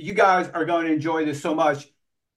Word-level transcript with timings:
you 0.00 0.14
guys 0.14 0.48
are 0.54 0.64
going 0.64 0.86
to 0.86 0.92
enjoy 0.92 1.24
this 1.24 1.40
so 1.40 1.54
much. 1.54 1.88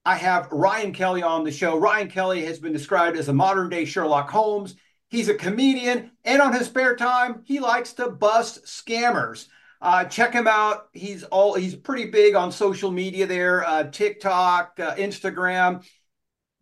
I 0.05 0.15
have 0.15 0.51
Ryan 0.51 0.93
Kelly 0.93 1.23
on 1.23 1.43
the 1.43 1.51
show. 1.51 1.77
Ryan 1.77 2.09
Kelly 2.09 2.45
has 2.45 2.59
been 2.59 2.73
described 2.73 3.17
as 3.17 3.29
a 3.29 3.33
modern 3.33 3.69
day 3.69 3.85
Sherlock 3.85 4.29
Holmes. 4.29 4.75
He's 5.09 5.29
a 5.29 5.35
comedian, 5.35 6.11
and 6.25 6.41
on 6.41 6.53
his 6.53 6.67
spare 6.67 6.95
time, 6.95 7.41
he 7.45 7.59
likes 7.59 7.93
to 7.93 8.09
bust 8.09 8.65
scammers. 8.65 9.47
Uh, 9.79 10.05
check 10.05 10.33
him 10.33 10.47
out. 10.47 10.87
He's 10.93 11.23
all 11.23 11.53
he's 11.53 11.75
pretty 11.75 12.09
big 12.09 12.35
on 12.35 12.51
social 12.51 12.89
media 12.89 13.27
there, 13.27 13.65
uh, 13.65 13.83
TikTok, 13.83 14.79
uh, 14.79 14.95
Instagram, 14.95 15.85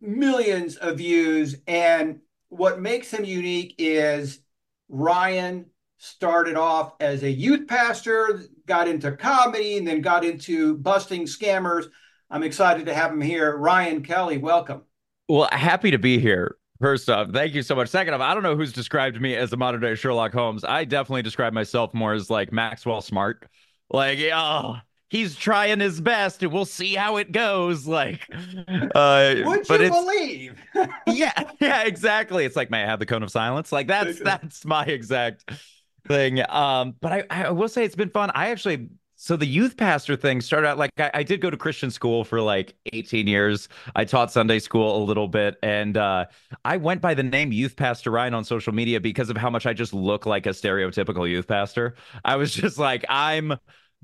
millions 0.00 0.76
of 0.76 0.98
views. 0.98 1.56
And 1.66 2.20
what 2.48 2.80
makes 2.80 3.12
him 3.12 3.24
unique 3.24 3.76
is 3.78 4.40
Ryan 4.88 5.66
started 5.98 6.56
off 6.56 6.94
as 7.00 7.22
a 7.22 7.30
youth 7.30 7.68
pastor, 7.68 8.42
got 8.66 8.88
into 8.88 9.12
comedy, 9.12 9.76
and 9.78 9.86
then 9.86 10.00
got 10.00 10.24
into 10.24 10.76
busting 10.78 11.24
scammers. 11.24 11.86
I'm 12.30 12.42
excited 12.42 12.86
to 12.86 12.94
have 12.94 13.12
him 13.12 13.20
here. 13.20 13.56
Ryan 13.56 14.02
Kelly, 14.02 14.38
welcome. 14.38 14.82
Well, 15.28 15.48
happy 15.52 15.90
to 15.90 15.98
be 15.98 16.18
here. 16.18 16.56
First 16.80 17.08
off, 17.08 17.30
thank 17.32 17.54
you 17.54 17.62
so 17.62 17.76
much. 17.76 17.88
Second 17.88 18.14
off, 18.14 18.20
I 18.20 18.34
don't 18.34 18.42
know 18.42 18.56
who's 18.56 18.72
described 18.72 19.20
me 19.20 19.36
as 19.36 19.52
a 19.52 19.56
modern 19.56 19.80
day 19.80 19.94
Sherlock 19.94 20.32
Holmes. 20.32 20.64
I 20.64 20.84
definitely 20.84 21.22
describe 21.22 21.52
myself 21.52 21.94
more 21.94 22.12
as 22.12 22.28
like 22.28 22.52
Maxwell 22.52 23.00
Smart. 23.00 23.46
Like, 23.88 24.18
oh, 24.32 24.76
he's 25.08 25.36
trying 25.36 25.78
his 25.78 26.00
best 26.00 26.42
and 26.42 26.50
we'll 26.50 26.64
see 26.64 26.94
how 26.94 27.18
it 27.18 27.30
goes. 27.30 27.86
Like, 27.86 28.26
uh, 28.94 29.34
would 29.44 29.68
you 29.68 29.90
believe? 29.90 30.60
yeah, 31.06 31.50
yeah, 31.60 31.82
exactly. 31.82 32.44
It's 32.44 32.56
like, 32.56 32.70
may 32.70 32.82
I 32.82 32.86
have 32.86 32.98
the 32.98 33.06
cone 33.06 33.22
of 33.22 33.30
silence? 33.30 33.70
Like, 33.70 33.86
that's 33.86 34.18
that's 34.18 34.64
my 34.64 34.84
exact 34.84 35.44
thing. 36.06 36.42
Um, 36.48 36.94
but 37.00 37.12
I, 37.12 37.24
I 37.30 37.50
will 37.50 37.68
say 37.68 37.84
it's 37.84 37.96
been 37.96 38.10
fun. 38.10 38.30
I 38.34 38.50
actually 38.50 38.88
so 39.22 39.36
the 39.36 39.46
youth 39.46 39.76
pastor 39.76 40.16
thing 40.16 40.40
started 40.40 40.66
out 40.66 40.78
like 40.78 40.90
I, 40.98 41.10
I, 41.14 41.22
did 41.22 41.40
go 41.40 41.48
to 41.48 41.56
Christian 41.56 41.92
school 41.92 42.24
for 42.24 42.40
like 42.40 42.74
18 42.92 43.28
years. 43.28 43.68
I 43.94 44.04
taught 44.04 44.32
Sunday 44.32 44.58
school 44.58 45.00
a 45.00 45.02
little 45.04 45.28
bit, 45.28 45.58
and 45.62 45.96
uh, 45.96 46.24
I 46.64 46.76
went 46.78 47.00
by 47.00 47.14
the 47.14 47.22
name 47.22 47.52
Youth 47.52 47.76
Pastor 47.76 48.10
Ryan 48.10 48.34
on 48.34 48.42
social 48.42 48.74
media 48.74 48.98
because 48.98 49.30
of 49.30 49.36
how 49.36 49.48
much 49.48 49.64
I 49.64 49.74
just 49.74 49.94
look 49.94 50.26
like 50.26 50.46
a 50.46 50.48
stereotypical 50.48 51.30
youth 51.30 51.46
pastor. 51.46 51.94
I 52.24 52.34
was 52.34 52.52
just 52.62 52.78
like, 52.78 53.04
I'm 53.08 53.54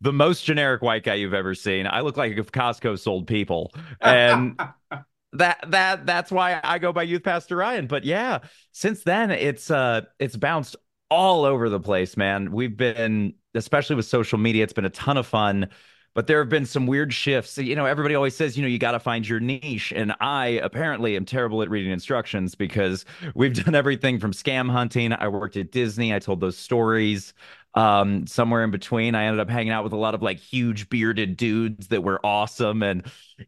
the 0.01 0.13
most 0.13 0.45
generic 0.45 0.83
white 0.83 1.03
guy 1.03 1.15
you've 1.15 1.35
ever 1.35 1.53
seen. 1.53 1.89
I 1.89 2.03
look 2.03 2.17
like 2.17 2.39
if 2.39 2.53
Costco 2.53 2.97
sold 2.97 3.27
people, 3.27 3.75
and 4.01 4.57
that 5.33 5.59
that 5.67 6.07
that's 6.07 6.31
why 6.31 6.61
I 6.63 6.79
go 6.79 6.93
by 6.93 7.03
Youth 7.03 7.25
Pastor 7.25 7.57
Ryan. 7.57 7.89
But 7.89 8.05
yeah, 8.05 8.39
since 8.71 9.03
then 9.03 9.33
it's 9.33 9.69
uh 9.69 10.03
it's 10.21 10.37
bounced 10.37 10.77
all 11.11 11.45
over 11.45 11.69
the 11.69 11.81
place, 11.81 12.17
man. 12.17 12.53
We've 12.53 12.77
been, 12.77 13.35
especially 13.55 13.97
with 13.97 14.07
social 14.07 14.39
media, 14.39 14.65
it's 14.65 14.73
been 14.73 14.85
a 14.85 14.91
ton 14.91 15.17
of 15.17 15.27
fun. 15.27 15.69
But 16.15 16.27
there 16.27 16.41
have 16.41 16.49
been 16.49 16.67
some 16.67 16.87
weird 16.87 17.13
shifts. 17.15 17.59
You 17.59 17.77
know, 17.77 17.87
everybody 17.87 18.15
always 18.17 18.35
says, 18.35 18.57
you 18.57 18.63
know, 18.63 18.69
you 18.69 18.79
got 18.79 18.93
to 18.93 18.99
find 18.99 19.29
your 19.29 19.39
niche. 19.39 19.93
And 19.95 20.15
I 20.21 20.47
apparently 20.63 21.15
am 21.15 21.25
terrible 21.25 21.63
at 21.63 21.71
reading 21.71 21.93
instructions 21.93 22.57
because 22.57 23.05
we've 23.35 23.55
done 23.65 23.75
everything 23.75 24.19
from 24.19 24.33
scam 24.33 24.71
hunting. 24.71 25.13
I 25.13 25.29
worked 25.29 25.57
at 25.57 25.71
Disney. 25.71 26.13
I 26.13 26.19
told 26.19 26.41
those 26.41 26.57
stories. 26.57 27.35
Um, 27.75 28.27
somewhere 28.27 28.65
in 28.65 28.73
between, 28.73 29.15
I 29.15 29.27
ended 29.27 29.39
up 29.39 29.51
hanging 29.51 29.71
out 29.71 29.85
with 29.85 29.93
a 29.93 29.97
lot 29.97 30.15
of 30.15 30.23
like 30.23 30.39
huge 30.41 30.89
bearded 30.89 31.37
dudes 31.37 31.89
that 31.89 32.03
were 32.03 32.19
awesome. 32.27 32.83
And 32.83 33.05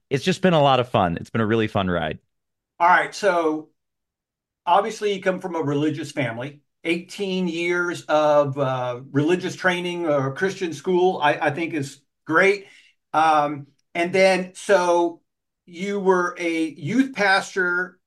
it's 0.08 0.22
just 0.22 0.40
been 0.40 0.54
a 0.54 0.62
lot 0.62 0.78
of 0.78 0.88
fun. 0.88 1.16
It's 1.16 1.30
been 1.30 1.40
a 1.40 1.46
really 1.46 1.66
fun 1.66 1.90
ride. 1.90 2.20
All 2.78 2.88
right. 2.88 3.12
So 3.14 3.70
obviously, 4.64 5.14
you 5.14 5.22
come 5.22 5.40
from 5.40 5.56
a 5.56 5.62
religious 5.62 6.12
family. 6.12 6.60
18 6.84 7.48
years 7.48 8.02
of 8.02 8.58
uh, 8.58 9.00
religious 9.10 9.56
training 9.56 10.06
or 10.06 10.34
Christian 10.34 10.72
school, 10.72 11.20
I, 11.22 11.34
I 11.34 11.50
think 11.50 11.74
is 11.74 12.00
great. 12.24 12.66
Um, 13.12 13.66
and 13.94 14.12
then, 14.12 14.52
so 14.54 15.20
you 15.66 16.00
were 16.00 16.34
a 16.38 16.68
youth 16.70 17.14
pastor 17.14 17.98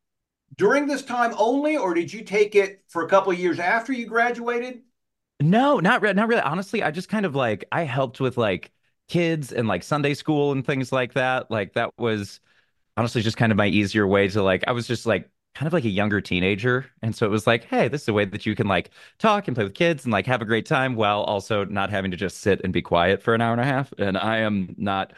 during 0.58 0.88
this 0.88 1.04
time 1.04 1.34
only, 1.38 1.78
or 1.78 1.94
did 1.94 2.14
you 2.14 2.24
take 2.24 2.56
it 2.56 2.84
for 2.90 3.04
a 3.04 3.10
couple 3.10 3.32
of 3.32 3.40
years 3.40 3.60
after 3.60 3.94
you 3.94 4.08
graduated? 4.08 4.82
No, 5.40 5.80
not 5.80 6.02
re- 6.02 6.14
not 6.14 6.28
really. 6.28 6.42
Honestly, 6.42 6.84
I 6.84 6.92
just 6.92 7.10
kind 7.10 7.26
of 7.26 7.36
like 7.36 7.66
I 7.72 7.84
helped 7.84 8.20
with 8.20 8.38
like 8.38 8.72
kids 9.10 9.52
and 9.52 9.68
like 9.68 9.84
Sunday 9.84 10.14
school 10.14 10.52
and 10.52 10.66
things 10.66 10.92
like 10.92 11.14
that. 11.14 11.52
Like 11.52 11.74
that 11.74 11.92
was 11.98 12.40
honestly 12.98 13.22
just 13.22 13.38
kind 13.38 13.52
of 13.52 13.58
my 13.58 13.68
easier 13.68 14.08
way 14.08 14.30
to 14.30 14.44
like 14.44 14.66
I 14.68 14.74
was 14.74 14.88
just 14.88 15.08
like 15.08 15.30
kind 15.56 15.68
of 15.68 15.74
like 15.74 15.86
a 15.86 15.90
younger 15.90 16.20
teenager. 16.22 16.86
And 17.02 17.16
so 17.16 17.26
it 17.26 17.30
was 17.30 17.46
like, 17.46 17.66
hey, 17.66 17.88
this 17.88 18.04
is 18.04 18.08
a 18.08 18.14
way 18.14 18.26
that 18.26 18.46
you 18.46 18.56
can 18.56 18.68
like 18.68 18.90
talk 19.20 19.48
and 19.48 19.56
play 19.56 19.64
with 19.64 19.76
kids 19.76 20.04
and 20.04 20.12
like 20.12 20.26
have 20.26 20.42
a 20.42 20.46
great 20.46 20.66
time 20.66 20.96
while 20.96 21.22
also 21.24 21.66
not 21.66 21.90
having 21.90 22.12
to 22.12 22.18
just 22.18 22.38
sit 22.38 22.62
and 22.64 22.74
be 22.74 22.82
quiet 22.82 23.22
for 23.22 23.36
an 23.36 23.42
hour 23.42 23.52
and 23.52 23.62
a 23.62 23.66
half. 23.66 23.94
And 23.98 24.18
I 24.18 24.40
am 24.40 24.76
not 24.78 25.14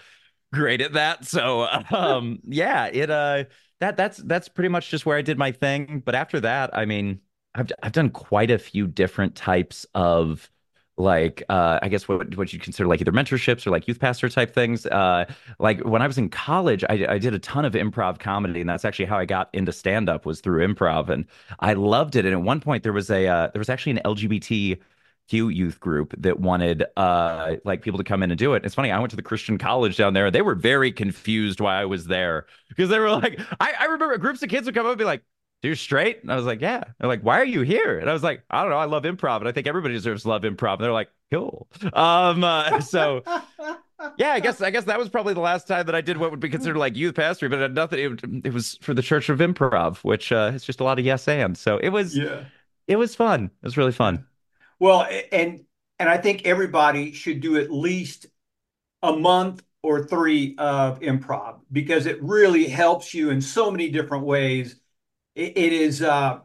great 0.54 0.82
at 0.82 0.94
that. 0.94 1.26
So 1.26 1.68
um 1.92 2.40
yeah, 2.44 2.88
it 2.88 3.10
uh 3.10 3.46
that 3.80 3.98
that's 3.98 4.18
that's 4.18 4.50
pretty 4.50 4.70
much 4.70 4.90
just 4.90 5.06
where 5.06 5.18
I 5.18 5.22
did 5.22 5.38
my 5.38 5.52
thing. 5.52 6.02
But 6.06 6.16
after 6.16 6.40
that, 6.42 6.76
I 6.76 6.86
mean, 6.86 7.22
I've 7.54 7.72
I've 7.84 7.92
done 7.92 8.10
quite 8.10 8.52
a 8.52 8.58
few 8.60 8.88
different 8.88 9.36
types 9.36 9.86
of 9.96 10.50
like 10.98 11.44
uh, 11.50 11.80
I 11.82 11.90
guess 11.90 12.08
what 12.08 12.36
what 12.38 12.54
you 12.54 12.60
consider 12.60 12.88
like 12.88 13.02
either 13.02 13.12
mentorships 13.12 13.68
or 13.68 13.72
like 13.72 13.88
youth 13.88 14.00
pastor 14.00 14.30
type 14.30 14.54
things. 14.54 14.86
Uh, 14.86 15.26
like 15.60 15.82
when 15.82 16.02
I 16.02 16.08
was 16.08 16.18
in 16.18 16.30
college, 16.30 16.84
I, 16.90 17.06
I 17.10 17.18
did 17.18 17.34
a 17.34 17.40
ton 17.40 17.66
of 17.66 17.74
improv 17.74 18.20
comedy, 18.20 18.62
and 18.62 18.70
that's 18.70 18.86
actually 18.86 19.06
how 19.06 19.18
I 19.18 19.26
got 19.26 19.50
into 19.54 19.72
stand 19.74 20.10
up 20.10 20.26
was 20.26 20.40
through 20.40 20.66
improv, 20.66 21.10
and 21.10 21.26
I 21.60 21.74
loved 21.74 22.16
it. 22.16 22.26
And 22.26 22.34
at 22.34 22.42
one 22.42 22.62
point, 22.62 22.84
there 22.84 22.94
was 22.94 23.10
a 23.10 23.28
uh, 23.28 23.50
there 23.54 23.60
was 23.60 23.70
actually 23.70 23.94
an 23.94 24.02
LGBT 24.06 24.80
youth 25.50 25.80
group 25.80 26.14
that 26.20 26.40
wanted 26.40 26.86
uh 26.98 27.56
like 27.66 27.82
people 27.82 27.98
to 27.98 28.04
come 28.04 28.22
in 28.24 28.32
and 28.32 28.38
do 28.38 28.54
it. 28.54 28.64
It's 28.66 28.76
funny, 28.76 28.92
I 28.92 29.00
went 29.00 29.10
to 29.10 29.16
the 29.16 29.24
Christian 29.24 29.58
college 29.58 29.98
down 29.98 30.14
there. 30.14 30.30
They 30.32 30.42
were 30.44 30.56
very 30.56 30.92
confused 30.92 31.60
why 31.60 31.82
I 31.82 31.86
was 31.86 32.06
there 32.06 32.46
because 32.70 32.90
they 32.90 33.00
were 33.00 33.10
like, 33.10 33.40
I, 33.60 33.74
I 33.80 33.86
remember 33.86 34.18
groups 34.18 34.44
of 34.44 34.50
kids 34.50 34.66
would 34.66 34.76
come 34.76 34.86
up 34.86 34.92
and 34.92 35.00
be 35.00 35.06
like, 35.06 35.24
you're 35.64 35.76
straight? 35.76 36.22
And 36.22 36.32
I 36.32 36.36
was 36.36 36.46
like, 36.46 36.62
yeah. 36.62 36.84
They're 37.00 37.08
like, 37.08 37.22
why 37.22 37.40
are 37.40 37.46
you 37.46 37.62
here? 37.62 37.98
And 38.00 38.10
I 38.10 38.14
was 38.14 38.24
like, 38.24 38.44
I 38.50 38.62
don't 38.62 38.72
know. 38.72 38.78
I 38.78 38.86
love 38.86 39.04
improv. 39.04 39.40
And 39.40 39.48
I 39.48 39.52
think 39.52 39.68
everybody 39.68 39.94
deserves 39.94 40.26
love 40.26 40.44
improv. 40.44 40.74
And 40.74 40.84
they're 40.84 40.92
like, 40.92 41.10
cool. 41.32 41.68
Um, 41.94 42.44
uh, 42.44 42.80
so 42.82 43.24
yeah, 44.18 44.32
I 44.32 44.40
guess, 44.40 44.62
I 44.62 44.70
guess 44.70 44.86
that 44.86 45.00
was 45.00 45.10
probably 45.10 45.34
the 45.34 45.40
last 45.40 45.68
time 45.68 45.86
that 45.88 45.96
I 45.96 46.02
did 46.02 46.18
what 46.18 46.32
would 46.32 46.40
be 46.40 46.50
considered 46.50 46.78
like 46.78 46.96
youth 46.96 47.16
pastor, 47.16 47.50
but 47.50 47.60
it 47.60 47.74
nothing. 47.74 48.00
It, 48.00 48.46
it, 48.46 48.54
was 48.54 48.78
for 48.82 48.94
the 48.94 49.02
Church 49.02 49.30
of 49.30 49.40
Improv, 49.40 49.98
which 49.98 50.32
uh, 50.32 50.52
is 50.54 50.64
just 50.64 50.80
a 50.80 50.84
lot 50.84 51.00
of 51.00 51.06
yes 51.06 51.28
and. 51.28 51.58
So 51.58 51.78
it 51.78 51.90
was, 51.90 52.16
yeah, 52.16 52.46
it 52.88 52.98
was 52.98 53.16
fun. 53.16 53.46
It 53.46 53.64
was 53.66 53.78
really 53.78 53.92
fun. 53.92 54.26
Well, 54.80 55.08
and, 55.32 55.66
and 56.00 56.10
I 56.10 56.18
think 56.18 56.46
everybody 56.46 57.14
should 57.14 57.42
do 57.42 57.58
at 57.58 57.72
least 57.72 58.28
a 59.02 59.14
month 59.16 59.64
or 59.82 60.04
three 60.04 60.56
of 60.58 61.00
improv 61.00 61.60
because 61.72 62.06
it 62.06 62.22
really 62.22 62.68
helps 62.68 63.14
you 63.14 63.30
in 63.30 63.40
so 63.40 63.70
many 63.70 63.90
different 63.90 64.26
ways 64.26 64.76
it, 65.36 65.58
it 65.58 65.74
is 65.74 66.02
uh, 66.02 66.40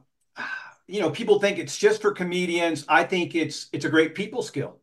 you 0.86 1.00
know 1.00 1.10
people 1.10 1.40
think 1.40 1.58
it's 1.58 1.76
just 1.76 2.02
for 2.02 2.12
comedians. 2.12 2.84
I 2.88 3.04
think 3.04 3.34
it's 3.34 3.68
it's 3.72 3.84
a 3.84 3.90
great 3.90 4.14
people 4.14 4.42
skill. 4.42 4.80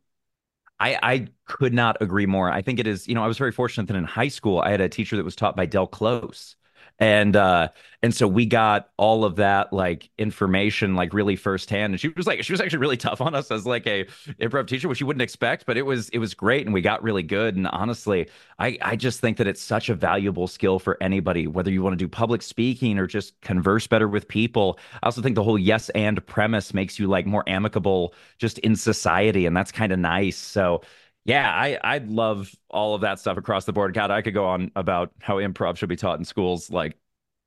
I, 0.79 0.99
I 1.01 1.27
could 1.45 1.73
not 1.73 1.97
agree 2.01 2.27
more. 2.27 2.51
I 2.51 2.61
think 2.61 2.79
it 2.79 2.85
is, 2.85 3.07
you 3.07 3.15
know, 3.15 3.23
I 3.23 3.27
was 3.27 3.39
very 3.39 3.51
fortunate 3.51 3.87
that 3.87 3.95
in 3.95 4.03
high 4.03 4.27
school 4.27 4.59
I 4.59 4.69
had 4.69 4.79
a 4.79 4.87
teacher 4.87 5.15
that 5.17 5.25
was 5.25 5.35
taught 5.35 5.55
by 5.55 5.65
Del 5.65 5.87
Close 5.87 6.55
and 6.99 7.35
uh 7.35 7.69
and 8.03 8.13
so 8.13 8.27
we 8.27 8.45
got 8.45 8.89
all 8.97 9.25
of 9.25 9.35
that 9.37 9.73
like 9.73 10.09
information 10.17 10.95
like 10.95 11.13
really 11.13 11.35
firsthand. 11.35 11.93
And 11.93 11.99
she 11.99 12.09
was 12.09 12.27
like 12.27 12.43
she 12.43 12.53
was 12.53 12.61
actually 12.61 12.79
really 12.79 12.97
tough 12.97 13.21
on 13.21 13.35
us 13.35 13.51
as 13.51 13.65
like 13.65 13.85
a 13.87 14.05
improv 14.39 14.67
teacher 14.67 14.87
which 14.87 14.99
you 14.99 15.05
wouldn't 15.07 15.21
expect 15.21 15.65
but 15.65 15.77
it 15.77 15.81
was 15.83 16.09
it 16.09 16.19
was 16.19 16.33
great 16.33 16.65
and 16.65 16.73
we 16.73 16.81
got 16.81 17.03
really 17.03 17.23
good. 17.23 17.55
And 17.55 17.67
honestly 17.67 18.29
i 18.59 18.77
i 18.81 18.95
just 18.95 19.19
think 19.19 19.37
that 19.37 19.47
it's 19.47 19.61
such 19.61 19.89
a 19.89 19.95
valuable 19.95 20.47
skill 20.47 20.79
for 20.79 20.97
anybody 21.01 21.47
whether 21.47 21.71
you 21.71 21.81
want 21.81 21.93
to 21.93 21.97
do 21.97 22.07
public 22.07 22.41
speaking 22.41 22.97
or 22.99 23.07
just 23.07 23.39
converse 23.41 23.87
better 23.87 24.07
with 24.07 24.27
people. 24.27 24.79
I 25.01 25.07
also 25.07 25.21
think 25.21 25.35
the 25.35 25.43
whole 25.43 25.59
yes 25.59 25.89
and 25.89 26.25
premise 26.25 26.73
makes 26.73 26.99
you 26.99 27.07
like 27.07 27.25
more 27.25 27.43
amicable 27.47 28.13
just 28.37 28.59
in 28.59 28.75
society 28.75 29.45
and 29.45 29.55
that's 29.55 29.71
kind 29.71 29.91
of 29.91 29.99
nice. 29.99 30.37
So 30.37 30.81
yeah, 31.27 31.51
I 31.53 31.77
I 31.83 31.97
love 31.99 32.49
all 32.69 32.95
of 32.95 33.01
that 33.01 33.19
stuff 33.19 33.37
across 33.37 33.65
the 33.65 33.73
board. 33.73 33.93
God, 33.93 34.11
I 34.11 34.21
could 34.21 34.33
go 34.33 34.45
on 34.45 34.71
about 34.75 35.11
how 35.19 35.35
improv 35.35 35.77
should 35.77 35.89
be 35.89 35.97
taught 35.97 36.17
in 36.17 36.25
schools 36.25 36.71
like 36.71 36.97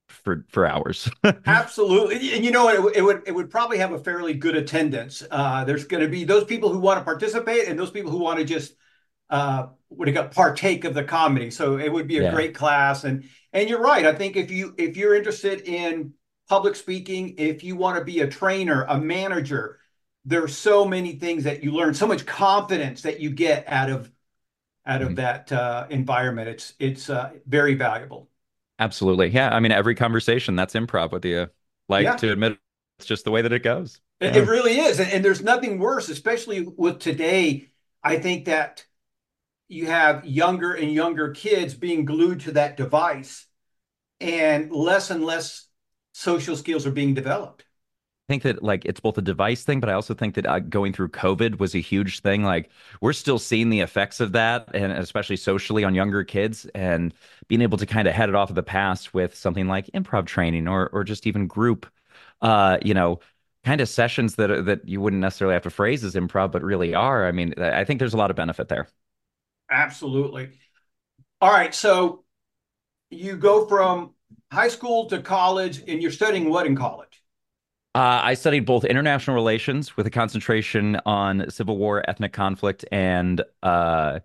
for 0.09 0.45
for 0.51 0.67
hours. 0.67 1.11
Absolutely, 1.47 2.35
and 2.35 2.45
you 2.45 2.51
know 2.51 2.69
it, 2.69 2.99
it, 2.99 3.03
would 3.03 3.23
it 3.27 3.33
would 3.33 3.51
probably 3.51 3.79
have 3.79 3.93
a 3.93 3.99
fairly 3.99 4.35
good 4.35 4.55
attendance. 4.55 5.25
Uh, 5.31 5.65
there's 5.65 5.87
going 5.87 6.03
to 6.03 6.11
be 6.11 6.25
those 6.25 6.45
people 6.45 6.71
who 6.71 6.79
want 6.79 6.99
to 7.01 7.05
participate 7.05 7.69
and 7.69 7.79
those 7.79 7.91
people 7.91 8.11
who 8.11 8.19
want 8.19 8.39
to 8.39 8.45
just 8.45 8.75
uh, 9.31 9.69
what 9.89 10.05
do 10.05 10.13
got 10.13 10.33
partake 10.33 10.85
of 10.85 10.93
the 10.93 11.05
comedy. 11.05 11.51
So 11.51 11.79
it 11.79 11.91
would 11.91 12.07
be 12.07 12.19
a 12.19 12.25
yeah. 12.25 12.33
great 12.33 12.55
class. 12.55 13.05
And 13.05 13.25
and 13.53 13.69
you're 13.69 13.81
right. 13.81 14.05
I 14.05 14.15
think 14.15 14.37
if 14.37 14.51
you 14.51 14.75
if 14.77 14.99
you're 14.99 15.15
interested 15.15 15.63
in 15.63 16.13
public 16.51 16.77
speaking, 16.77 17.37
if 17.39 17.65
you 17.65 17.77
want 17.77 17.99
to 17.99 18.05
be 18.05 18.21
a 18.21 18.29
trainer, 18.29 18.85
a 18.89 19.01
manager, 19.01 19.80
there's 20.31 20.57
so 20.57 20.85
many 20.85 21.15
things 21.15 21.43
that 21.45 21.65
you 21.65 21.73
learn, 21.73 21.93
so 21.93 22.07
much 22.07 22.25
confidence 22.25 23.03
that 23.03 23.19
you 23.19 23.31
get 23.31 23.65
out 23.67 23.91
of 23.91 24.11
out 24.87 25.03
of 25.03 25.09
mm-hmm. 25.09 25.17
that 25.17 25.53
uh, 25.53 25.87
environment. 25.91 26.49
It's 26.49 26.73
it's 26.79 27.11
uh, 27.11 27.33
very 27.47 27.75
valuable. 27.75 28.29
Absolutely, 28.79 29.29
yeah. 29.29 29.55
I 29.55 29.59
mean, 29.59 29.73
every 29.73 29.97
conversation 29.97 30.55
that's 30.55 30.75
improv 30.75 31.11
with 31.11 31.25
you. 31.25 31.49
Like 31.89 32.05
yeah. 32.05 32.17
to 32.17 32.31
admit, 32.31 32.59
it's 32.99 33.07
just 33.07 33.25
the 33.25 33.33
way 33.33 33.43
that 33.43 33.53
it 33.53 33.65
goes. 33.65 34.01
It, 34.21 34.35
yeah. 34.35 34.43
it 34.43 34.49
really 34.49 34.79
is, 34.79 35.01
and, 35.01 35.11
and 35.11 35.25
there's 35.25 35.43
nothing 35.43 35.81
worse, 35.81 36.09
especially 36.09 36.63
with 36.63 37.01
today. 37.01 37.69
I 38.03 38.19
think 38.19 38.45
that 38.45 38.87
you 39.67 39.87
have 39.87 40.25
younger 40.25 40.73
and 40.73 40.93
younger 40.93 41.33
kids 41.33 41.75
being 41.75 42.05
glued 42.05 42.41
to 42.43 42.53
that 42.53 42.77
device 42.77 43.47
and 44.21 44.71
less 44.71 45.11
and 45.11 45.25
less 45.25 45.67
social 46.13 46.57
skills 46.57 46.87
are 46.87 46.93
being 46.93 47.15
developed 47.15 47.65
think 48.31 48.45
that 48.45 48.63
like 48.63 48.85
it's 48.85 49.01
both 49.01 49.19
a 49.19 49.23
device 49.23 49.65
thing, 49.65 49.81
but 49.81 49.91
I 49.91 49.95
also 49.95 50.15
think 50.15 50.37
that 50.37 50.47
uh, 50.47 50.61
going 50.61 50.93
through 50.93 51.09
COVID 51.09 51.59
was 51.59 51.75
a 51.75 51.81
huge 51.81 52.21
thing. 52.21 52.45
Like 52.45 52.71
we're 53.01 53.13
still 53.13 53.41
seeing 53.41 53.71
the 53.71 53.81
effects 53.81 54.21
of 54.21 54.31
that, 54.33 54.69
and 54.73 54.93
especially 54.93 55.37
socially 55.37 55.83
on 55.83 55.97
younger 55.97 56.23
kids, 56.23 56.65
and 56.73 57.13
being 57.49 57.61
able 57.61 57.77
to 57.79 57.87
kind 57.87 58.07
of 58.07 58.15
head 58.15 58.29
it 58.29 58.37
off 58.37 58.49
of 58.49 58.55
the 58.55 58.63
past 58.63 59.13
with 59.13 59.35
something 59.35 59.67
like 59.67 59.87
improv 59.87 60.27
training 60.27 60.69
or 60.69 60.89
or 60.93 61.03
just 61.03 61.27
even 61.27 61.49
group, 61.49 61.87
uh, 62.41 62.79
you 62.83 62.95
know, 62.95 63.19
kind 63.65 63.81
of 63.81 63.89
sessions 63.89 64.37
that 64.37 64.65
that 64.65 64.87
you 64.89 65.01
wouldn't 65.01 65.21
necessarily 65.21 65.55
have 65.55 65.65
to 65.65 65.71
phrase 65.71 66.05
as 66.05 66.15
improv, 66.15 66.53
but 66.53 66.63
really 66.63 66.95
are. 66.95 67.27
I 67.27 67.33
mean, 67.33 67.53
I 67.61 67.83
think 67.85 67.99
there's 67.99 68.15
a 68.15 68.19
lot 68.19 68.31
of 68.31 68.37
benefit 68.37 68.69
there. 68.69 68.87
Absolutely. 69.69 70.51
All 71.41 71.51
right, 71.51 71.75
so 71.75 72.25
you 73.11 73.37
go 73.37 73.67
from 73.67 74.15
high 74.53 74.69
school 74.69 75.07
to 75.07 75.23
college, 75.23 75.83
and 75.89 76.01
you're 76.01 76.13
studying 76.13 76.49
what 76.51 76.67
in 76.67 76.77
college? 76.77 77.20
Uh, 77.95 78.21
I 78.23 78.35
studied 78.35 78.67
both 78.67 78.85
international 78.85 79.35
relations 79.35 79.97
with 79.97 80.07
a 80.07 80.11
concentration 80.11 81.01
on 81.07 81.51
Civil 81.51 81.77
War, 81.77 82.09
ethnic 82.09 82.33
conflict, 82.33 82.85
and 82.93 83.43
uh, 83.65 84.21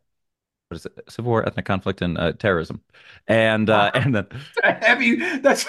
what 0.69 0.77
is 0.77 0.85
it? 0.85 0.99
Civil 1.09 1.31
War, 1.31 1.47
ethnic 1.47 1.65
conflict, 1.65 2.01
and 2.01 2.17
uh, 2.17 2.33
terrorism. 2.33 2.81
And 3.27 3.69
uh, 3.69 3.89
and 3.95 4.13
then 4.13 4.27
heavy. 4.63 5.15
That's 5.39 5.65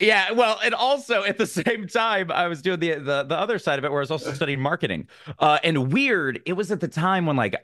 yeah. 0.00 0.32
Well, 0.32 0.58
and 0.64 0.74
also 0.74 1.22
at 1.22 1.38
the 1.38 1.46
same 1.46 1.86
time, 1.86 2.32
I 2.32 2.48
was 2.48 2.62
doing 2.62 2.80
the 2.80 2.94
the, 2.94 3.22
the 3.22 3.38
other 3.38 3.60
side 3.60 3.78
of 3.78 3.84
it, 3.84 3.92
where 3.92 4.00
I 4.00 4.02
was 4.02 4.10
also 4.10 4.32
studying 4.32 4.60
marketing. 4.60 5.08
Uh, 5.38 5.60
and 5.62 5.92
weird, 5.92 6.42
it 6.46 6.54
was 6.54 6.72
at 6.72 6.80
the 6.80 6.88
time 6.88 7.26
when 7.26 7.36
like 7.36 7.54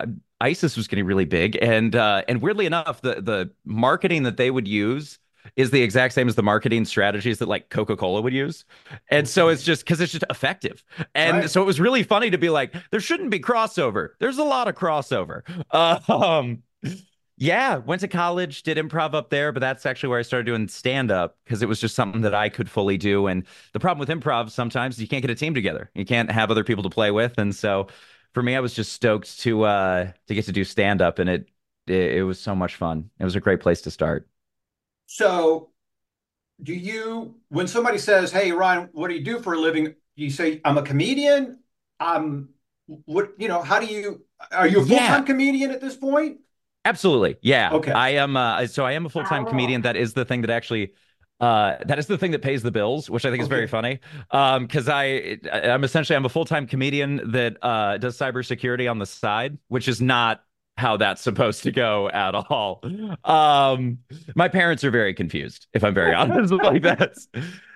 ISIS 0.40 0.76
was 0.76 0.86
getting 0.86 1.06
really 1.06 1.24
big, 1.24 1.58
and 1.60 1.96
uh, 1.96 2.22
and 2.28 2.40
weirdly 2.40 2.66
enough, 2.66 3.00
the 3.00 3.20
the 3.20 3.50
marketing 3.64 4.22
that 4.24 4.36
they 4.36 4.50
would 4.50 4.68
use 4.68 5.18
is 5.54 5.70
the 5.70 5.82
exact 5.82 6.14
same 6.14 6.28
as 6.28 6.34
the 6.34 6.42
marketing 6.42 6.84
strategies 6.84 7.38
that 7.38 7.48
like 7.48 7.70
Coca-Cola 7.70 8.20
would 8.20 8.32
use. 8.32 8.64
And 9.10 9.28
so 9.28 9.48
it's 9.48 9.62
just 9.62 9.84
because 9.84 10.00
it's 10.00 10.12
just 10.12 10.24
effective. 10.30 10.82
And 11.14 11.38
right. 11.38 11.50
so 11.50 11.62
it 11.62 11.64
was 11.64 11.80
really 11.80 12.02
funny 12.02 12.30
to 12.30 12.38
be 12.38 12.50
like, 12.50 12.74
there 12.90 13.00
shouldn't 13.00 13.30
be 13.30 13.40
crossover. 13.40 14.10
There's 14.18 14.38
a 14.38 14.44
lot 14.44 14.68
of 14.68 14.74
crossover. 14.74 15.42
Um, 16.08 16.62
yeah, 17.38 17.76
went 17.76 18.00
to 18.00 18.08
college, 18.08 18.62
did 18.62 18.78
improv 18.78 19.14
up 19.14 19.28
there, 19.28 19.52
but 19.52 19.60
that's 19.60 19.84
actually 19.84 20.08
where 20.08 20.18
I 20.18 20.22
started 20.22 20.46
doing 20.46 20.68
stand 20.68 21.10
up 21.10 21.36
because 21.44 21.62
it 21.62 21.68
was 21.68 21.80
just 21.80 21.94
something 21.94 22.22
that 22.22 22.34
I 22.34 22.48
could 22.48 22.70
fully 22.70 22.96
do. 22.96 23.26
And 23.26 23.44
the 23.72 23.80
problem 23.80 23.98
with 23.98 24.08
improv 24.08 24.50
sometimes 24.50 24.98
you 24.98 25.06
can't 25.06 25.20
get 25.20 25.30
a 25.30 25.34
team 25.34 25.52
together. 25.52 25.90
You 25.94 26.06
can't 26.06 26.30
have 26.30 26.50
other 26.50 26.64
people 26.64 26.82
to 26.84 26.90
play 26.90 27.10
with. 27.10 27.36
And 27.36 27.54
so 27.54 27.88
for 28.32 28.42
me, 28.42 28.56
I 28.56 28.60
was 28.60 28.72
just 28.72 28.92
stoked 28.92 29.40
to 29.40 29.64
uh 29.64 30.10
to 30.28 30.34
get 30.34 30.46
to 30.46 30.52
do 30.52 30.64
stand 30.64 31.02
up 31.02 31.18
and 31.18 31.28
it, 31.28 31.48
it 31.86 32.16
it 32.18 32.22
was 32.22 32.40
so 32.40 32.54
much 32.54 32.76
fun. 32.76 33.10
It 33.18 33.24
was 33.24 33.36
a 33.36 33.40
great 33.40 33.60
place 33.60 33.82
to 33.82 33.90
start. 33.90 34.28
So, 35.06 35.70
do 36.62 36.74
you, 36.74 37.36
when 37.48 37.66
somebody 37.66 37.98
says, 37.98 38.32
"Hey, 38.32 38.52
Ryan, 38.52 38.88
what 38.92 39.08
do 39.08 39.14
you 39.14 39.24
do 39.24 39.40
for 39.40 39.54
a 39.54 39.58
living?" 39.58 39.94
You 40.14 40.30
say, 40.30 40.60
"I'm 40.64 40.78
a 40.78 40.82
comedian." 40.82 41.60
I'm 41.98 42.50
what 42.86 43.32
you 43.38 43.48
know. 43.48 43.62
How 43.62 43.80
do 43.80 43.86
you? 43.86 44.24
Are 44.52 44.66
you 44.66 44.80
a 44.80 44.86
full 44.86 44.98
time 44.98 45.22
yeah. 45.22 45.26
comedian 45.26 45.70
at 45.70 45.80
this 45.80 45.96
point? 45.96 46.40
Absolutely, 46.84 47.36
yeah. 47.42 47.72
Okay, 47.72 47.92
I 47.92 48.10
am. 48.10 48.36
Uh, 48.36 48.66
so 48.66 48.84
I 48.84 48.92
am 48.92 49.06
a 49.06 49.08
full 49.08 49.24
time 49.24 49.46
oh. 49.46 49.50
comedian. 49.50 49.82
That 49.82 49.96
is 49.96 50.12
the 50.12 50.24
thing 50.24 50.42
that 50.42 50.50
actually 50.50 50.92
uh, 51.40 51.76
that 51.84 51.98
is 51.98 52.06
the 52.06 52.16
thing 52.16 52.30
that 52.30 52.42
pays 52.42 52.62
the 52.62 52.70
bills, 52.70 53.10
which 53.10 53.24
I 53.24 53.30
think 53.30 53.42
is 53.42 53.48
very 53.48 53.66
funny. 53.66 54.00
Um, 54.30 54.66
because 54.66 54.88
I 54.88 55.38
I'm 55.52 55.84
essentially 55.84 56.16
I'm 56.16 56.24
a 56.24 56.30
full 56.30 56.44
time 56.44 56.66
comedian 56.66 57.32
that 57.32 57.56
uh 57.62 57.98
does 57.98 58.16
cybersecurity 58.18 58.90
on 58.90 58.98
the 58.98 59.06
side, 59.06 59.58
which 59.68 59.88
is 59.88 60.00
not 60.00 60.42
how 60.76 60.96
that's 60.96 61.22
supposed 61.22 61.62
to 61.62 61.72
go 61.72 62.08
at 62.10 62.34
all. 62.34 62.82
Um, 63.24 63.98
my 64.34 64.48
parents 64.48 64.84
are 64.84 64.90
very 64.90 65.14
confused, 65.14 65.66
if 65.72 65.82
I'm 65.82 65.94
very 65.94 66.14
honest, 66.14 66.52
with 66.52 66.62
like 66.62 66.82
that. 66.82 67.16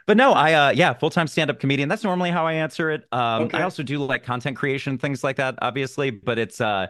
But 0.06 0.16
no, 0.16 0.32
I 0.32 0.52
uh, 0.52 0.70
yeah, 0.70 0.92
full 0.92 1.10
time 1.10 1.26
stand 1.26 1.50
up 1.50 1.60
comedian. 1.60 1.88
That's 1.88 2.04
normally 2.04 2.30
how 2.30 2.46
I 2.46 2.54
answer 2.54 2.90
it. 2.90 3.04
Um, 3.12 3.44
okay. 3.44 3.58
I 3.58 3.62
also 3.62 3.82
do 3.82 3.98
like 3.98 4.24
content 4.24 4.56
creation, 4.56 4.98
things 4.98 5.24
like 5.24 5.36
that, 5.36 5.56
obviously. 5.62 6.10
But 6.10 6.38
it's 6.38 6.60
uh, 6.60 6.88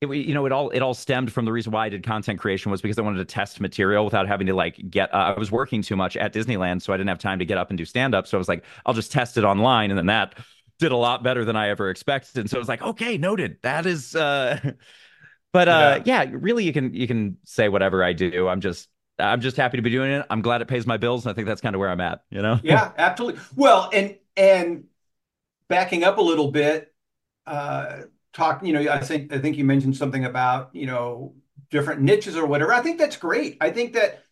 it, 0.00 0.08
you 0.08 0.34
know, 0.34 0.46
it 0.46 0.52
all 0.52 0.70
it 0.70 0.80
all 0.80 0.94
stemmed 0.94 1.32
from 1.32 1.44
the 1.44 1.52
reason 1.52 1.72
why 1.72 1.86
I 1.86 1.88
did 1.90 2.04
content 2.04 2.40
creation 2.40 2.70
was 2.70 2.80
because 2.82 2.98
I 2.98 3.02
wanted 3.02 3.18
to 3.18 3.24
test 3.24 3.60
material 3.60 4.04
without 4.04 4.26
having 4.26 4.46
to 4.48 4.54
like 4.54 4.80
get. 4.90 5.12
Uh, 5.14 5.34
I 5.36 5.38
was 5.38 5.52
working 5.52 5.82
too 5.82 5.96
much 5.96 6.16
at 6.16 6.32
Disneyland, 6.32 6.82
so 6.82 6.92
I 6.92 6.96
didn't 6.96 7.08
have 7.08 7.18
time 7.18 7.38
to 7.38 7.44
get 7.44 7.58
up 7.58 7.70
and 7.70 7.78
do 7.78 7.84
stand 7.84 8.14
up. 8.14 8.26
So 8.26 8.36
I 8.36 8.40
was 8.40 8.48
like, 8.48 8.64
I'll 8.84 8.94
just 8.94 9.12
test 9.12 9.36
it 9.36 9.44
online, 9.44 9.90
and 9.90 9.98
then 9.98 10.06
that 10.06 10.34
did 10.78 10.92
a 10.92 10.96
lot 10.96 11.22
better 11.22 11.44
than 11.44 11.56
I 11.56 11.68
ever 11.68 11.88
expected. 11.90 12.38
And 12.38 12.50
so 12.50 12.56
I 12.56 12.60
was 12.60 12.68
like, 12.68 12.82
okay, 12.82 13.16
noted. 13.16 13.58
That 13.62 13.86
is 13.86 14.14
uh 14.14 14.60
but 15.52 15.68
uh, 15.68 16.02
yeah. 16.04 16.24
yeah, 16.24 16.30
really, 16.32 16.64
you 16.64 16.72
can 16.72 16.94
you 16.94 17.06
can 17.06 17.38
say 17.44 17.68
whatever 17.68 18.04
I 18.04 18.12
do. 18.12 18.48
I'm 18.48 18.60
just 18.60 18.88
I'm 19.18 19.40
just 19.40 19.56
happy 19.56 19.78
to 19.78 19.82
be 19.82 19.90
doing 19.90 20.10
it. 20.10 20.26
I'm 20.28 20.42
glad 20.42 20.62
it 20.62 20.68
pays 20.68 20.86
my 20.86 20.96
bills, 20.96 21.24
and 21.24 21.30
I 21.30 21.34
think 21.34 21.46
that's 21.46 21.60
kind 21.60 21.74
of 21.74 21.80
where 21.80 21.88
I'm 21.88 22.00
at. 22.00 22.22
You 22.30 22.42
know? 22.42 22.60
yeah, 22.62 22.92
absolutely. 22.96 23.40
Well, 23.54 23.90
and 23.92 24.16
and 24.36 24.84
backing 25.68 26.04
up 26.04 26.18
a 26.18 26.22
little 26.22 26.50
bit, 26.50 26.92
uh, 27.46 28.02
talk. 28.32 28.64
You 28.64 28.72
know, 28.72 28.90
I 28.90 29.00
think 29.00 29.32
I 29.32 29.38
think 29.38 29.56
you 29.56 29.64
mentioned 29.64 29.96
something 29.96 30.24
about 30.24 30.70
you 30.74 30.86
know 30.86 31.34
different 31.70 32.02
niches 32.02 32.36
or 32.36 32.46
whatever. 32.46 32.72
I 32.72 32.82
think 32.82 32.98
that's 32.98 33.16
great. 33.16 33.56
I 33.60 33.70
think 33.70 33.94
that 33.94 34.24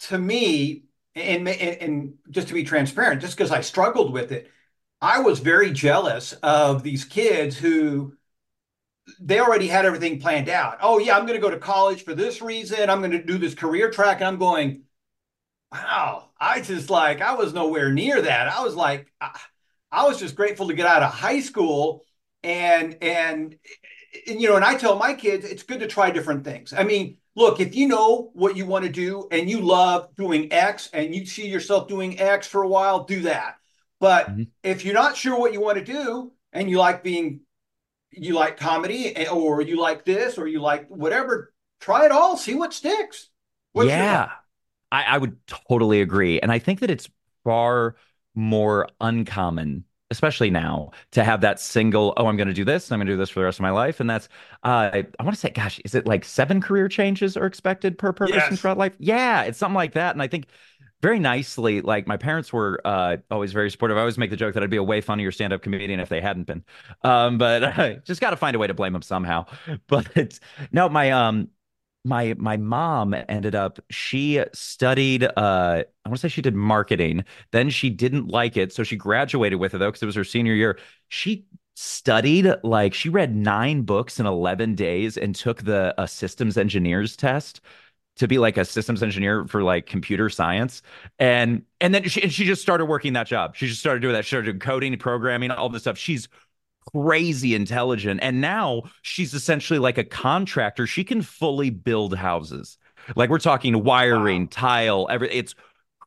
to 0.00 0.18
me, 0.18 0.84
and 1.14 1.48
and, 1.48 1.82
and 1.82 2.14
just 2.30 2.48
to 2.48 2.54
be 2.54 2.64
transparent, 2.64 3.20
just 3.20 3.36
because 3.36 3.52
I 3.52 3.60
struggled 3.60 4.12
with 4.12 4.32
it, 4.32 4.50
I 5.00 5.20
was 5.20 5.38
very 5.38 5.70
jealous 5.70 6.32
of 6.42 6.82
these 6.82 7.04
kids 7.04 7.56
who 7.56 8.14
they 9.20 9.40
already 9.40 9.68
had 9.68 9.84
everything 9.84 10.20
planned 10.20 10.48
out. 10.48 10.78
Oh 10.80 10.98
yeah, 10.98 11.16
I'm 11.16 11.26
going 11.26 11.38
to 11.38 11.46
go 11.46 11.50
to 11.50 11.58
college 11.58 12.04
for 12.04 12.14
this 12.14 12.40
reason. 12.40 12.88
I'm 12.90 13.00
going 13.00 13.10
to 13.12 13.22
do 13.22 13.38
this 13.38 13.54
career 13.54 13.90
track, 13.90 14.18
and 14.18 14.28
I'm 14.28 14.38
going. 14.38 14.82
Wow, 15.72 16.30
I 16.38 16.60
just 16.60 16.88
like 16.88 17.20
I 17.20 17.34
was 17.34 17.52
nowhere 17.52 17.90
near 17.90 18.22
that. 18.22 18.48
I 18.48 18.62
was 18.62 18.76
like, 18.76 19.12
I, 19.20 19.36
I 19.90 20.04
was 20.04 20.20
just 20.20 20.36
grateful 20.36 20.68
to 20.68 20.74
get 20.74 20.86
out 20.86 21.02
of 21.02 21.10
high 21.10 21.40
school, 21.40 22.04
and, 22.44 22.96
and 23.02 23.56
and 24.26 24.40
you 24.40 24.48
know, 24.48 24.56
and 24.56 24.64
I 24.64 24.76
tell 24.76 24.96
my 24.96 25.14
kids 25.14 25.44
it's 25.44 25.62
good 25.62 25.80
to 25.80 25.86
try 25.86 26.10
different 26.10 26.44
things. 26.44 26.72
I 26.72 26.84
mean, 26.84 27.16
look, 27.34 27.60
if 27.60 27.74
you 27.74 27.88
know 27.88 28.30
what 28.34 28.56
you 28.56 28.66
want 28.66 28.84
to 28.84 28.90
do 28.90 29.28
and 29.30 29.48
you 29.48 29.60
love 29.60 30.14
doing 30.16 30.52
X 30.52 30.90
and 30.92 31.14
you 31.14 31.26
see 31.26 31.48
yourself 31.48 31.88
doing 31.88 32.20
X 32.20 32.46
for 32.46 32.62
a 32.62 32.68
while, 32.68 33.04
do 33.04 33.22
that. 33.22 33.56
But 34.00 34.30
mm-hmm. 34.30 34.42
if 34.62 34.84
you're 34.84 34.94
not 34.94 35.16
sure 35.16 35.38
what 35.38 35.52
you 35.52 35.60
want 35.60 35.78
to 35.78 35.84
do 35.84 36.32
and 36.52 36.70
you 36.70 36.78
like 36.78 37.02
being 37.02 37.40
you 38.16 38.34
like 38.34 38.56
comedy 38.56 39.14
eh, 39.16 39.28
or 39.28 39.60
you 39.60 39.80
like 39.80 40.04
this 40.04 40.38
or 40.38 40.46
you 40.46 40.60
like 40.60 40.88
whatever 40.88 41.52
try 41.80 42.04
it 42.04 42.12
all 42.12 42.36
see 42.36 42.54
what 42.54 42.72
sticks. 42.72 43.28
What's 43.72 43.88
yeah. 43.88 44.30
I, 44.92 45.02
I 45.02 45.18
would 45.18 45.36
totally 45.46 46.00
agree. 46.00 46.40
And 46.40 46.52
i 46.52 46.58
think 46.58 46.80
that 46.80 46.90
it's 46.90 47.08
far 47.44 47.96
more 48.34 48.88
uncommon 49.00 49.84
especially 50.10 50.50
now 50.50 50.90
to 51.12 51.24
have 51.24 51.40
that 51.40 51.58
single 51.58 52.12
oh 52.16 52.26
i'm 52.26 52.36
going 52.36 52.48
to 52.48 52.54
do 52.54 52.64
this 52.64 52.90
i'm 52.92 52.98
going 52.98 53.06
to 53.06 53.12
do 53.12 53.16
this 53.16 53.30
for 53.30 53.40
the 53.40 53.44
rest 53.44 53.58
of 53.58 53.62
my 53.62 53.70
life. 53.70 54.00
And 54.00 54.08
that's 54.08 54.28
uh, 54.62 54.90
i, 54.92 55.06
I 55.18 55.22
want 55.22 55.34
to 55.34 55.40
say 55.40 55.50
gosh 55.50 55.80
is 55.84 55.94
it 55.94 56.06
like 56.06 56.24
seven 56.24 56.60
career 56.60 56.88
changes 56.88 57.36
are 57.36 57.46
expected 57.46 57.98
per 57.98 58.12
person 58.12 58.36
yes. 58.36 58.60
throughout 58.60 58.78
life? 58.78 58.94
Yeah 58.98 59.42
it's 59.42 59.58
something 59.58 59.74
like 59.74 59.94
that. 59.94 60.14
And 60.14 60.22
i 60.22 60.28
think 60.28 60.46
very 61.04 61.18
nicely. 61.18 61.82
Like 61.82 62.06
my 62.06 62.16
parents 62.16 62.50
were 62.50 62.80
uh, 62.82 63.18
always 63.30 63.52
very 63.52 63.70
supportive. 63.70 63.98
I 63.98 64.00
always 64.00 64.16
make 64.16 64.30
the 64.30 64.36
joke 64.36 64.54
that 64.54 64.62
I'd 64.62 64.70
be 64.70 64.78
a 64.78 64.82
way 64.82 65.02
funnier 65.02 65.30
stand-up 65.30 65.60
comedian 65.60 66.00
if 66.00 66.08
they 66.08 66.22
hadn't 66.22 66.44
been. 66.44 66.64
Um, 67.02 67.36
but 67.36 67.62
uh, 67.78 67.94
just 67.96 68.22
got 68.22 68.30
to 68.30 68.38
find 68.38 68.56
a 68.56 68.58
way 68.58 68.66
to 68.66 68.72
blame 68.74 68.94
them 68.94 69.02
somehow. 69.02 69.44
But 69.86 70.40
no, 70.72 70.88
my 70.88 71.10
um, 71.10 71.50
my 72.06 72.34
my 72.38 72.56
mom 72.56 73.14
ended 73.28 73.54
up 73.54 73.78
she 73.90 74.42
studied 74.52 75.24
uh 75.24 75.82
I 76.04 76.08
want 76.08 76.16
to 76.16 76.20
say 76.22 76.28
she 76.28 76.42
did 76.42 76.54
marketing. 76.54 77.24
Then 77.52 77.68
she 77.70 77.90
didn't 77.90 78.28
like 78.28 78.56
it, 78.56 78.72
so 78.72 78.82
she 78.82 78.96
graduated 78.96 79.60
with 79.60 79.74
it 79.74 79.78
though 79.78 79.88
because 79.90 80.02
it 80.02 80.06
was 80.06 80.14
her 80.14 80.24
senior 80.24 80.54
year. 80.54 80.78
She 81.08 81.46
studied 81.76 82.46
like 82.62 82.94
she 82.94 83.08
read 83.08 83.34
nine 83.34 83.82
books 83.82 84.18
in 84.20 84.26
11 84.26 84.74
days 84.74 85.16
and 85.18 85.34
took 85.34 85.64
the 85.64 85.94
uh, 85.98 86.06
systems 86.06 86.56
engineers 86.56 87.16
test 87.16 87.60
to 88.16 88.28
be 88.28 88.38
like 88.38 88.56
a 88.56 88.64
systems 88.64 89.02
engineer 89.02 89.46
for 89.46 89.62
like 89.62 89.86
computer 89.86 90.28
science. 90.28 90.82
And 91.18 91.62
and 91.80 91.94
then 91.94 92.08
she, 92.08 92.22
and 92.22 92.32
she 92.32 92.44
just 92.44 92.62
started 92.62 92.86
working 92.86 93.14
that 93.14 93.26
job. 93.26 93.56
She 93.56 93.66
just 93.66 93.80
started 93.80 94.00
doing 94.00 94.14
that. 94.14 94.24
She 94.24 94.30
started 94.30 94.46
doing 94.46 94.60
coding 94.60 94.96
programming 94.98 95.50
all 95.50 95.68
this 95.68 95.82
stuff. 95.82 95.98
She's 95.98 96.28
crazy 96.92 97.54
intelligent. 97.54 98.20
And 98.22 98.40
now 98.40 98.82
she's 99.02 99.34
essentially 99.34 99.78
like 99.78 99.98
a 99.98 100.04
contractor. 100.04 100.86
She 100.86 101.04
can 101.04 101.22
fully 101.22 101.70
build 101.70 102.14
houses. 102.14 102.78
Like 103.16 103.30
we're 103.30 103.38
talking 103.38 103.82
wiring 103.84 104.42
wow. 104.42 104.48
tile 104.50 105.06
every 105.10 105.30
it's 105.30 105.54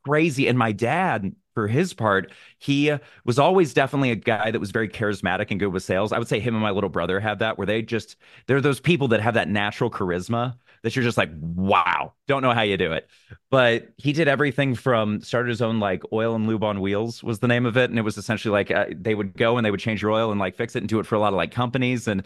crazy. 0.04 0.48
And 0.48 0.58
my 0.58 0.72
dad 0.72 1.34
for 1.54 1.66
his 1.66 1.92
part 1.92 2.30
he 2.58 2.92
was 3.24 3.38
always 3.38 3.74
definitely 3.74 4.12
a 4.12 4.16
guy 4.16 4.50
that 4.50 4.60
was 4.60 4.70
very 4.70 4.88
charismatic 4.88 5.50
and 5.50 5.58
good 5.58 5.72
with 5.72 5.82
sales. 5.82 6.12
I 6.12 6.18
would 6.18 6.28
say 6.28 6.40
him 6.40 6.54
and 6.54 6.62
my 6.62 6.70
little 6.70 6.90
brother 6.90 7.20
have 7.20 7.40
that 7.40 7.58
where 7.58 7.66
they 7.66 7.82
just 7.82 8.16
they're 8.46 8.60
those 8.60 8.80
people 8.80 9.08
that 9.08 9.20
have 9.20 9.34
that 9.34 9.48
natural 9.48 9.90
charisma 9.90 10.54
that 10.82 10.94
you're 10.94 11.04
just 11.04 11.18
like, 11.18 11.30
wow, 11.40 12.12
don't 12.26 12.42
know 12.42 12.52
how 12.52 12.62
you 12.62 12.76
do 12.76 12.92
it. 12.92 13.08
But 13.50 13.92
he 13.96 14.12
did 14.12 14.28
everything 14.28 14.74
from 14.74 15.20
started 15.20 15.48
his 15.48 15.62
own 15.62 15.80
like 15.80 16.02
oil 16.12 16.34
and 16.34 16.46
lube 16.46 16.64
on 16.64 16.80
wheels 16.80 17.22
was 17.22 17.38
the 17.38 17.48
name 17.48 17.66
of 17.66 17.76
it, 17.76 17.90
and 17.90 17.98
it 17.98 18.02
was 18.02 18.16
essentially 18.16 18.52
like 18.52 18.70
uh, 18.70 18.86
they 18.90 19.14
would 19.14 19.36
go 19.36 19.56
and 19.56 19.64
they 19.64 19.70
would 19.70 19.80
change 19.80 20.02
your 20.02 20.12
oil 20.12 20.30
and 20.30 20.40
like 20.40 20.56
fix 20.56 20.76
it 20.76 20.80
and 20.80 20.88
do 20.88 20.98
it 20.98 21.06
for 21.06 21.14
a 21.14 21.18
lot 21.18 21.32
of 21.32 21.36
like 21.36 21.50
companies 21.50 22.08
and 22.08 22.22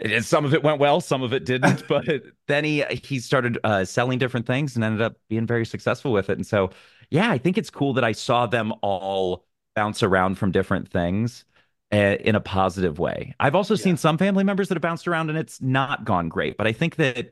and 0.00 0.24
some 0.24 0.44
of 0.44 0.52
it 0.52 0.62
went 0.62 0.78
well, 0.80 1.00
some 1.00 1.22
of 1.22 1.32
it 1.32 1.44
didn't. 1.44 1.86
but 1.88 2.06
then 2.48 2.64
he 2.64 2.84
he 3.02 3.18
started 3.20 3.58
uh, 3.64 3.84
selling 3.84 4.18
different 4.18 4.46
things 4.46 4.74
and 4.74 4.84
ended 4.84 5.02
up 5.02 5.16
being 5.28 5.46
very 5.46 5.64
successful 5.64 6.12
with 6.12 6.30
it. 6.30 6.38
And 6.38 6.46
so, 6.46 6.70
yeah, 7.10 7.30
I 7.30 7.38
think 7.38 7.58
it's 7.58 7.70
cool 7.70 7.92
that 7.94 8.04
I 8.04 8.12
saw 8.12 8.46
them 8.46 8.72
all 8.82 9.46
bounce 9.74 10.02
around 10.02 10.36
from 10.36 10.52
different 10.52 10.90
things 10.90 11.44
uh, 11.92 12.16
in 12.20 12.34
a 12.34 12.40
positive 12.40 12.98
way. 12.98 13.34
I've 13.38 13.54
also 13.54 13.74
yeah. 13.74 13.82
seen 13.82 13.96
some 13.96 14.18
family 14.18 14.44
members 14.44 14.68
that 14.68 14.74
have 14.74 14.82
bounced 14.82 15.06
around 15.06 15.30
and 15.30 15.38
it's 15.38 15.60
not 15.60 16.04
gone 16.04 16.28
great. 16.28 16.56
But 16.56 16.66
I 16.66 16.72
think 16.72 16.96
that 16.96 17.30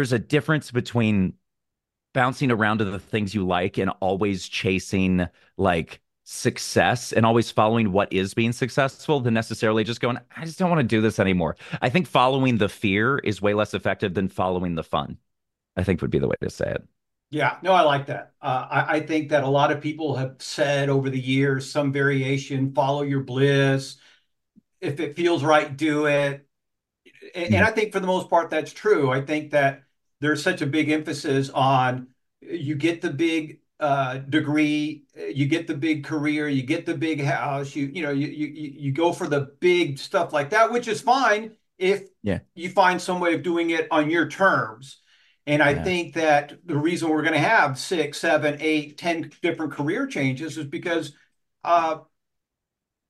there's 0.00 0.14
a 0.14 0.18
difference 0.18 0.70
between 0.70 1.34
bouncing 2.14 2.50
around 2.50 2.78
to 2.78 2.86
the 2.86 2.98
things 2.98 3.34
you 3.34 3.46
like 3.46 3.76
and 3.76 3.90
always 4.00 4.48
chasing 4.48 5.28
like 5.58 6.00
success 6.24 7.12
and 7.12 7.26
always 7.26 7.50
following 7.50 7.92
what 7.92 8.10
is 8.10 8.32
being 8.32 8.52
successful 8.52 9.20
than 9.20 9.34
necessarily 9.34 9.84
just 9.84 10.00
going, 10.00 10.16
I 10.34 10.46
just 10.46 10.58
don't 10.58 10.70
want 10.70 10.80
to 10.80 10.86
do 10.86 11.02
this 11.02 11.18
anymore. 11.18 11.58
I 11.82 11.90
think 11.90 12.06
following 12.06 12.56
the 12.56 12.70
fear 12.70 13.18
is 13.18 13.42
way 13.42 13.52
less 13.52 13.74
effective 13.74 14.14
than 14.14 14.30
following 14.30 14.74
the 14.74 14.82
fun, 14.82 15.18
I 15.76 15.84
think 15.84 16.00
would 16.00 16.10
be 16.10 16.18
the 16.18 16.28
way 16.28 16.36
to 16.40 16.48
say 16.48 16.70
it. 16.70 16.82
Yeah, 17.28 17.58
no, 17.62 17.74
I 17.74 17.82
like 17.82 18.06
that. 18.06 18.32
Uh, 18.40 18.66
I, 18.70 18.96
I, 18.96 19.00
think 19.00 19.28
that 19.28 19.44
a 19.44 19.48
lot 19.48 19.70
of 19.70 19.82
people 19.82 20.16
have 20.16 20.36
said 20.38 20.88
over 20.88 21.10
the 21.10 21.20
years 21.20 21.70
some 21.70 21.92
variation, 21.92 22.72
follow 22.72 23.02
your 23.02 23.20
bliss. 23.20 23.96
If 24.80 24.98
it 24.98 25.14
feels 25.14 25.44
right, 25.44 25.76
do 25.76 26.06
it. 26.06 26.46
And, 27.34 27.54
and 27.54 27.64
I 27.66 27.70
think 27.70 27.92
for 27.92 28.00
the 28.00 28.06
most 28.06 28.30
part, 28.30 28.48
that's 28.48 28.72
true. 28.72 29.10
I 29.10 29.20
think 29.20 29.50
that 29.50 29.82
there's 30.20 30.42
such 30.42 30.62
a 30.62 30.66
big 30.66 30.90
emphasis 30.90 31.50
on 31.50 32.08
you 32.40 32.74
get 32.74 33.00
the 33.00 33.10
big 33.10 33.60
uh, 33.78 34.18
degree, 34.18 35.04
you 35.32 35.46
get 35.46 35.66
the 35.66 35.74
big 35.74 36.04
career, 36.04 36.48
you 36.48 36.62
get 36.62 36.84
the 36.84 36.96
big 36.96 37.22
house, 37.22 37.74
you 37.74 37.86
you 37.86 38.02
know 38.02 38.10
you 38.10 38.28
you 38.28 38.46
you 38.76 38.92
go 38.92 39.12
for 39.12 39.26
the 39.26 39.52
big 39.60 39.98
stuff 39.98 40.32
like 40.32 40.50
that, 40.50 40.70
which 40.70 40.88
is 40.88 41.00
fine 41.00 41.56
if 41.78 42.08
yeah. 42.22 42.40
you 42.54 42.68
find 42.68 43.00
some 43.00 43.20
way 43.20 43.34
of 43.34 43.42
doing 43.42 43.70
it 43.70 43.88
on 43.90 44.10
your 44.10 44.28
terms. 44.28 44.98
And 45.46 45.62
I 45.62 45.70
yeah. 45.70 45.82
think 45.82 46.14
that 46.14 46.52
the 46.66 46.76
reason 46.76 47.08
we're 47.08 47.22
going 47.22 47.32
to 47.32 47.38
have 47.38 47.78
six, 47.78 48.18
seven, 48.18 48.58
eight, 48.60 48.98
ten 48.98 49.32
different 49.40 49.72
career 49.72 50.06
changes 50.06 50.58
is 50.58 50.66
because 50.66 51.14
uh, 51.64 52.00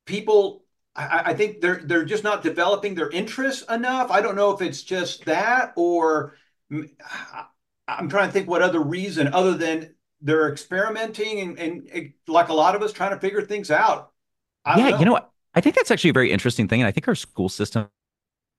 people, 0.07 0.64
I, 0.95 1.23
I 1.26 1.35
think 1.35 1.61
they're 1.61 1.81
they're 1.85 2.05
just 2.05 2.23
not 2.23 2.45
developing 2.45 2.95
their 2.95 3.11
interests 3.11 3.64
enough. 3.69 4.11
I 4.12 4.21
don't 4.21 4.37
know 4.37 4.52
if 4.52 4.62
it's 4.62 4.85
just 4.85 5.25
that 5.25 5.73
or 5.76 6.37
I'm 7.89 8.09
trying 8.09 8.29
to 8.29 8.33
think 8.33 8.49
what 8.49 8.62
other 8.62 8.81
reason 8.81 9.29
other 9.29 9.55
than 9.55 9.95
they're 10.21 10.50
experimenting 10.50 11.41
and, 11.41 11.59
and, 11.59 11.89
and, 11.93 12.12
like 12.29 12.49
a 12.49 12.55
lot 12.55 12.75
of 12.75 12.83
us 12.83 12.93
trying 12.93 13.11
to 13.11 13.21
figure 13.21 13.43
things 13.43 13.71
out. 13.71 14.12
yeah, 14.67 14.91
know. 14.91 14.99
you 14.99 15.05
know, 15.05 15.21
I 15.55 15.61
think 15.61 15.77
that's 15.77 15.91
actually 15.91 16.11
a 16.11 16.15
very 16.15 16.31
interesting 16.31 16.69
thing, 16.69 16.81
and 16.81 16.89
I 16.89 16.93
think 16.93 17.09
our 17.09 17.15
school 17.15 17.49
system 17.49 17.89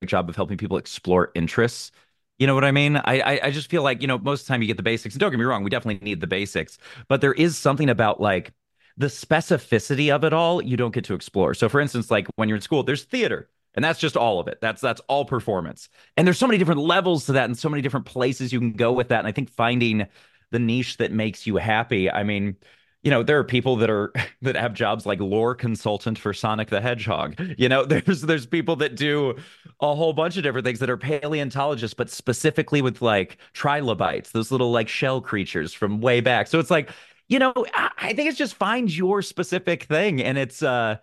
job 0.05 0.29
of 0.29 0.35
helping 0.35 0.57
people 0.57 0.77
explore 0.77 1.31
interests. 1.35 1.91
You 2.39 2.47
know 2.47 2.55
what 2.55 2.65
I 2.65 2.71
mean? 2.71 2.97
I, 2.97 3.19
I, 3.19 3.39
I 3.43 3.51
just 3.51 3.69
feel 3.69 3.83
like 3.83 4.01
you 4.01 4.07
know 4.07 4.17
most 4.17 4.41
of 4.41 4.47
the 4.47 4.53
time 4.53 4.61
you 4.61 4.67
get 4.67 4.77
the 4.77 4.83
basics. 4.83 5.13
And 5.13 5.19
don't 5.19 5.31
get 5.31 5.39
me 5.39 5.45
wrong, 5.45 5.63
we 5.63 5.69
definitely 5.69 6.03
need 6.03 6.21
the 6.21 6.27
basics, 6.27 6.77
but 7.07 7.21
there 7.21 7.33
is 7.33 7.57
something 7.57 7.89
about 7.89 8.19
like 8.19 8.51
the 8.97 9.07
specificity 9.07 10.13
of 10.13 10.23
it 10.23 10.33
all 10.33 10.61
you 10.61 10.75
don't 10.75 10.93
get 10.93 11.05
to 11.05 11.13
explore. 11.13 11.53
So, 11.53 11.69
for 11.69 11.79
instance, 11.79 12.11
like 12.11 12.27
when 12.35 12.49
you're 12.49 12.57
in 12.57 12.61
school, 12.61 12.83
there's 12.83 13.03
theater. 13.03 13.49
And 13.75 13.83
that's 13.83 13.99
just 13.99 14.17
all 14.17 14.39
of 14.39 14.47
it. 14.47 14.59
That's 14.61 14.81
that's 14.81 15.01
all 15.07 15.25
performance. 15.25 15.89
And 16.17 16.27
there's 16.27 16.37
so 16.37 16.47
many 16.47 16.57
different 16.57 16.81
levels 16.81 17.25
to 17.27 17.33
that 17.33 17.45
and 17.45 17.57
so 17.57 17.69
many 17.69 17.81
different 17.81 18.05
places 18.05 18.51
you 18.51 18.59
can 18.59 18.73
go 18.73 18.91
with 18.91 19.09
that. 19.09 19.19
And 19.19 19.27
I 19.27 19.31
think 19.31 19.49
finding 19.49 20.07
the 20.51 20.59
niche 20.59 20.97
that 20.97 21.11
makes 21.11 21.47
you 21.47 21.55
happy. 21.57 22.11
I 22.11 22.23
mean, 22.23 22.57
you 23.03 23.09
know, 23.09 23.23
there 23.23 23.39
are 23.39 23.43
people 23.43 23.77
that 23.77 23.89
are 23.89 24.13
that 24.41 24.55
have 24.55 24.73
jobs 24.73 25.05
like 25.05 25.19
lore 25.19 25.55
consultant 25.55 26.17
for 26.17 26.33
Sonic 26.33 26.69
the 26.69 26.81
Hedgehog. 26.81 27.35
You 27.57 27.69
know, 27.69 27.85
there's 27.85 28.21
there's 28.21 28.45
people 28.45 28.75
that 28.77 28.95
do 28.95 29.35
a 29.79 29.95
whole 29.95 30.13
bunch 30.13 30.37
of 30.37 30.43
different 30.43 30.65
things 30.65 30.79
that 30.79 30.89
are 30.89 30.97
paleontologists, 30.97 31.93
but 31.93 32.09
specifically 32.09 32.81
with 32.81 33.01
like 33.01 33.37
trilobites, 33.53 34.31
those 34.31 34.51
little 34.51 34.71
like 34.71 34.87
shell 34.87 35.21
creatures 35.21 35.73
from 35.73 36.01
way 36.01 36.21
back. 36.21 36.47
So 36.47 36.59
it's 36.59 36.71
like, 36.71 36.91
you 37.27 37.39
know, 37.39 37.53
I, 37.73 37.91
I 37.97 38.13
think 38.13 38.29
it's 38.29 38.37
just 38.37 38.55
find 38.55 38.95
your 38.95 39.21
specific 39.21 39.83
thing, 39.83 40.21
and 40.21 40.37
it's 40.37 40.61
uh, 40.61 40.97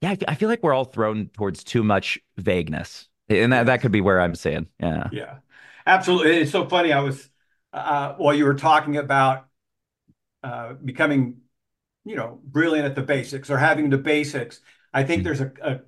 yeah, 0.00 0.10
I, 0.10 0.18
I 0.28 0.34
feel 0.34 0.48
like 0.48 0.62
we're 0.62 0.74
all 0.74 0.84
thrown 0.84 1.28
towards 1.28 1.64
too 1.64 1.82
much 1.82 2.18
vagueness, 2.36 3.08
and 3.28 3.52
that 3.52 3.66
that 3.66 3.80
could 3.80 3.92
be 3.92 4.00
where 4.00 4.20
I'm 4.20 4.34
saying, 4.34 4.66
yeah, 4.78 5.08
yeah, 5.12 5.38
absolutely. 5.86 6.36
It's 6.38 6.50
so 6.50 6.68
funny. 6.68 6.92
I 6.92 7.00
was 7.00 7.28
uh, 7.72 8.14
while 8.14 8.34
you 8.34 8.44
were 8.44 8.54
talking 8.54 8.96
about 8.96 9.46
uh, 10.42 10.74
becoming, 10.74 11.38
you 12.04 12.16
know, 12.16 12.40
brilliant 12.44 12.86
at 12.86 12.94
the 12.94 13.02
basics 13.02 13.50
or 13.50 13.58
having 13.58 13.90
the 13.90 13.98
basics. 13.98 14.60
I 14.92 15.04
think 15.04 15.22
hmm. 15.22 15.24
there's 15.24 15.40
a, 15.40 15.52
a, 15.62 15.80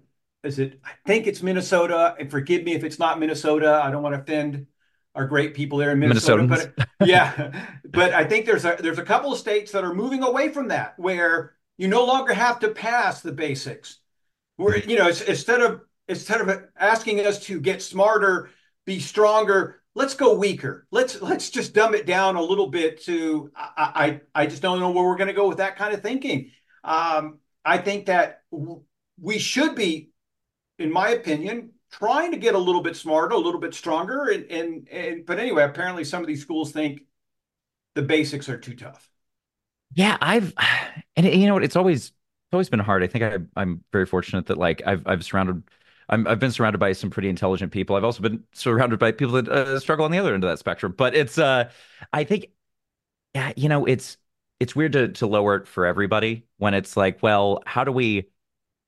is 0.43 0.59
it? 0.59 0.81
I 0.85 0.93
think 1.07 1.27
it's 1.27 1.43
Minnesota, 1.43 2.15
and 2.19 2.31
forgive 2.31 2.65
me 2.65 2.75
if 2.75 2.85
it's 2.85 2.99
not 2.99 3.21
Minnesota. 3.21 3.81
I 3.83 3.91
don't 3.91 4.03
want 4.03 4.15
to 4.15 4.21
offend 4.21 4.67
our 5.15 5.27
great 5.27 5.55
people 5.55 5.79
there 5.79 5.91
in 5.91 5.99
Minnesota, 5.99 6.47
but 6.47 6.89
yeah, 7.07 7.67
but 7.85 8.13
I 8.13 8.25
think 8.25 8.47
there's 8.47 8.65
a 8.65 8.77
there's 8.79 8.99
a 8.99 9.05
couple 9.05 9.33
of 9.33 9.39
states 9.39 9.73
that 9.73 9.85
are 9.85 9.95
moving 9.95 10.23
away 10.23 10.49
from 10.51 10.69
that 10.69 10.99
where 10.99 11.55
you 11.79 11.89
no 11.89 12.05
longer 12.05 12.35
have 12.35 12.59
to 12.61 12.69
pass 12.69 13.23
the 13.23 13.33
basics. 13.33 13.99
Where 14.57 14.77
you 14.77 14.99
know 14.99 15.09
instead 15.09 15.63
of 15.63 15.83
instead 16.09 16.41
of 16.41 16.65
asking 16.77 17.21
us 17.25 17.45
to 17.45 17.61
get 17.61 17.81
smarter, 17.81 18.51
be 18.85 18.99
stronger, 18.99 19.83
let's 19.95 20.15
go 20.15 20.35
weaker. 20.35 20.87
Let's 20.91 21.23
let's 21.23 21.51
just 21.51 21.75
dumb 21.75 21.95
it 21.95 22.07
down 22.07 22.37
a 22.37 22.43
little 22.43 22.69
bit 22.69 23.03
to 23.05 23.51
I 23.55 24.21
I, 24.35 24.43
I 24.43 24.47
just 24.47 24.61
don't 24.63 24.81
know 24.81 24.91
where 24.91 25.05
we're 25.05 25.17
going 25.17 25.29
to 25.29 25.35
go 25.35 25.49
with 25.49 25.59
that 25.59 25.77
kind 25.77 25.95
of 25.95 26.03
thinking. 26.03 26.51
Um, 26.83 27.39
I 27.65 27.79
think 27.79 28.07
that 28.07 28.43
we 29.21 29.39
should 29.39 29.75
be, 29.75 30.11
in 30.79 30.91
my 30.91 31.11
opinion, 31.11 31.71
trying 31.93 32.33
to 32.33 32.39
get 32.39 32.55
a 32.55 32.59
little 32.59 32.83
bit 32.83 32.97
smarter, 32.97 33.35
a 33.35 33.39
little 33.39 33.61
bit 33.61 33.75
stronger, 33.75 34.31
and 34.31 34.51
and, 34.51 34.89
and 34.89 35.27
but 35.27 35.39
anyway, 35.39 35.63
apparently 35.63 36.05
some 36.05 36.23
of 36.23 36.27
these 36.27 36.43
schools 36.43 36.73
think 36.73 37.03
the 37.95 38.03
basics 38.03 38.49
are 38.49 38.59
too 38.59 38.75
tough. 38.75 39.11
Yeah, 39.95 40.17
I've 40.21 40.55
and 41.17 41.27
you 41.27 41.47
know 41.47 41.55
what? 41.55 41.65
It's 41.65 41.77
always 41.77 42.07
it's 42.09 42.13
always 42.53 42.69
been 42.71 42.81
hard. 42.81 43.03
I 43.03 43.07
think 43.07 43.25
I, 43.25 43.39
I'm 43.61 43.85
very 43.93 44.07
fortunate 44.07 44.47
that 44.47 44.59
like 44.59 44.83
I've 44.87 45.07
I've 45.07 45.25
surrounded 45.25 45.63
I'm, 46.09 46.27
I've 46.27 46.39
been 46.39 46.53
surrounded 46.53 46.79
by 46.79 46.93
some 46.93 47.11
pretty 47.11 47.29
intelligent 47.29 47.71
people. 47.73 47.95
I've 47.97 48.05
also 48.05 48.23
been 48.23 48.43
surrounded 48.53 48.99
by 48.99 49.13
people 49.13 49.35
that 49.35 49.49
uh, 49.49 49.79
struggle 49.81 50.05
on 50.07 50.11
the 50.11 50.19
other 50.19 50.33
end 50.35 50.43
of 50.45 50.49
that 50.51 50.59
spectrum. 50.59 50.95
But 50.97 51.15
it's, 51.15 51.37
uh, 51.37 51.71
I 52.15 52.25
think, 52.25 52.47
yeah, 53.35 53.53
you 53.57 53.69
know, 53.69 53.87
it's 53.87 54.19
it's 54.61 54.77
weird 54.77 54.93
to 54.95 55.09
to 55.11 55.27
lower 55.29 55.57
it 55.57 55.69
for 55.69 55.87
everybody 55.87 56.47
when 56.59 56.75
it's 56.75 56.97
like, 56.97 57.23
well, 57.23 57.63
how 57.67 57.85
do 57.85 57.93
we? 57.93 58.29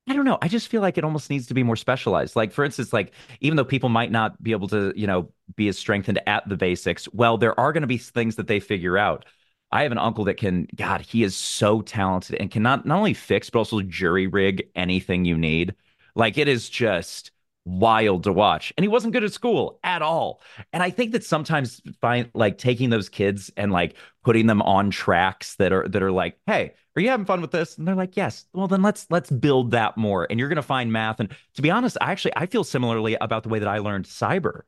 I 0.08 0.14
don't 0.14 0.24
know. 0.24 0.38
I 0.42 0.48
just 0.48 0.68
feel 0.68 0.80
like 0.80 0.98
it 0.98 1.04
almost 1.04 1.30
needs 1.30 1.46
to 1.48 1.54
be 1.54 1.62
more 1.62 1.76
specialized. 1.76 2.34
Like, 2.34 2.52
for 2.52 2.64
instance, 2.64 2.92
like 2.92 3.12
even 3.40 3.56
though 3.56 3.64
people 3.64 3.88
might 3.88 4.10
not 4.10 4.42
be 4.42 4.52
able 4.52 4.66
to, 4.68 4.92
you 4.96 5.06
know, 5.06 5.30
be 5.56 5.68
as 5.68 5.78
strengthened 5.78 6.20
at 6.26 6.48
the 6.48 6.56
basics, 6.56 7.08
well, 7.12 7.38
there 7.38 7.58
are 7.60 7.72
going 7.72 7.82
to 7.82 7.86
be 7.86 7.98
things 7.98 8.36
that 8.36 8.46
they 8.48 8.58
figure 8.60 8.98
out. 8.98 9.24
I 9.72 9.82
have 9.82 9.92
an 9.92 9.98
uncle 9.98 10.24
that 10.24 10.36
can, 10.36 10.66
God, 10.74 11.00
he 11.00 11.22
is 11.22 11.36
so 11.36 11.80
talented 11.82 12.36
and 12.40 12.50
can 12.50 12.62
not, 12.62 12.86
not 12.86 12.98
only 12.98 13.14
fix, 13.14 13.50
but 13.50 13.60
also 13.60 13.80
jury 13.82 14.26
rig 14.26 14.68
anything 14.74 15.24
you 15.24 15.38
need. 15.38 15.74
Like 16.14 16.38
it 16.38 16.48
is 16.48 16.68
just 16.68 17.30
wild 17.64 18.24
to 18.24 18.32
watch. 18.32 18.72
And 18.76 18.84
he 18.84 18.88
wasn't 18.88 19.12
good 19.12 19.24
at 19.24 19.32
school 19.32 19.78
at 19.84 20.02
all. 20.02 20.40
And 20.72 20.82
I 20.82 20.90
think 20.90 21.12
that 21.12 21.24
sometimes 21.24 21.80
find 22.00 22.30
like 22.34 22.58
taking 22.58 22.90
those 22.90 23.08
kids 23.08 23.50
and 23.56 23.70
like 23.70 23.96
putting 24.24 24.46
them 24.46 24.62
on 24.62 24.90
tracks 24.90 25.56
that 25.56 25.72
are 25.72 25.86
that 25.88 26.02
are 26.02 26.12
like, 26.12 26.38
hey, 26.46 26.74
are 26.96 27.02
you 27.02 27.08
having 27.08 27.26
fun 27.26 27.40
with 27.40 27.50
this? 27.50 27.78
And 27.78 27.86
they're 27.86 27.94
like, 27.94 28.16
yes. 28.16 28.46
Well, 28.52 28.68
then 28.68 28.82
let's 28.82 29.06
let's 29.10 29.30
build 29.30 29.72
that 29.72 29.96
more. 29.96 30.26
And 30.28 30.38
you're 30.38 30.48
gonna 30.48 30.62
find 30.62 30.92
math. 30.92 31.20
And 31.20 31.34
to 31.54 31.62
be 31.62 31.70
honest, 31.70 31.96
I 32.00 32.10
actually 32.12 32.32
I 32.36 32.46
feel 32.46 32.64
similarly 32.64 33.16
about 33.20 33.42
the 33.42 33.48
way 33.48 33.58
that 33.58 33.68
I 33.68 33.78
learned 33.78 34.06
cyber. 34.06 34.62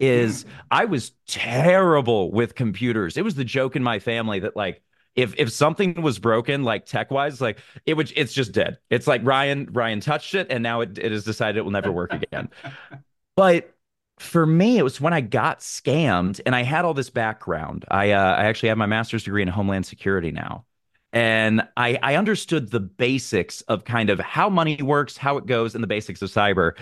Is. 0.00 0.44
I 0.70 0.84
was 0.84 1.12
terrible 1.26 2.30
with 2.30 2.54
computers. 2.54 3.16
It 3.16 3.24
was 3.24 3.34
the 3.34 3.44
joke 3.44 3.74
in 3.74 3.82
my 3.82 3.98
family 3.98 4.38
that 4.40 4.54
like 4.54 4.82
if 5.18 5.34
if 5.36 5.50
something 5.50 6.00
was 6.00 6.20
broken 6.20 6.62
like 6.62 6.86
tech 6.86 7.10
wise 7.10 7.40
like 7.40 7.58
it 7.86 7.94
would 7.94 8.12
it's 8.14 8.32
just 8.32 8.52
dead 8.52 8.78
it's 8.88 9.08
like 9.08 9.20
ryan 9.24 9.68
ryan 9.72 9.98
touched 9.98 10.34
it 10.34 10.46
and 10.48 10.62
now 10.62 10.80
it, 10.80 10.96
it 10.96 11.10
has 11.10 11.24
decided 11.24 11.58
it 11.58 11.62
will 11.62 11.72
never 11.72 11.90
work 11.90 12.12
again 12.12 12.48
but 13.36 13.74
for 14.20 14.46
me 14.46 14.78
it 14.78 14.82
was 14.82 15.00
when 15.00 15.12
i 15.12 15.20
got 15.20 15.58
scammed 15.58 16.40
and 16.46 16.54
i 16.54 16.62
had 16.62 16.84
all 16.84 16.94
this 16.94 17.10
background 17.10 17.84
i 17.90 18.12
uh, 18.12 18.34
i 18.36 18.44
actually 18.44 18.68
have 18.68 18.78
my 18.78 18.86
master's 18.86 19.24
degree 19.24 19.42
in 19.42 19.48
homeland 19.48 19.84
security 19.84 20.30
now 20.30 20.64
and 21.12 21.66
i 21.76 21.98
i 22.02 22.14
understood 22.14 22.70
the 22.70 22.80
basics 22.80 23.60
of 23.62 23.84
kind 23.84 24.10
of 24.10 24.20
how 24.20 24.48
money 24.48 24.80
works 24.82 25.16
how 25.16 25.36
it 25.36 25.46
goes 25.46 25.74
and 25.74 25.82
the 25.82 25.88
basics 25.88 26.22
of 26.22 26.30
cyber 26.30 26.76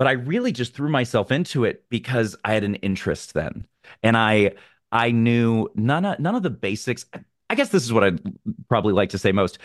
but 0.00 0.08
i 0.08 0.12
really 0.12 0.50
just 0.50 0.74
threw 0.74 0.88
myself 0.88 1.30
into 1.30 1.64
it 1.64 1.84
because 1.88 2.34
i 2.44 2.52
had 2.52 2.64
an 2.64 2.74
interest 2.76 3.34
then 3.34 3.64
and 4.02 4.16
i 4.16 4.50
I 4.92 5.10
knew 5.10 5.68
none 5.74 6.04
of 6.04 6.18
none 6.18 6.34
of 6.34 6.42
the 6.42 6.50
basics. 6.50 7.06
I 7.48 7.54
guess 7.54 7.70
this 7.70 7.84
is 7.84 7.92
what 7.92 8.04
I'd 8.04 8.20
probably 8.68 8.92
like 8.92 9.10
to 9.10 9.18
say 9.18 9.32
most. 9.32 9.58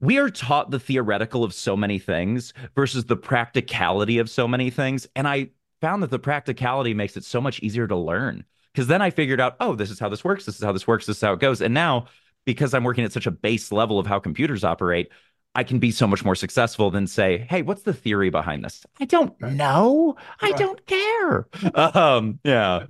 We 0.00 0.18
are 0.18 0.30
taught 0.30 0.70
the 0.70 0.80
theoretical 0.80 1.44
of 1.44 1.54
so 1.54 1.76
many 1.76 1.98
things 1.98 2.52
versus 2.74 3.04
the 3.04 3.16
practicality 3.16 4.18
of 4.18 4.28
so 4.28 4.46
many 4.46 4.70
things. 4.70 5.06
And 5.16 5.26
I 5.26 5.50
found 5.80 6.02
that 6.02 6.10
the 6.10 6.18
practicality 6.18 6.94
makes 6.94 7.16
it 7.16 7.24
so 7.24 7.40
much 7.40 7.60
easier 7.60 7.86
to 7.86 7.96
learn. 7.96 8.44
Because 8.72 8.88
then 8.88 9.02
I 9.02 9.10
figured 9.10 9.40
out, 9.40 9.56
oh, 9.60 9.76
this 9.76 9.90
is 9.90 10.00
how 10.00 10.08
this 10.08 10.24
works. 10.24 10.44
This 10.44 10.56
is 10.56 10.64
how 10.64 10.72
this 10.72 10.86
works. 10.86 11.06
This 11.06 11.16
is 11.16 11.22
how 11.22 11.32
it 11.32 11.40
goes. 11.40 11.60
And 11.60 11.72
now, 11.72 12.06
because 12.44 12.74
I'm 12.74 12.84
working 12.84 13.04
at 13.04 13.12
such 13.12 13.26
a 13.26 13.30
base 13.30 13.70
level 13.70 13.98
of 13.98 14.06
how 14.06 14.18
computers 14.18 14.64
operate, 14.64 15.10
I 15.54 15.64
can 15.64 15.78
be 15.78 15.90
so 15.90 16.06
much 16.06 16.24
more 16.24 16.34
successful 16.34 16.90
than 16.90 17.06
say, 17.06 17.38
hey, 17.48 17.62
what's 17.62 17.82
the 17.82 17.92
theory 17.92 18.30
behind 18.30 18.64
this? 18.64 18.84
I 19.00 19.04
don't 19.04 19.40
know. 19.40 20.16
I 20.40 20.52
don't 20.52 20.84
care. 20.86 21.46
Um, 21.74 22.40
yeah. 22.44 22.84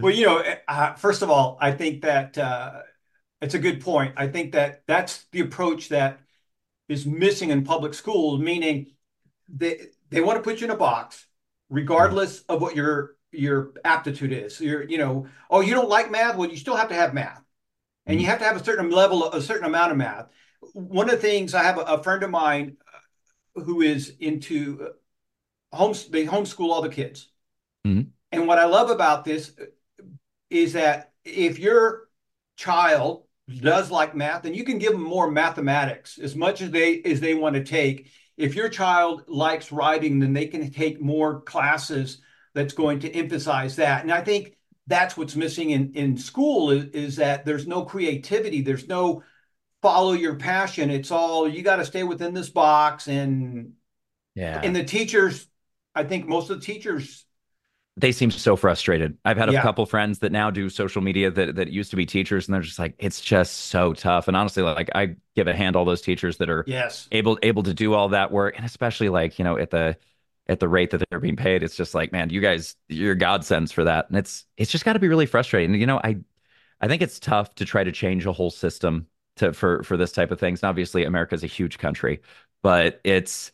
Well, 0.00 0.14
you 0.14 0.26
know, 0.26 0.42
uh, 0.68 0.94
first 0.94 1.22
of 1.22 1.30
all, 1.30 1.58
I 1.60 1.72
think 1.72 2.02
that 2.02 2.36
uh, 2.36 2.82
it's 3.40 3.54
a 3.54 3.58
good 3.58 3.80
point. 3.82 4.14
I 4.16 4.28
think 4.28 4.52
that 4.52 4.82
that's 4.86 5.26
the 5.32 5.40
approach 5.40 5.90
that 5.90 6.20
is 6.88 7.06
missing 7.06 7.50
in 7.50 7.64
public 7.64 7.94
schools, 7.94 8.40
meaning 8.40 8.92
they 9.48 9.88
they 10.10 10.20
want 10.22 10.38
to 10.38 10.42
put 10.42 10.60
you 10.60 10.66
in 10.66 10.72
a 10.72 10.76
box, 10.76 11.26
regardless 11.70 12.42
of 12.42 12.62
what 12.62 12.76
your 12.76 13.16
your 13.32 13.74
aptitude 13.84 14.32
is. 14.32 14.60
You're, 14.60 14.84
you 14.84 14.98
know, 14.98 15.28
oh, 15.50 15.60
you 15.60 15.74
don't 15.74 15.88
like 15.90 16.10
math? 16.10 16.36
Well, 16.36 16.50
you 16.50 16.56
still 16.56 16.76
have 16.76 16.88
to 16.90 16.94
have 16.94 17.14
math, 17.14 17.42
and 18.06 18.20
you 18.20 18.26
Mhm. 18.26 18.30
have 18.30 18.38
to 18.40 18.44
have 18.44 18.56
a 18.56 18.64
certain 18.64 18.90
level, 18.90 19.32
a 19.32 19.42
certain 19.42 19.66
amount 19.66 19.92
of 19.92 19.98
math. 19.98 20.28
One 20.72 21.08
of 21.08 21.16
the 21.16 21.28
things 21.28 21.54
I 21.54 21.62
have 21.62 21.78
a, 21.78 21.82
a 21.82 22.02
friend 22.02 22.22
of 22.22 22.30
mine 22.30 22.76
uh, 23.56 23.62
who 23.62 23.80
is 23.82 24.14
into 24.20 24.88
uh, 25.72 25.76
homes, 25.76 26.08
they 26.08 26.26
homeschool 26.26 26.70
all 26.70 26.82
the 26.82 26.88
kids. 26.88 27.28
Mhm. 27.86 28.08
And 28.32 28.46
what 28.46 28.58
I 28.58 28.64
love 28.64 28.90
about 28.90 29.24
this 29.24 29.52
uh, 29.60 29.64
is 30.50 30.72
that 30.74 31.12
if 31.24 31.58
your 31.58 32.08
child 32.56 33.24
does 33.60 33.90
like 33.90 34.16
math, 34.16 34.42
then 34.42 34.54
you 34.54 34.64
can 34.64 34.78
give 34.78 34.92
them 34.92 35.02
more 35.02 35.30
mathematics 35.30 36.18
as 36.18 36.34
much 36.34 36.60
as 36.60 36.70
they 36.70 37.02
as 37.02 37.20
they 37.20 37.34
want 37.34 37.54
to 37.54 37.64
take. 37.64 38.10
If 38.36 38.54
your 38.54 38.68
child 38.68 39.22
likes 39.28 39.72
writing, 39.72 40.18
then 40.18 40.32
they 40.32 40.46
can 40.46 40.70
take 40.70 41.00
more 41.00 41.40
classes 41.42 42.20
that's 42.54 42.74
going 42.74 43.00
to 43.00 43.10
emphasize 43.14 43.76
that. 43.76 44.02
And 44.02 44.12
I 44.12 44.20
think 44.22 44.56
that's 44.86 45.16
what's 45.16 45.36
missing 45.36 45.70
in, 45.70 45.92
in 45.94 46.16
school 46.16 46.70
is, 46.70 46.84
is 46.86 47.16
that 47.16 47.44
there's 47.44 47.66
no 47.66 47.84
creativity, 47.84 48.60
there's 48.62 48.88
no 48.88 49.22
follow 49.86 50.12
your 50.12 50.34
passion. 50.36 50.90
It's 50.90 51.10
all 51.10 51.48
you 51.48 51.62
got 51.62 51.76
to 51.76 51.84
stay 51.84 52.02
within 52.04 52.34
this 52.34 52.48
box. 52.50 53.08
And 53.08 53.74
Yeah. 54.34 54.64
and 54.64 54.76
the 54.76 54.84
teachers, 54.84 55.48
I 55.94 56.04
think 56.04 56.26
most 56.28 56.50
of 56.50 56.60
the 56.60 56.66
teachers, 56.66 57.26
they 57.98 58.12
seem 58.12 58.30
so 58.30 58.56
frustrated. 58.56 59.16
I've 59.24 59.38
had 59.38 59.48
a 59.48 59.54
yeah, 59.54 59.54
couple 59.54 59.86
friends 59.86 60.18
that 60.18 60.30
now 60.30 60.50
do 60.50 60.68
social 60.68 61.00
media 61.00 61.30
that 61.30 61.56
that 61.56 61.68
used 61.72 61.90
to 61.90 61.96
be 61.96 62.04
teachers, 62.04 62.46
and 62.46 62.54
they're 62.54 62.60
just 62.62 62.78
like, 62.78 62.94
it's 62.98 63.20
just 63.20 63.54
so 63.68 63.94
tough. 63.94 64.28
And 64.28 64.36
honestly, 64.36 64.62
like 64.62 64.90
I 64.94 65.16
give 65.34 65.46
a 65.48 65.54
hand 65.54 65.76
all 65.76 65.84
those 65.86 66.02
teachers 66.02 66.36
that 66.38 66.50
are 66.50 66.66
yes, 66.66 67.10
able 67.10 67.38
able 67.42 67.62
to 67.62 67.72
do 67.74 67.94
all 67.94 68.10
that 68.10 68.30
work, 68.32 68.56
and 68.56 68.66
especially 68.66 69.08
like 69.08 69.38
you 69.38 69.44
know 69.44 69.56
at 69.58 69.70
the 69.70 69.96
at 70.48 70.60
the 70.60 70.68
rate 70.68 70.90
that 70.90 71.02
they're 71.10 71.20
being 71.20 71.36
paid, 71.36 71.62
it's 71.62 71.76
just 71.76 71.94
like, 71.94 72.12
man, 72.12 72.30
you 72.30 72.40
guys, 72.40 72.76
you're 72.88 73.14
godsends 73.16 73.72
for 73.72 73.84
that, 73.84 74.08
and 74.10 74.18
it's 74.18 74.44
it's 74.58 74.70
just 74.70 74.84
got 74.84 74.92
to 74.92 74.98
be 74.98 75.08
really 75.08 75.26
frustrating. 75.26 75.74
You 75.74 75.86
know, 75.86 75.98
I 76.04 76.18
I 76.80 76.88
think 76.88 77.02
it's 77.02 77.20
tough 77.20 77.54
to 77.56 77.64
try 77.66 77.84
to 77.84 77.92
change 77.92 78.26
a 78.26 78.32
whole 78.32 78.50
system 78.50 79.08
to 79.36 79.52
for 79.52 79.82
for 79.82 79.96
this 79.96 80.12
type 80.12 80.30
of 80.30 80.40
things. 80.40 80.62
And 80.62 80.68
obviously, 80.68 81.04
America 81.04 81.34
is 81.34 81.44
a 81.44 81.48
huge 81.48 81.78
country, 81.78 82.20
but 82.62 83.00
it's 83.04 83.52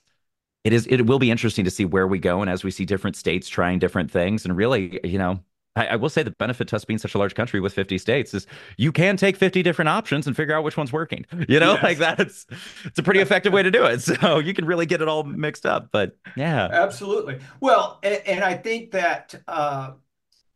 it 0.64 0.72
is 0.72 0.86
it 0.86 1.06
will 1.06 1.18
be 1.18 1.30
interesting 1.30 1.64
to 1.64 1.70
see 1.70 1.84
where 1.84 2.06
we 2.06 2.18
go 2.18 2.40
and 2.40 2.50
as 2.50 2.64
we 2.64 2.70
see 2.70 2.84
different 2.84 3.16
states 3.16 3.48
trying 3.48 3.78
different 3.78 4.10
things. 4.10 4.44
And 4.44 4.56
really, 4.56 5.00
you 5.04 5.18
know, 5.18 5.40
I, 5.74 5.86
I 5.88 5.96
will 5.96 6.08
say 6.08 6.22
the 6.22 6.30
benefit 6.30 6.68
to 6.68 6.76
us 6.76 6.84
being 6.84 6.98
such 6.98 7.14
a 7.14 7.18
large 7.18 7.34
country 7.34 7.60
with 7.60 7.72
50 7.72 7.98
states 7.98 8.34
is 8.34 8.46
you 8.76 8.92
can 8.92 9.16
take 9.16 9.36
50 9.36 9.62
different 9.62 9.88
options 9.88 10.26
and 10.26 10.36
figure 10.36 10.54
out 10.54 10.64
which 10.64 10.76
one's 10.76 10.92
working. 10.92 11.26
You 11.48 11.58
know, 11.58 11.74
like 11.82 11.98
yes. 11.98 12.16
that's 12.16 12.46
it's 12.84 12.98
a 12.98 13.02
pretty 13.02 13.20
effective 13.20 13.52
way 13.52 13.62
to 13.62 13.70
do 13.70 13.84
it. 13.84 14.00
So 14.02 14.38
you 14.38 14.54
can 14.54 14.66
really 14.66 14.86
get 14.86 15.02
it 15.02 15.08
all 15.08 15.24
mixed 15.24 15.66
up. 15.66 15.88
But 15.90 16.16
yeah. 16.36 16.68
Absolutely. 16.70 17.40
Well, 17.60 17.98
and, 18.02 18.22
and 18.26 18.44
I 18.44 18.54
think 18.54 18.92
that 18.92 19.34
uh, 19.48 19.92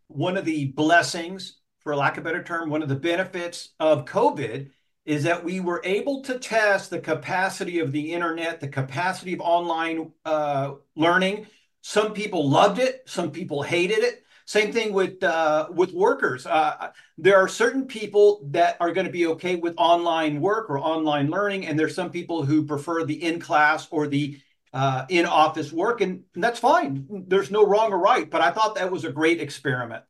one 0.09 0.37
of 0.37 0.45
the 0.45 0.67
blessings, 0.67 1.59
for 1.81 1.97
lack 1.97 2.17
of 2.17 2.25
a 2.25 2.25
better 2.25 2.43
term, 2.43 2.71
one 2.71 2.83
of 2.83 2.89
the 2.89 2.97
benefits 2.97 3.71
of 3.81 4.05
COVID 4.05 4.71
is 5.07 5.23
that 5.23 5.45
we 5.45 5.61
were 5.61 5.81
able 5.85 6.21
to 6.23 6.39
test 6.39 6.91
the 6.91 6.99
capacity 6.99 7.79
of 7.79 7.93
the 7.93 8.13
internet, 8.13 8.61
the 8.61 8.69
capacity 8.69 9.33
of 9.33 9.41
online 9.41 10.11
uh, 10.25 10.73
learning. 10.97 11.47
Some 11.81 12.13
people 12.13 12.51
loved 12.51 12.81
it, 12.81 13.03
some 13.07 13.31
people 13.31 13.63
hated 13.63 14.01
it. 14.01 14.25
Same 14.45 14.73
thing 14.73 14.93
with 14.93 15.23
uh, 15.25 15.69
with 15.73 15.93
workers. 15.93 16.47
Uh, 16.47 16.91
there 17.19 17.37
are 17.37 17.49
certain 17.49 17.87
people 17.87 18.47
that 18.51 18.77
are 18.79 18.93
going 18.93 19.07
to 19.07 19.13
be 19.13 19.27
okay 19.29 19.57
with 19.57 19.75
online 19.77 20.41
work 20.41 20.71
or 20.71 20.79
online 20.79 21.31
learning, 21.31 21.67
and 21.67 21.79
there's 21.79 21.97
some 21.97 22.11
people 22.11 22.45
who 22.45 22.65
prefer 22.65 23.05
the 23.05 23.25
in 23.25 23.41
class 23.41 23.89
or 23.91 24.07
the 24.07 24.39
uh, 24.73 25.05
in 25.09 25.27
office 25.27 25.73
work, 25.73 26.01
and 26.01 26.25
that's 26.35 26.61
fine. 26.61 27.07
There's 27.27 27.51
no 27.51 27.67
wrong 27.67 27.93
or 27.93 27.99
right, 27.99 28.29
but 28.31 28.41
I 28.41 28.53
thought 28.53 28.77
that 28.77 28.93
was 28.93 29.05
a 29.05 29.11
great 29.11 29.41
experiment. 29.41 30.05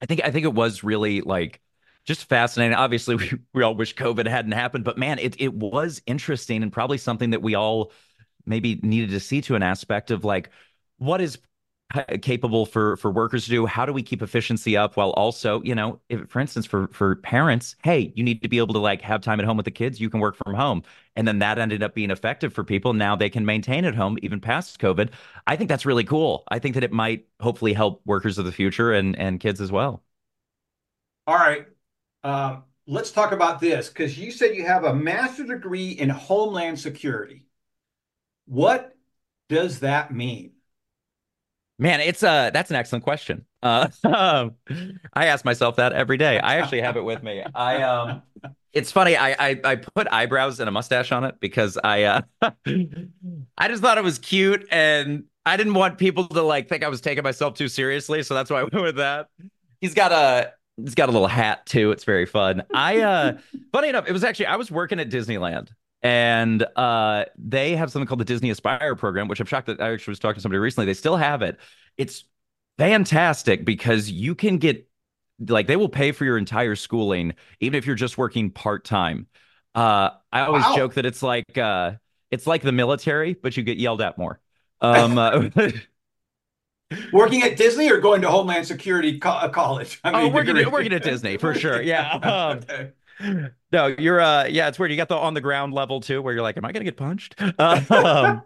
I 0.00 0.06
think 0.06 0.20
I 0.24 0.32
think 0.32 0.44
it 0.44 0.54
was 0.54 0.82
really 0.82 1.20
like 1.20 1.60
just 2.04 2.24
fascinating. 2.28 2.74
Obviously, 2.74 3.14
we, 3.16 3.32
we 3.52 3.62
all 3.62 3.74
wish 3.74 3.94
COVID 3.94 4.26
hadn't 4.26 4.52
happened, 4.52 4.84
but 4.84 4.98
man, 4.98 5.18
it 5.18 5.40
it 5.40 5.54
was 5.54 6.02
interesting 6.06 6.62
and 6.62 6.72
probably 6.72 6.98
something 6.98 7.30
that 7.30 7.42
we 7.42 7.54
all 7.54 7.92
maybe 8.46 8.76
needed 8.82 9.10
to 9.10 9.20
see 9.20 9.40
to 9.42 9.54
an 9.54 9.62
aspect 9.62 10.10
of 10.10 10.24
like 10.24 10.50
what 10.98 11.20
is 11.20 11.38
capable 12.22 12.66
for 12.66 12.96
for 12.96 13.10
workers 13.10 13.44
to 13.44 13.50
do? 13.50 13.66
How 13.66 13.86
do 13.86 13.92
we 13.92 14.02
keep 14.02 14.22
efficiency 14.22 14.76
up 14.76 14.96
while 14.96 15.10
also 15.10 15.62
you 15.62 15.74
know 15.74 16.00
if, 16.08 16.28
for 16.28 16.40
instance 16.40 16.66
for 16.66 16.88
for 16.88 17.16
parents 17.16 17.76
hey 17.84 18.12
you 18.16 18.24
need 18.24 18.42
to 18.42 18.48
be 18.48 18.58
able 18.58 18.74
to 18.74 18.80
like 18.80 19.00
have 19.02 19.20
time 19.20 19.38
at 19.40 19.46
home 19.46 19.56
with 19.56 19.64
the 19.64 19.70
kids. 19.70 20.00
You 20.00 20.10
can 20.10 20.20
work 20.20 20.36
from 20.36 20.54
home. 20.54 20.82
And 21.16 21.28
then 21.28 21.38
that 21.40 21.58
ended 21.58 21.82
up 21.82 21.94
being 21.94 22.10
effective 22.10 22.52
for 22.52 22.64
people. 22.64 22.92
Now 22.94 23.14
they 23.16 23.30
can 23.30 23.44
maintain 23.46 23.84
at 23.84 23.94
home 23.94 24.18
even 24.22 24.40
past 24.40 24.80
covid. 24.80 25.10
I 25.46 25.56
think 25.56 25.68
that's 25.68 25.86
really 25.86 26.04
cool. 26.04 26.44
I 26.48 26.58
think 26.58 26.74
that 26.74 26.84
it 26.84 26.92
might 26.92 27.26
hopefully 27.40 27.72
help 27.72 28.02
workers 28.06 28.38
of 28.38 28.44
the 28.44 28.52
future 28.52 28.92
and 28.92 29.16
and 29.18 29.38
kids 29.40 29.60
as 29.60 29.70
well. 29.70 30.02
All 31.26 31.36
right, 31.36 31.66
um, 32.24 32.64
let's 32.86 33.10
talk 33.10 33.32
about 33.32 33.60
this 33.60 33.88
because 33.88 34.18
you 34.18 34.30
said 34.30 34.56
you 34.56 34.64
have 34.64 34.84
a 34.84 34.94
master's 34.94 35.48
degree 35.48 35.90
in 35.90 36.08
Homeland 36.08 36.78
Security. 36.78 37.46
What 38.46 38.96
does 39.48 39.80
that 39.80 40.12
mean? 40.12 40.52
Man, 41.78 42.00
it's 42.00 42.22
uh 42.22 42.50
that's 42.50 42.70
an 42.70 42.76
excellent 42.76 43.04
question. 43.04 43.44
Uh, 43.62 43.88
um, 44.04 44.54
I 45.12 45.26
ask 45.26 45.44
myself 45.44 45.76
that 45.76 45.92
every 45.92 46.16
day. 46.16 46.38
I 46.38 46.56
actually 46.56 46.82
have 46.82 46.96
it 46.96 47.04
with 47.04 47.22
me. 47.22 47.42
I 47.54 47.82
um, 47.82 48.22
it's 48.72 48.92
funny. 48.92 49.16
I 49.16 49.32
I, 49.32 49.60
I 49.64 49.76
put 49.76 50.06
eyebrows 50.10 50.60
and 50.60 50.68
a 50.68 50.72
mustache 50.72 51.10
on 51.10 51.24
it 51.24 51.40
because 51.40 51.76
I 51.82 52.04
uh, 52.04 52.20
I 52.42 53.68
just 53.68 53.82
thought 53.82 53.98
it 53.98 54.04
was 54.04 54.18
cute 54.18 54.66
and 54.70 55.24
I 55.44 55.56
didn't 55.56 55.74
want 55.74 55.98
people 55.98 56.28
to 56.28 56.42
like 56.42 56.68
think 56.68 56.84
I 56.84 56.88
was 56.88 57.00
taking 57.00 57.24
myself 57.24 57.54
too 57.54 57.68
seriously. 57.68 58.22
So 58.22 58.34
that's 58.34 58.50
why 58.50 58.60
I 58.60 58.62
went 58.62 58.82
with 58.82 58.96
that. 58.96 59.28
He's 59.80 59.94
got 59.94 60.12
a 60.12 60.52
he's 60.76 60.94
got 60.94 61.08
a 61.08 61.12
little 61.12 61.28
hat 61.28 61.66
too. 61.66 61.90
It's 61.92 62.04
very 62.04 62.26
fun. 62.26 62.62
I 62.72 63.00
uh, 63.00 63.32
funny 63.72 63.88
enough, 63.88 64.06
it 64.08 64.12
was 64.12 64.24
actually 64.24 64.46
I 64.46 64.56
was 64.56 64.70
working 64.70 65.00
at 65.00 65.10
Disneyland 65.10 65.68
and 66.02 66.62
uh, 66.76 67.24
they 67.38 67.76
have 67.76 67.90
something 67.90 68.06
called 68.06 68.20
the 68.20 68.24
Disney 68.24 68.50
Aspire 68.50 68.94
program, 68.96 69.28
which 69.28 69.40
I'm 69.40 69.46
shocked 69.46 69.66
that 69.68 69.80
I 69.80 69.92
actually 69.92 70.12
was 70.12 70.18
talking 70.18 70.36
to 70.36 70.40
somebody 70.40 70.58
recently. 70.58 70.86
They 70.86 70.94
still 70.94 71.16
have 71.16 71.42
it. 71.42 71.58
It's 71.96 72.24
fantastic 72.78 73.64
because 73.64 74.10
you 74.10 74.34
can 74.34 74.58
get 74.58 74.88
like 75.48 75.66
they 75.66 75.76
will 75.76 75.88
pay 75.88 76.12
for 76.12 76.24
your 76.24 76.38
entire 76.38 76.76
schooling, 76.76 77.34
even 77.60 77.76
if 77.76 77.86
you're 77.86 77.96
just 77.96 78.18
working 78.18 78.50
part 78.50 78.84
time. 78.84 79.26
Uh, 79.74 80.10
I 80.32 80.42
always 80.42 80.68
Wow. 80.68 80.70
joke 80.70 80.94
that 80.94 81.06
it's 81.06 81.22
like 81.22 81.56
uh, 81.58 81.92
it's 82.30 82.46
like 82.46 82.62
the 82.62 82.72
military, 82.72 83.34
but 83.34 83.56
you 83.56 83.62
get 83.62 83.78
yelled 83.78 84.00
at 84.00 84.18
more. 84.18 84.40
Um, 84.80 85.18
uh, 85.18 85.48
Working 87.12 87.42
at 87.42 87.56
Disney 87.56 87.90
or 87.90 87.98
going 87.98 88.22
to 88.22 88.30
Homeland 88.30 88.66
Security 88.66 89.18
co- 89.18 89.30
uh, 89.30 89.48
college? 89.48 90.00
I 90.04 90.12
oh, 90.12 90.22
mean, 90.24 90.32
working 90.32 90.58
at, 90.58 90.70
working 90.70 90.92
at 90.92 91.02
Disney 91.02 91.36
for 91.36 91.54
sure. 91.54 91.80
Yeah. 91.82 92.18
Okay. 92.64 92.92
Um, 93.20 93.50
no, 93.70 93.86
you're 93.86 94.20
uh, 94.20 94.46
yeah, 94.46 94.66
it's 94.66 94.76
weird. 94.76 94.90
You 94.90 94.96
got 94.96 95.08
the 95.08 95.16
on 95.16 95.34
the 95.34 95.40
ground 95.40 95.72
level 95.72 96.00
too, 96.00 96.20
where 96.20 96.34
you're 96.34 96.42
like, 96.42 96.56
am 96.56 96.64
I 96.64 96.72
gonna 96.72 96.84
get 96.84 96.96
punched? 96.96 97.40
Um, 97.60 98.42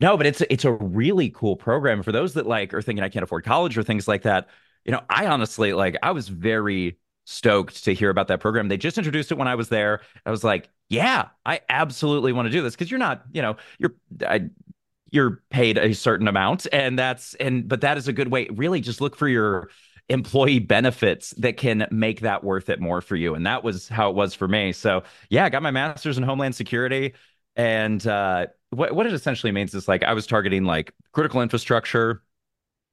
No, 0.00 0.16
but 0.16 0.26
it's 0.26 0.40
it's 0.42 0.64
a 0.64 0.72
really 0.72 1.30
cool 1.30 1.56
program 1.56 2.02
for 2.02 2.12
those 2.12 2.34
that 2.34 2.46
like 2.46 2.72
are 2.72 2.82
thinking 2.82 3.02
I 3.02 3.08
can't 3.08 3.24
afford 3.24 3.44
college 3.44 3.76
or 3.76 3.82
things 3.82 4.06
like 4.06 4.22
that. 4.22 4.48
You 4.84 4.92
know, 4.92 5.02
I 5.10 5.26
honestly 5.26 5.72
like 5.72 5.96
I 6.02 6.12
was 6.12 6.28
very 6.28 6.98
stoked 7.24 7.84
to 7.84 7.92
hear 7.92 8.10
about 8.10 8.28
that 8.28 8.40
program. 8.40 8.68
They 8.68 8.76
just 8.76 8.96
introduced 8.96 9.32
it 9.32 9.38
when 9.38 9.48
I 9.48 9.56
was 9.56 9.68
there. 9.68 10.00
I 10.24 10.30
was 10.30 10.44
like, 10.44 10.70
yeah, 10.88 11.28
I 11.44 11.60
absolutely 11.68 12.32
want 12.32 12.46
to 12.46 12.52
do 12.52 12.62
this 12.62 12.74
because 12.74 12.90
you're 12.90 12.98
not, 12.98 13.24
you 13.32 13.42
know, 13.42 13.56
you're 13.78 13.94
I, 14.26 14.48
you're 15.10 15.42
paid 15.50 15.78
a 15.78 15.94
certain 15.94 16.28
amount 16.28 16.66
and 16.72 16.98
that's 16.98 17.34
and 17.34 17.68
but 17.68 17.80
that 17.80 17.96
is 17.98 18.08
a 18.08 18.12
good 18.12 18.28
way. 18.28 18.48
Really 18.52 18.80
just 18.80 19.00
look 19.00 19.16
for 19.16 19.28
your 19.28 19.70
employee 20.08 20.58
benefits 20.58 21.30
that 21.38 21.56
can 21.56 21.86
make 21.90 22.20
that 22.20 22.42
worth 22.42 22.68
it 22.70 22.80
more 22.80 23.00
for 23.00 23.16
you. 23.16 23.34
And 23.34 23.46
that 23.46 23.62
was 23.62 23.88
how 23.88 24.08
it 24.08 24.16
was 24.16 24.34
for 24.34 24.48
me. 24.48 24.72
So, 24.72 25.02
yeah, 25.28 25.44
I 25.44 25.50
got 25.50 25.62
my 25.62 25.70
master's 25.70 26.16
in 26.16 26.24
Homeland 26.24 26.54
Security 26.54 27.14
and 27.56 28.06
uh 28.06 28.46
what 28.70 28.94
what 28.94 29.06
it 29.06 29.12
essentially 29.12 29.52
means 29.52 29.74
is 29.74 29.88
like 29.88 30.02
I 30.02 30.12
was 30.14 30.26
targeting 30.26 30.64
like 30.64 30.92
critical 31.12 31.40
infrastructure, 31.42 32.22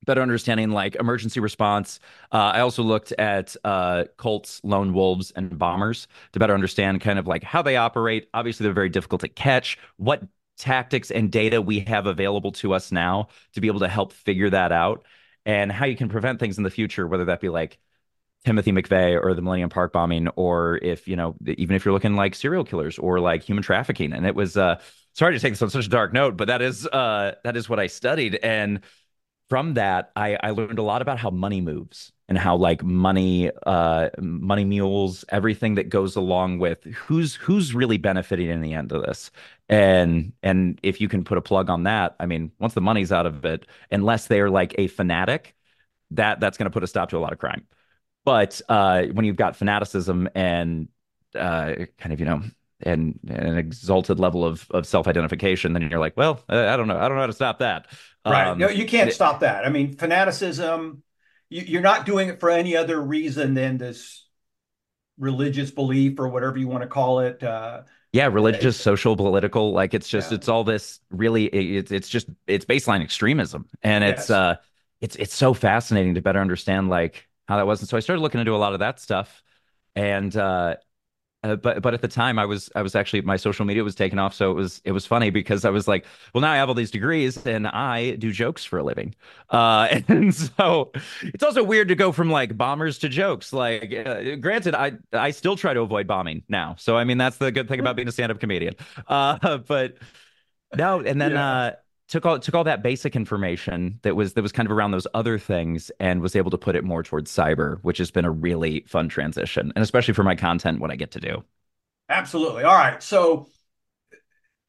better 0.05 0.21
understanding 0.21 0.69
like 0.71 0.95
emergency 0.95 1.39
response. 1.39 1.99
Uh, 2.31 2.51
I 2.55 2.59
also 2.61 2.83
looked 2.83 3.11
at 3.13 3.55
uh, 3.63 4.05
Colts, 4.17 4.61
lone 4.63 4.93
wolves, 4.93 5.31
and 5.31 5.57
bombers 5.57 6.07
to 6.33 6.39
better 6.39 6.53
understand 6.53 7.01
kind 7.01 7.19
of 7.19 7.27
like 7.27 7.43
how 7.43 7.61
they 7.61 7.75
operate. 7.77 8.29
Obviously, 8.33 8.63
they're 8.65 8.73
very 8.73 8.89
difficult 8.89 9.21
to 9.21 9.29
catch. 9.29 9.77
What 9.97 10.23
tactics 10.57 11.11
and 11.11 11.31
data 11.31 11.61
we 11.61 11.81
have 11.81 12.05
available 12.05 12.51
to 12.53 12.73
us 12.73 12.91
now 12.91 13.27
to 13.53 13.61
be 13.61 13.67
able 13.67 13.81
to 13.81 13.87
help 13.87 14.13
figure 14.13 14.49
that 14.49 14.71
out, 14.71 15.05
and 15.45 15.71
how 15.71 15.85
you 15.85 15.95
can 15.95 16.09
prevent 16.09 16.39
things 16.39 16.57
in 16.57 16.63
the 16.63 16.69
future, 16.69 17.07
whether 17.07 17.25
that 17.25 17.41
be 17.41 17.49
like 17.49 17.77
Timothy 18.45 18.71
McVeigh 18.71 19.19
or 19.21 19.33
the 19.33 19.41
Millennium 19.41 19.69
Park 19.69 19.91
bombing, 19.91 20.27
or 20.35 20.77
if, 20.77 21.07
you 21.07 21.15
know, 21.15 21.35
even 21.45 21.75
if 21.75 21.83
you're 21.83 21.93
looking 21.93 22.15
like 22.15 22.35
serial 22.35 22.63
killers 22.63 22.99
or 22.99 23.19
like 23.19 23.43
human 23.43 23.63
trafficking. 23.63 24.13
And 24.13 24.25
it 24.25 24.35
was 24.35 24.55
uh 24.55 24.79
sorry 25.13 25.33
to 25.33 25.39
take 25.39 25.53
this 25.53 25.61
on 25.61 25.69
such 25.69 25.87
a 25.87 25.89
dark 25.89 26.13
note, 26.13 26.37
but 26.37 26.47
that 26.47 26.61
is 26.61 26.85
uh 26.85 27.35
that 27.43 27.57
is 27.57 27.67
what 27.67 27.79
I 27.79 27.87
studied. 27.87 28.35
And 28.35 28.81
from 29.49 29.75
that, 29.75 30.11
I, 30.15 30.37
I 30.41 30.51
learned 30.51 30.79
a 30.79 30.83
lot 30.83 31.01
about 31.01 31.19
how 31.19 31.29
money 31.29 31.61
moves 31.61 32.11
and 32.27 32.37
how 32.37 32.55
like 32.55 32.83
money, 32.83 33.51
uh, 33.65 34.09
money 34.19 34.65
mules, 34.65 35.23
everything 35.29 35.75
that 35.75 35.89
goes 35.89 36.15
along 36.15 36.57
with 36.59 36.83
who's 36.85 37.35
who's 37.35 37.75
really 37.75 37.97
benefiting 37.97 38.49
in 38.49 38.61
the 38.61 38.73
end 38.73 38.91
of 38.91 39.03
this. 39.03 39.29
And 39.69 40.33
and 40.41 40.79
if 40.83 40.99
you 40.99 41.07
can 41.07 41.23
put 41.23 41.37
a 41.37 41.41
plug 41.41 41.69
on 41.69 41.83
that, 41.83 42.15
I 42.19 42.25
mean, 42.25 42.51
once 42.59 42.73
the 42.73 42.81
money's 42.81 43.11
out 43.11 43.25
of 43.27 43.45
it, 43.45 43.67
unless 43.91 44.27
they're 44.27 44.49
like 44.49 44.73
a 44.77 44.87
fanatic, 44.87 45.55
that 46.11 46.39
that's 46.39 46.57
going 46.57 46.65
to 46.69 46.73
put 46.73 46.83
a 46.83 46.87
stop 46.87 47.09
to 47.09 47.17
a 47.17 47.19
lot 47.19 47.33
of 47.33 47.39
crime. 47.39 47.67
But 48.25 48.61
uh, 48.69 49.03
when 49.13 49.25
you've 49.25 49.35
got 49.35 49.55
fanaticism 49.55 50.29
and 50.35 50.87
uh, 51.35 51.73
kind 51.97 52.13
of 52.13 52.19
you 52.19 52.25
know 52.25 52.41
and 52.85 53.19
an 53.27 53.57
exalted 53.57 54.19
level 54.19 54.45
of 54.45 54.67
of 54.71 54.85
self 54.85 55.07
identification, 55.07 55.73
then 55.73 55.89
you're 55.89 55.99
like, 55.99 56.15
well, 56.15 56.43
I 56.47 56.77
don't 56.77 56.87
know, 56.87 56.97
I 56.97 57.07
don't 57.07 57.15
know 57.15 57.21
how 57.21 57.27
to 57.27 57.33
stop 57.33 57.59
that. 57.59 57.87
Right. 58.25 58.47
Um, 58.47 58.57
no, 58.57 58.69
you 58.69 58.85
can't 58.85 59.11
stop 59.11 59.41
that. 59.41 59.65
I 59.65 59.69
mean, 59.69 59.95
fanaticism, 59.95 61.03
you, 61.49 61.77
are 61.77 61.81
not 61.81 62.05
doing 62.05 62.29
it 62.29 62.39
for 62.39 62.49
any 62.49 62.75
other 62.75 62.99
reason 62.99 63.53
than 63.53 63.77
this 63.77 64.25
religious 65.17 65.71
belief 65.71 66.19
or 66.19 66.27
whatever 66.27 66.57
you 66.57 66.67
want 66.67 66.81
to 66.81 66.87
call 66.87 67.19
it. 67.19 67.43
Uh, 67.43 67.83
yeah, 68.11 68.27
religious, 68.27 68.79
social, 68.79 69.15
political. 69.15 69.73
Like 69.73 69.93
it's 69.93 70.07
just, 70.07 70.31
yeah. 70.31 70.37
it's 70.37 70.47
all 70.47 70.63
this 70.63 70.99
really, 71.09 71.45
it's, 71.45 71.91
it's 71.91 72.09
just, 72.09 72.27
it's 72.47 72.65
baseline 72.65 73.01
extremism. 73.01 73.67
And 73.83 74.03
it's, 74.03 74.29
uh, 74.29 74.55
it's, 75.01 75.15
it's 75.17 75.35
so 75.35 75.53
fascinating 75.53 76.15
to 76.15 76.21
better 76.21 76.39
understand 76.39 76.89
like 76.89 77.27
how 77.47 77.57
that 77.57 77.67
was. 77.67 77.81
And 77.81 77.89
so 77.89 77.97
I 77.97 77.99
started 77.99 78.21
looking 78.21 78.39
into 78.39 78.55
a 78.55 78.57
lot 78.57 78.73
of 78.73 78.79
that 78.79 78.99
stuff. 78.99 79.43
And, 79.95 80.35
uh, 80.35 80.77
uh, 81.45 81.55
but 81.55 81.81
but 81.81 81.93
at 81.93 82.01
the 82.01 82.07
time 82.07 82.39
I 82.39 82.45
was 82.45 82.71
I 82.75 82.81
was 82.81 82.95
actually 82.95 83.21
my 83.21 83.37
social 83.37 83.65
media 83.65 83.83
was 83.83 83.93
taken 83.93 84.17
off 84.17 84.33
so 84.33 84.49
it 84.49 84.55
was 84.55 84.81
it 84.83 84.91
was 84.93 85.05
funny 85.05 85.29
because 85.29 85.63
I 85.63 85.69
was 85.69 85.87
like 85.87 86.05
well 86.33 86.41
now 86.41 86.51
I 86.51 86.55
have 86.55 86.69
all 86.69 86.75
these 86.75 86.89
degrees 86.89 87.45
and 87.45 87.67
I 87.67 88.15
do 88.15 88.31
jokes 88.31 88.65
for 88.65 88.79
a 88.79 88.83
living. 88.83 89.13
Uh, 89.51 89.99
and 90.07 90.33
so 90.33 90.91
it's 91.21 91.43
also 91.43 91.63
weird 91.63 91.89
to 91.89 91.95
go 91.95 92.11
from 92.11 92.29
like 92.31 92.57
bombers 92.57 92.97
to 92.99 93.09
jokes. 93.09 93.53
Like 93.53 93.93
uh, 93.93 94.35
granted 94.37 94.73
I 94.73 94.93
I 95.13 95.31
still 95.31 95.55
try 95.55 95.73
to 95.73 95.81
avoid 95.81 96.07
bombing 96.07 96.43
now. 96.49 96.75
So 96.79 96.97
I 96.97 97.03
mean 97.03 97.17
that's 97.19 97.37
the 97.37 97.51
good 97.51 97.67
thing 97.67 97.79
about 97.79 97.95
being 97.95 98.07
a 98.07 98.11
stand-up 98.11 98.39
comedian. 98.39 98.75
Uh, 99.07 99.57
but 99.67 99.97
no 100.75 100.99
and 101.01 101.21
then 101.21 101.31
yeah. 101.31 101.75
Took 102.07 102.25
all 102.25 102.39
took 102.39 102.53
all 102.55 102.63
that 102.63 102.83
basic 102.83 103.15
information 103.15 103.99
that 104.03 104.15
was 104.15 104.33
that 104.33 104.41
was 104.41 104.51
kind 104.51 104.67
of 104.67 104.71
around 104.71 104.91
those 104.91 105.07
other 105.13 105.39
things 105.39 105.91
and 105.99 106.21
was 106.21 106.35
able 106.35 106.51
to 106.51 106.57
put 106.57 106.75
it 106.75 106.83
more 106.83 107.03
towards 107.03 107.31
cyber, 107.31 107.79
which 107.81 107.97
has 107.97 108.11
been 108.11 108.25
a 108.25 108.31
really 108.31 108.85
fun 108.87 109.09
transition, 109.09 109.71
and 109.75 109.83
especially 109.83 110.13
for 110.13 110.23
my 110.23 110.35
content, 110.35 110.79
what 110.79 110.91
I 110.91 110.95
get 110.95 111.11
to 111.11 111.19
do. 111.19 111.43
Absolutely. 112.09 112.63
All 112.63 112.75
right. 112.75 113.01
So 113.01 113.47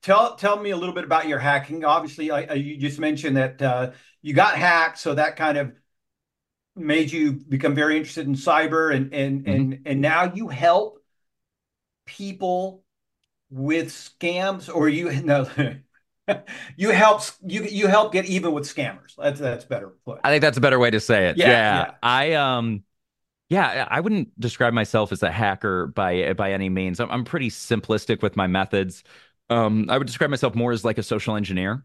tell 0.03 0.37
tell 0.37 0.59
me 0.59 0.71
a 0.71 0.77
little 0.77 0.95
bit 0.95 1.05
about 1.05 1.29
your 1.29 1.39
hacking. 1.39 1.85
Obviously, 1.85 2.31
I, 2.31 2.43
I, 2.43 2.53
you 2.55 2.79
just 2.79 2.99
mentioned 2.99 3.37
that 3.37 3.61
uh, 3.61 3.91
you 4.23 4.33
got 4.33 4.57
hacked, 4.57 4.99
so 4.99 5.15
that 5.15 5.37
kind 5.37 5.59
of 5.59 5.73
made 6.75 7.11
you 7.11 7.33
become 7.33 7.75
very 7.75 7.97
interested 7.97 8.27
in 8.27 8.35
cyber, 8.35 8.95
and 8.95 9.13
and 9.13 9.45
mm-hmm. 9.45 9.51
and 9.51 9.81
and 9.85 10.01
now 10.01 10.33
you 10.33 10.49
help 10.49 11.03
people 12.07 12.83
with 13.51 13.89
scams, 13.89 14.75
or 14.75 14.89
you 14.89 15.13
no. 15.23 15.47
you 16.77 16.91
help 16.91 17.23
you 17.47 17.65
you 17.65 17.87
help 17.87 18.13
get 18.13 18.25
even 18.27 18.53
with 18.53 18.65
scammers. 18.65 19.15
That's 19.17 19.41
that's 19.41 19.65
better 19.65 19.89
put. 20.05 20.21
I 20.25 20.31
think 20.31 20.43
that's 20.43 20.59
a 20.59 20.61
better 20.61 20.79
way 20.79 20.91
to 20.91 21.01
say 21.01 21.29
it. 21.29 21.37
Yeah, 21.37 21.49
yeah. 21.49 21.79
yeah. 21.79 21.91
I 22.03 22.33
um 22.35 22.85
yeah, 23.49 23.87
I 23.89 24.01
wouldn't 24.01 24.39
describe 24.41 24.73
myself 24.73 25.13
as 25.13 25.23
a 25.23 25.31
hacker 25.31 25.87
by 25.89 26.33
by 26.35 26.53
any 26.53 26.69
means. 26.69 27.01
I'm 27.01 27.11
I'm 27.11 27.25
pretty 27.25 27.51
simplistic 27.51 28.23
with 28.23 28.37
my 28.37 28.47
methods. 28.47 29.05
Um 29.51 29.87
I 29.89 29.99
would 29.99 30.07
describe 30.07 30.31
myself 30.31 30.55
more 30.55 30.73
as 30.73 30.85
like 30.85 30.99
a 30.99 31.03
social 31.03 31.37
engineer. 31.37 31.85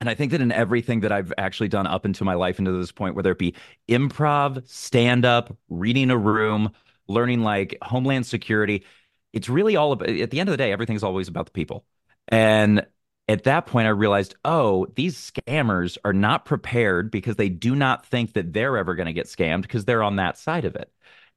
And 0.00 0.08
I 0.08 0.14
think 0.14 0.32
that 0.32 0.40
in 0.40 0.50
everything 0.50 1.00
that 1.00 1.12
I've 1.12 1.32
actually 1.36 1.68
done 1.68 1.86
up 1.86 2.06
into 2.06 2.24
my 2.24 2.32
life 2.34 2.58
into 2.58 2.72
this 2.72 2.90
point, 2.90 3.14
whether 3.14 3.32
it 3.32 3.38
be 3.38 3.54
improv, 3.86 4.66
stand 4.66 5.26
up, 5.26 5.54
reading 5.68 6.10
a 6.10 6.16
room, 6.16 6.72
learning 7.06 7.42
like 7.42 7.76
homeland 7.82 8.24
security, 8.24 8.84
it's 9.32 9.48
really 9.48 9.76
all 9.76 9.92
about 9.92 10.08
at 10.08 10.30
the 10.30 10.40
end 10.40 10.48
of 10.48 10.52
the 10.52 10.56
day, 10.56 10.72
everything's 10.72 11.02
always 11.02 11.28
about 11.28 11.46
the 11.46 11.52
people. 11.52 11.84
And 12.28 12.86
at 13.30 13.44
that 13.44 13.66
point, 13.66 13.86
I 13.86 13.90
realized, 13.90 14.34
oh, 14.44 14.86
these 14.96 15.16
scammers 15.16 15.96
are 16.04 16.12
not 16.12 16.44
prepared 16.44 17.10
because 17.10 17.36
they 17.36 17.48
do 17.48 17.76
not 17.76 18.04
think 18.06 18.32
that 18.32 18.52
they're 18.52 18.76
ever 18.76 18.94
going 18.94 19.06
to 19.06 19.12
get 19.12 19.26
scammed 19.26 19.62
because 19.62 19.84
they're 19.84 20.02
on 20.02 20.16
that 20.16 20.38
side 20.38 20.64
of 20.64 20.74
it. 20.74 20.92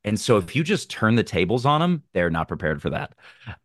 And 0.06 0.20
so 0.20 0.38
if 0.38 0.56
you 0.56 0.64
just 0.64 0.90
turn 0.90 1.16
the 1.16 1.24
tables 1.24 1.66
on 1.66 1.80
them, 1.80 2.04
they're 2.12 2.30
not 2.30 2.48
prepared 2.50 2.82
for 2.82 2.90
that. 2.90 3.14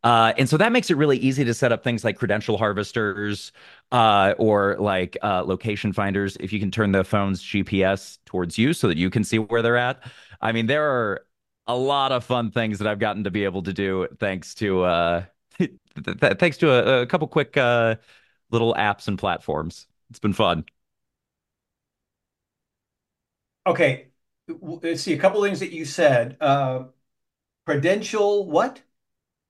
Uh, 0.05 0.35
and 0.39 0.49
so 0.49 0.57
that 0.57 0.71
makes 0.71 0.89
it 0.91 0.97
really 0.97 1.19
easy 1.19 1.45
to 1.45 1.53
set 1.53 1.73
up 1.73 1.83
things 1.83 2.05
like 2.05 2.17
credential 2.17 2.57
harvesters 2.57 3.51
uh, 3.91 4.35
or 4.39 4.77
like 4.79 5.17
uh, 5.23 5.43
location 5.45 5.93
finders. 5.93 6.37
If 6.39 6.53
you 6.53 6.61
can 6.61 6.71
turn 6.71 6.93
the 6.93 7.03
phone's 7.03 7.43
GPS 7.43 8.19
towards 8.25 8.57
you 8.57 8.73
so 8.73 8.87
that 8.87 8.99
you 8.99 9.11
can 9.11 9.25
see 9.25 9.39
where 9.39 9.63
they're 9.63 9.77
at. 9.77 10.01
I 10.41 10.53
mean, 10.53 10.67
there 10.67 10.89
are 10.89 11.23
a 11.67 11.75
lot 11.75 12.13
of 12.13 12.25
fun 12.25 12.53
things 12.53 12.79
that 12.79 12.87
I've 12.87 13.01
gotten 13.01 13.25
to 13.25 13.31
be 13.33 13.43
able 13.45 13.65
to 13.65 13.73
do 13.73 14.07
thanks 14.21 14.55
to 14.57 15.25
uh, 16.07 16.15
th- 16.15 16.39
thanks 16.39 16.57
to 16.59 16.71
a, 16.71 17.03
a 17.03 17.07
couple 17.07 17.27
quick 17.29 17.57
uh, 17.57 17.97
little 18.51 18.75
apps 18.75 19.09
and 19.09 19.19
platforms. 19.19 19.87
It's 20.11 20.19
been 20.19 20.33
fun. 20.33 20.65
Okay, 23.67 24.09
let's 24.61 25.03
see 25.03 25.13
a 25.13 25.19
couple 25.19 25.43
things 25.43 25.61
that 25.61 25.73
you 25.73 25.85
said. 25.85 26.37
Uh, 26.41 26.85
credential 27.67 28.47
what? 28.47 28.81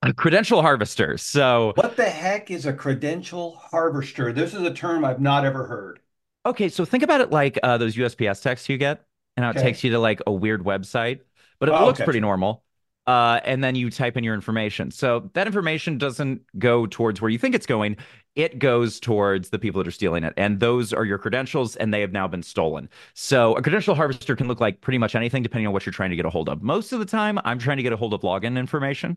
A 0.03 0.13
credential 0.13 0.63
harvester. 0.63 1.19
So, 1.19 1.73
what 1.77 1.97
the 1.97 2.09
heck 2.09 2.51
is 2.51 2.67
a 2.67 2.73
credential 2.73 3.57
harvester? 3.57 4.33
This 4.33 4.55
is 4.55 4.63
a 4.63 4.73
term 4.73 5.05
I've 5.05 5.21
not 5.21 5.45
ever 5.45 5.67
heard. 5.67 6.01
Okay, 6.47 6.69
so 6.69 6.85
think 6.85 7.03
about 7.03 7.21
it 7.21 7.31
like 7.31 7.59
uh, 7.63 7.79
those 7.79 7.97
USPS 7.97 8.43
texts 8.43 8.69
you 8.69 8.79
get, 8.79 9.05
and 9.37 9.45
how 9.45 9.51
it 9.51 9.57
takes 9.59 9.85
you 9.85 9.91
to 9.91 9.99
like 9.99 10.21
a 10.27 10.33
weird 10.33 10.65
website, 10.65 11.21
but 11.59 11.69
it 11.69 11.75
oh, 11.75 11.85
looks 11.85 11.99
okay. 11.99 12.05
pretty 12.05 12.21
normal 12.21 12.65
uh, 13.09 13.41
and 13.45 13.65
then 13.65 13.75
you 13.75 13.91
type 13.91 14.19
in 14.19 14.23
your 14.23 14.35
information. 14.35 14.91
So 14.91 15.31
that 15.33 15.47
information 15.47 15.97
doesn't 15.97 16.43
go 16.59 16.87
towards 16.87 17.23
where 17.23 17.31
you 17.31 17.39
think 17.39 17.55
it's 17.55 17.65
going. 17.65 17.97
It 18.37 18.59
goes 18.59 19.01
towards 19.01 19.49
the 19.49 19.59
people 19.59 19.79
that 19.81 19.89
are 19.89 19.93
stealing 19.93 20.25
it. 20.25 20.35
And 20.37 20.61
those 20.61 20.93
are 20.93 21.07
your 21.07 21.17
credentials, 21.17 21.75
and 21.77 21.93
they 21.93 22.03
have 22.03 22.13
now 22.13 22.29
been 22.29 22.43
stolen. 22.43 22.91
So 23.15 23.55
a 23.57 23.63
credential 23.63 23.95
harvester 23.95 24.37
can 24.37 24.47
look 24.47 24.61
like 24.61 24.83
pretty 24.83 24.99
much 24.99 25.15
anything 25.15 25.43
depending 25.43 25.67
on 25.67 25.73
what 25.73 25.87
you're 25.87 25.93
trying 25.95 26.11
to 26.11 26.17
get 26.17 26.27
a 26.27 26.31
hold 26.31 26.51
of. 26.51 26.63
Most 26.63 26.93
of 26.93 26.99
the 26.99 27.07
time, 27.07 27.39
I'm 27.47 27.59
trying 27.59 27.79
to 27.79 27.83
get 27.83 27.95
a 27.95 27.97
hold 27.97 28.13
of 28.13 28.21
login 28.21 28.59
information 28.59 29.17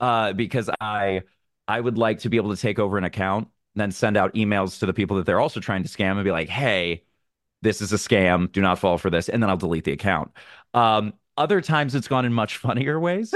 uh, 0.00 0.32
because 0.32 0.68
I 0.80 1.22
I 1.68 1.80
would 1.80 1.98
like 1.98 2.20
to 2.20 2.28
be 2.28 2.36
able 2.36 2.54
to 2.54 2.60
take 2.60 2.80
over 2.80 2.98
an 2.98 3.04
account, 3.04 3.48
then 3.76 3.92
send 3.92 4.16
out 4.16 4.34
emails 4.34 4.80
to 4.80 4.86
the 4.86 4.92
people 4.94 5.16
that 5.18 5.26
they're 5.26 5.40
also 5.40 5.60
trying 5.60 5.84
to 5.84 5.88
scam 5.88 6.16
and 6.16 6.24
be 6.24 6.32
like, 6.32 6.48
hey, 6.48 7.04
this 7.62 7.80
is 7.80 7.92
a 7.92 7.96
scam. 7.96 8.50
Do 8.50 8.60
not 8.60 8.78
fall 8.78 8.98
for 8.98 9.10
this. 9.10 9.28
And 9.28 9.42
then 9.42 9.50
I'll 9.50 9.56
delete 9.56 9.84
the 9.84 9.92
account. 9.92 10.32
Um, 10.74 11.14
other 11.40 11.60
times 11.62 11.94
it's 11.94 12.06
gone 12.06 12.24
in 12.26 12.32
much 12.32 12.58
funnier 12.58 13.00
ways. 13.00 13.34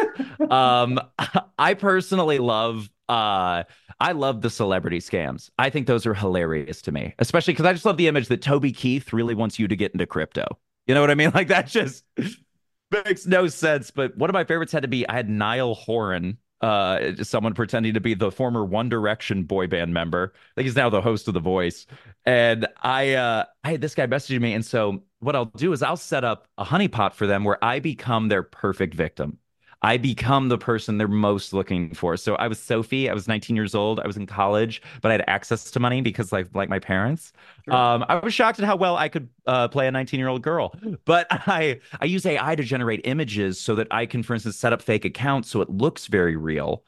um, 0.51 1.01
I 1.59 1.75
personally 1.75 2.39
love 2.39 2.91
uh 3.09 3.65
I 4.01 4.13
love 4.13 4.41
the 4.43 4.51
celebrity 4.51 4.99
scams. 4.99 5.51
I 5.59 5.71
think 5.71 5.87
those 5.87 6.07
are 6.07 6.15
hilarious 6.15 6.83
to 6.83 6.93
me, 6.93 7.15
especially 7.19 7.53
because 7.55 7.67
I 7.67 7.73
just 7.73 7.85
love 7.85 7.97
the 7.97 8.09
image 8.09 8.29
that 8.29 8.43
Toby 8.43 8.73
Keith 8.73 9.13
really 9.13 9.35
wants 9.35 9.59
you 9.59 9.69
to 9.69 9.77
get 9.77 9.93
into 9.93 10.07
crypto. 10.07 10.47
You 10.87 10.95
know 10.95 11.01
what 11.01 11.11
I 11.11 11.15
mean? 11.15 11.31
Like 11.35 11.49
that 11.49 11.67
just 11.67 12.05
makes 13.07 13.27
no 13.27 13.47
sense. 13.49 13.91
But 13.91 14.17
one 14.17 14.31
of 14.31 14.35
my 14.35 14.45
favorites 14.45 14.73
had 14.73 14.83
to 14.83 14.89
be 14.89 15.09
I 15.09 15.15
had 15.15 15.29
Niall 15.29 15.75
Horan 15.75 16.39
uh, 16.61 17.23
someone 17.23 17.55
pretending 17.55 17.95
to 17.95 18.01
be 18.01 18.15
the 18.15 18.31
former 18.31 18.65
One 18.65 18.89
Direction 18.89 19.45
boy 19.45 19.67
band 19.67 19.93
member. 19.93 20.33
I 20.35 20.55
think 20.55 20.67
he's 20.67 20.77
now 20.77 20.91
the 20.91 21.01
host 21.01 21.29
of 21.29 21.35
The 21.35 21.41
Voice. 21.41 21.87
And 22.25 22.67
I, 22.83 23.15
uh, 23.15 23.45
I 23.63 23.71
had 23.73 23.81
this 23.81 23.95
guy 23.95 24.07
messaging 24.07 24.41
me, 24.41 24.55
and 24.55 24.65
so 24.65 25.03
what 25.21 25.37
I'll 25.37 25.47
do 25.47 25.73
is 25.73 25.83
I'll 25.83 25.97
set 25.97 26.25
up 26.25 26.49
a 26.59 26.65
honeypot 26.65 27.13
for 27.15 27.27
them 27.27 27.45
where 27.45 27.63
I 27.63 27.81
become 27.81 28.29
their 28.29 28.43
perfect 28.43 28.95
victim. 28.95 29.39
I 29.85 29.99
become 29.99 30.49
the 30.49 30.57
person 30.57 30.97
they're 30.97 31.07
most 31.09 31.53
looking 31.53 31.93
for. 31.95 32.17
So 32.17 32.37
I 32.37 32.49
was 32.49 32.59
Sophie. 32.59 33.11
I 33.11 33.13
was 33.13 33.29
19 33.29 33.55
years 33.55 33.75
old. 33.75 34.01
I 34.01 34.07
was 34.07 34.17
in 34.17 34.25
college, 34.27 34.81
but 35.03 35.11
I 35.11 35.13
had 35.13 35.25
access 35.29 35.71
to 35.73 35.79
money 35.79 36.01
because, 36.01 36.33
like, 36.33 36.49
like 36.55 36.71
my 36.71 36.79
parents. 36.79 37.35
Sure. 37.67 37.75
Um, 37.75 38.03
I 38.09 38.17
was 38.17 38.33
shocked 38.33 38.59
at 38.59 38.65
how 38.65 38.77
well 38.77 38.97
I 38.97 39.11
could 39.11 39.29
uh, 39.47 39.69
play 39.69 39.87
a 39.87 39.91
19 39.91 40.19
year 40.19 40.29
old 40.29 40.41
girl. 40.41 40.75
But 41.05 41.27
I 41.31 41.81
I 42.01 42.07
use 42.07 42.25
AI 42.25 42.55
to 42.55 42.63
generate 42.63 43.03
images 43.05 43.61
so 43.61 43.75
that 43.75 43.89
I 43.91 44.07
can, 44.07 44.23
for 44.23 44.33
instance, 44.33 44.57
set 44.57 44.73
up 44.73 44.81
fake 44.81 45.05
accounts 45.05 45.51
so 45.51 45.61
it 45.61 45.69
looks 45.69 46.07
very 46.07 46.37
real, 46.37 46.83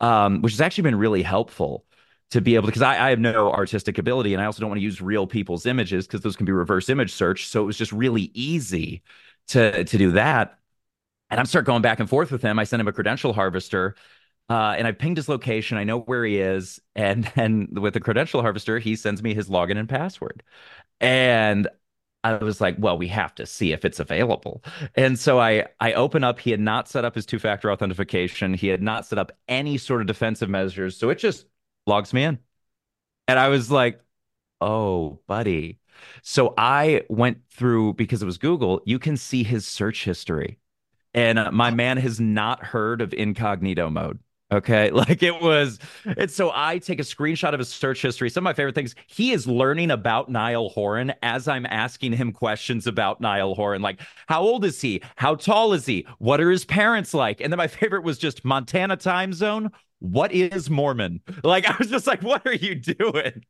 um, 0.00 0.40
which 0.40 0.52
has 0.54 0.60
actually 0.62 0.82
been 0.82 0.96
really 0.96 1.22
helpful 1.22 1.84
to 2.30 2.40
be 2.40 2.54
able 2.54 2.64
to 2.64 2.68
because 2.68 2.82
I, 2.82 3.08
I 3.08 3.10
have 3.10 3.20
no 3.20 3.52
artistic 3.52 3.98
ability 3.98 4.34
and 4.34 4.42
I 4.42 4.46
also 4.46 4.60
don't 4.60 4.70
want 4.70 4.78
to 4.78 4.84
use 4.84 5.00
real 5.00 5.26
people's 5.26 5.66
images 5.66 6.06
because 6.06 6.20
those 6.22 6.36
can 6.36 6.46
be 6.46 6.52
reverse 6.52 6.88
image 6.88 7.12
search. 7.12 7.46
So 7.48 7.62
it 7.62 7.66
was 7.66 7.76
just 7.76 7.92
really 7.92 8.30
easy 8.34 9.02
to 9.48 9.84
to 9.84 9.98
do 9.98 10.12
that. 10.12 10.58
And 11.30 11.38
I'm 11.40 11.46
start 11.46 11.66
going 11.66 11.82
back 11.82 12.00
and 12.00 12.08
forth 12.08 12.30
with 12.30 12.42
him. 12.42 12.58
I 12.58 12.64
sent 12.64 12.80
him 12.80 12.88
a 12.88 12.92
credential 12.92 13.32
harvester. 13.32 13.94
Uh, 14.50 14.74
and 14.78 14.86
I 14.86 14.92
pinged 14.92 15.18
his 15.18 15.28
location. 15.28 15.76
I 15.76 15.84
know 15.84 16.00
where 16.00 16.24
he 16.24 16.38
is. 16.38 16.80
And 16.94 17.24
then 17.36 17.68
with 17.72 17.94
the 17.94 18.00
credential 18.00 18.42
harvester, 18.42 18.78
he 18.78 18.96
sends 18.96 19.22
me 19.22 19.34
his 19.34 19.48
login 19.48 19.78
and 19.78 19.88
password. 19.88 20.42
And 21.00 21.68
I 22.24 22.34
was 22.34 22.60
like, 22.60 22.76
well, 22.78 22.98
we 22.98 23.08
have 23.08 23.34
to 23.36 23.46
see 23.46 23.72
if 23.72 23.84
it's 23.84 24.00
available. 24.00 24.64
And 24.96 25.18
so 25.18 25.40
I 25.40 25.66
I 25.80 25.92
open 25.94 26.24
up. 26.24 26.40
He 26.40 26.50
had 26.50 26.60
not 26.60 26.88
set 26.88 27.04
up 27.04 27.14
his 27.14 27.26
two-factor 27.26 27.70
authentication. 27.70 28.54
He 28.54 28.68
had 28.68 28.82
not 28.82 29.06
set 29.06 29.18
up 29.18 29.32
any 29.48 29.78
sort 29.78 30.00
of 30.00 30.06
defensive 30.08 30.50
measures. 30.50 30.96
So 30.96 31.10
it 31.10 31.18
just 31.18 31.46
logs 31.86 32.12
me 32.12 32.24
in. 32.24 32.38
And 33.28 33.38
I 33.38 33.48
was 33.48 33.70
like, 33.70 34.00
oh, 34.60 35.20
buddy. 35.26 35.80
So 36.22 36.54
I 36.58 37.04
went 37.08 37.38
through 37.50 37.94
because 37.94 38.22
it 38.22 38.26
was 38.26 38.38
Google, 38.38 38.82
you 38.86 38.98
can 38.98 39.16
see 39.16 39.42
his 39.44 39.66
search 39.66 40.04
history. 40.04 40.58
And 41.18 41.36
uh, 41.36 41.50
my 41.50 41.70
man 41.72 41.96
has 41.96 42.20
not 42.20 42.62
heard 42.64 43.00
of 43.00 43.12
incognito 43.12 43.90
mode. 43.90 44.20
Okay. 44.52 44.90
Like 44.98 45.22
it 45.22 45.42
was, 45.42 45.80
it's 46.04 46.34
so 46.34 46.52
I 46.54 46.78
take 46.78 47.00
a 47.00 47.02
screenshot 47.02 47.52
of 47.52 47.58
his 47.58 47.68
search 47.68 48.00
history. 48.00 48.30
Some 48.30 48.42
of 48.42 48.44
my 48.44 48.52
favorite 48.52 48.76
things, 48.76 48.94
he 49.08 49.32
is 49.32 49.46
learning 49.48 49.90
about 49.90 50.28
Niall 50.30 50.68
Horan 50.68 51.12
as 51.22 51.48
I'm 51.48 51.66
asking 51.66 52.12
him 52.12 52.30
questions 52.32 52.86
about 52.86 53.20
Niall 53.20 53.56
Horan. 53.56 53.82
Like, 53.82 54.00
how 54.28 54.42
old 54.42 54.64
is 54.64 54.80
he? 54.80 55.02
How 55.16 55.34
tall 55.34 55.72
is 55.72 55.86
he? 55.86 56.06
What 56.18 56.40
are 56.40 56.50
his 56.50 56.64
parents 56.64 57.12
like? 57.14 57.40
And 57.40 57.52
then 57.52 57.58
my 57.58 57.66
favorite 57.68 58.04
was 58.04 58.16
just 58.18 58.44
Montana 58.44 58.96
time 58.96 59.32
zone. 59.32 59.72
What 59.98 60.30
is 60.30 60.70
Mormon? 60.70 61.20
Like, 61.42 61.68
I 61.68 61.74
was 61.78 61.90
just 61.90 62.06
like, 62.06 62.22
what 62.22 62.46
are 62.46 62.54
you 62.54 62.76
doing? 62.76 63.44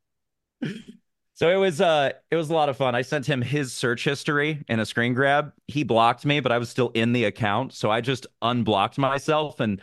So 1.38 1.48
it 1.50 1.56
was 1.56 1.80
uh 1.80 2.10
it 2.32 2.36
was 2.36 2.50
a 2.50 2.52
lot 2.52 2.68
of 2.68 2.76
fun. 2.76 2.96
I 2.96 3.02
sent 3.02 3.24
him 3.24 3.40
his 3.40 3.72
search 3.72 4.02
history 4.02 4.64
in 4.68 4.80
a 4.80 4.86
screen 4.86 5.14
grab. 5.14 5.52
He 5.68 5.84
blocked 5.84 6.26
me, 6.26 6.40
but 6.40 6.50
I 6.50 6.58
was 6.58 6.68
still 6.68 6.88
in 6.94 7.12
the 7.12 7.24
account, 7.24 7.72
so 7.72 7.92
I 7.92 8.00
just 8.00 8.26
unblocked 8.42 8.98
myself 8.98 9.60
and 9.60 9.80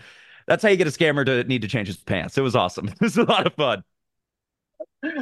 that's 0.48 0.62
how 0.64 0.68
you 0.70 0.76
get 0.78 0.88
a 0.88 0.92
scammer 0.92 1.26
to 1.26 1.46
need 1.46 1.62
to 1.62 1.68
change 1.70 1.88
his 1.88 1.96
pants. 1.98 2.38
It 2.38 2.42
was 2.42 2.58
awesome. 2.58 2.88
It 2.90 3.00
was 3.00 3.18
a 3.18 3.24
lot 3.24 3.48
of 3.48 3.54
fun. 3.54 3.84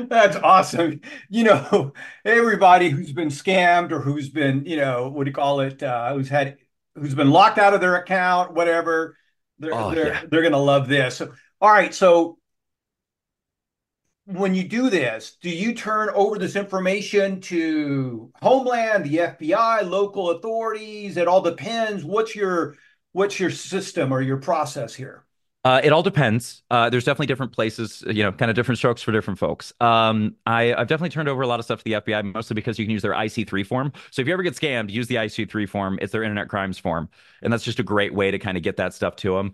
That's 0.08 0.38
awesome. 0.38 1.02
You 1.30 1.44
know, 1.44 1.94
everybody 2.26 2.90
who's 2.90 3.12
been 3.12 3.28
scammed 3.28 3.92
or 3.92 4.00
who's 4.00 4.30
been, 4.30 4.66
you 4.66 4.78
know, 4.78 5.10
what 5.10 5.26
do 5.26 5.30
you 5.30 5.34
call 5.36 5.60
it, 5.60 5.84
uh, 5.84 6.14
who's 6.14 6.30
had 6.30 6.58
who's 6.96 7.16
been 7.16 7.32
locked 7.32 7.58
out 7.58 7.74
of 7.74 7.82
their 7.82 7.96
account, 7.98 8.54
whatever, 8.54 9.18
they're 9.60 9.74
Oh 9.74 9.94
they're 9.94 10.08
yeah. 10.08 10.24
they're 10.30 10.44
gonna 10.44 10.58
love 10.58 10.88
this. 10.88 11.18
So, 11.18 11.34
all 11.60 11.70
right, 11.72 11.94
so 11.94 12.38
when 14.26 14.56
you 14.56 14.64
do 14.64 14.90
this, 14.90 15.38
do 15.42 15.50
you 15.50 15.74
turn 15.74 16.10
over 16.16 16.38
this 16.38 16.56
information 16.56 17.42
to 17.42 18.32
Homeland, 18.42 19.06
the 19.06 19.18
FBI, 19.18 19.90
local 19.90 20.32
authorities? 20.32 21.18
It 21.18 21.28
all 21.28 21.42
depends. 21.42 22.04
What's 22.04 22.36
your 22.36 22.76
what's 23.12 23.40
your 23.40 23.52
system 23.52 24.12
or 24.12 24.22
your 24.22 24.38
process 24.38 24.94
here? 24.96 25.26
Uh, 25.66 25.80
it 25.82 25.94
all 25.94 26.04
depends. 26.04 26.62
Uh, 26.70 26.90
there's 26.90 27.06
definitely 27.06 27.28
different 27.28 27.54
places, 27.54 28.04
you 28.08 28.22
know, 28.22 28.34
kind 28.34 28.52
of 28.52 28.56
different 28.56 28.78
strokes 28.78 29.02
for 29.02 29.14
different 29.14 29.40
folks. 29.40 29.72
Um, 29.80 30.36
I, 30.46 30.74
I've 30.74 30.88
definitely 30.88 31.12
turned 31.12 31.30
over 31.30 31.42
a 31.42 31.48
lot 31.48 31.58
of 31.60 31.64
stuff 31.64 31.80
to 31.80 31.84
the 31.86 31.94
FBI, 31.94 32.34
mostly 32.34 32.54
because 32.54 32.78
you 32.78 32.84
can 32.84 32.92
use 32.92 33.02
their 33.02 33.14
IC3 33.14 33.64
form. 33.64 33.94
So 34.12 34.22
if 34.22 34.28
you 34.28 34.34
ever 34.34 34.44
get 34.44 34.56
scammed, 34.56 34.90
use 34.90 35.08
the 35.08 35.16
IC3 35.16 35.66
form. 35.66 36.00
It's 36.02 36.12
their 36.12 36.24
internet 36.24 36.50
crimes 36.50 36.78
form, 36.78 37.08
and 37.42 37.54
that's 37.54 37.64
just 37.64 37.80
a 37.80 37.84
great 37.84 38.14
way 38.14 38.30
to 38.30 38.40
kind 38.40 38.58
of 38.58 38.64
get 38.64 38.76
that 38.76 38.94
stuff 38.94 39.16
to 39.18 39.38
them. 39.38 39.54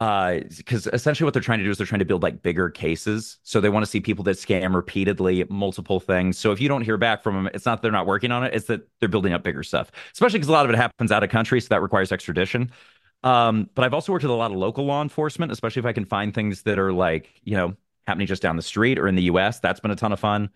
Uh, 0.00 0.40
because 0.56 0.88
essentially 0.92 1.24
what 1.24 1.32
they're 1.32 1.42
trying 1.42 1.60
to 1.60 1.64
do 1.64 1.70
is 1.70 1.78
they're 1.78 1.86
trying 1.86 2.00
to 2.00 2.04
build 2.04 2.22
like 2.22 2.42
bigger 2.42 2.68
cases. 2.68 3.38
So 3.42 3.60
they 3.60 3.68
want 3.68 3.84
to 3.84 3.90
see 3.90 4.00
people 4.00 4.24
that 4.24 4.36
scam 4.36 4.74
repeatedly, 4.74 5.44
multiple 5.48 6.00
things. 6.00 6.36
So 6.36 6.50
if 6.50 6.60
you 6.60 6.68
don't 6.68 6.82
hear 6.82 6.96
back 6.96 7.22
from 7.22 7.36
them, 7.36 7.50
it's 7.54 7.64
not 7.64 7.76
that 7.76 7.82
they're 7.82 7.92
not 7.92 8.06
working 8.06 8.32
on 8.32 8.44
it, 8.44 8.54
it's 8.54 8.66
that 8.66 8.88
they're 8.98 9.08
building 9.08 9.32
up 9.32 9.44
bigger 9.44 9.62
stuff. 9.62 9.92
Especially 10.12 10.40
because 10.40 10.48
a 10.48 10.52
lot 10.52 10.64
of 10.64 10.70
it 10.70 10.76
happens 10.76 11.12
out 11.12 11.22
of 11.22 11.30
country, 11.30 11.60
so 11.60 11.68
that 11.68 11.80
requires 11.80 12.10
extradition. 12.10 12.70
Um, 13.22 13.70
but 13.74 13.84
I've 13.84 13.94
also 13.94 14.12
worked 14.12 14.24
with 14.24 14.32
a 14.32 14.34
lot 14.34 14.50
of 14.50 14.56
local 14.56 14.84
law 14.84 15.00
enforcement, 15.00 15.52
especially 15.52 15.80
if 15.80 15.86
I 15.86 15.92
can 15.92 16.04
find 16.04 16.34
things 16.34 16.62
that 16.62 16.78
are 16.78 16.92
like, 16.92 17.30
you 17.44 17.56
know, 17.56 17.76
happening 18.06 18.26
just 18.26 18.42
down 18.42 18.56
the 18.56 18.62
street 18.62 18.98
or 18.98 19.08
in 19.08 19.14
the 19.14 19.22
US. 19.24 19.60
That's 19.60 19.80
been 19.80 19.92
a 19.92 19.96
ton 19.96 20.12
of 20.12 20.20
fun. 20.20 20.50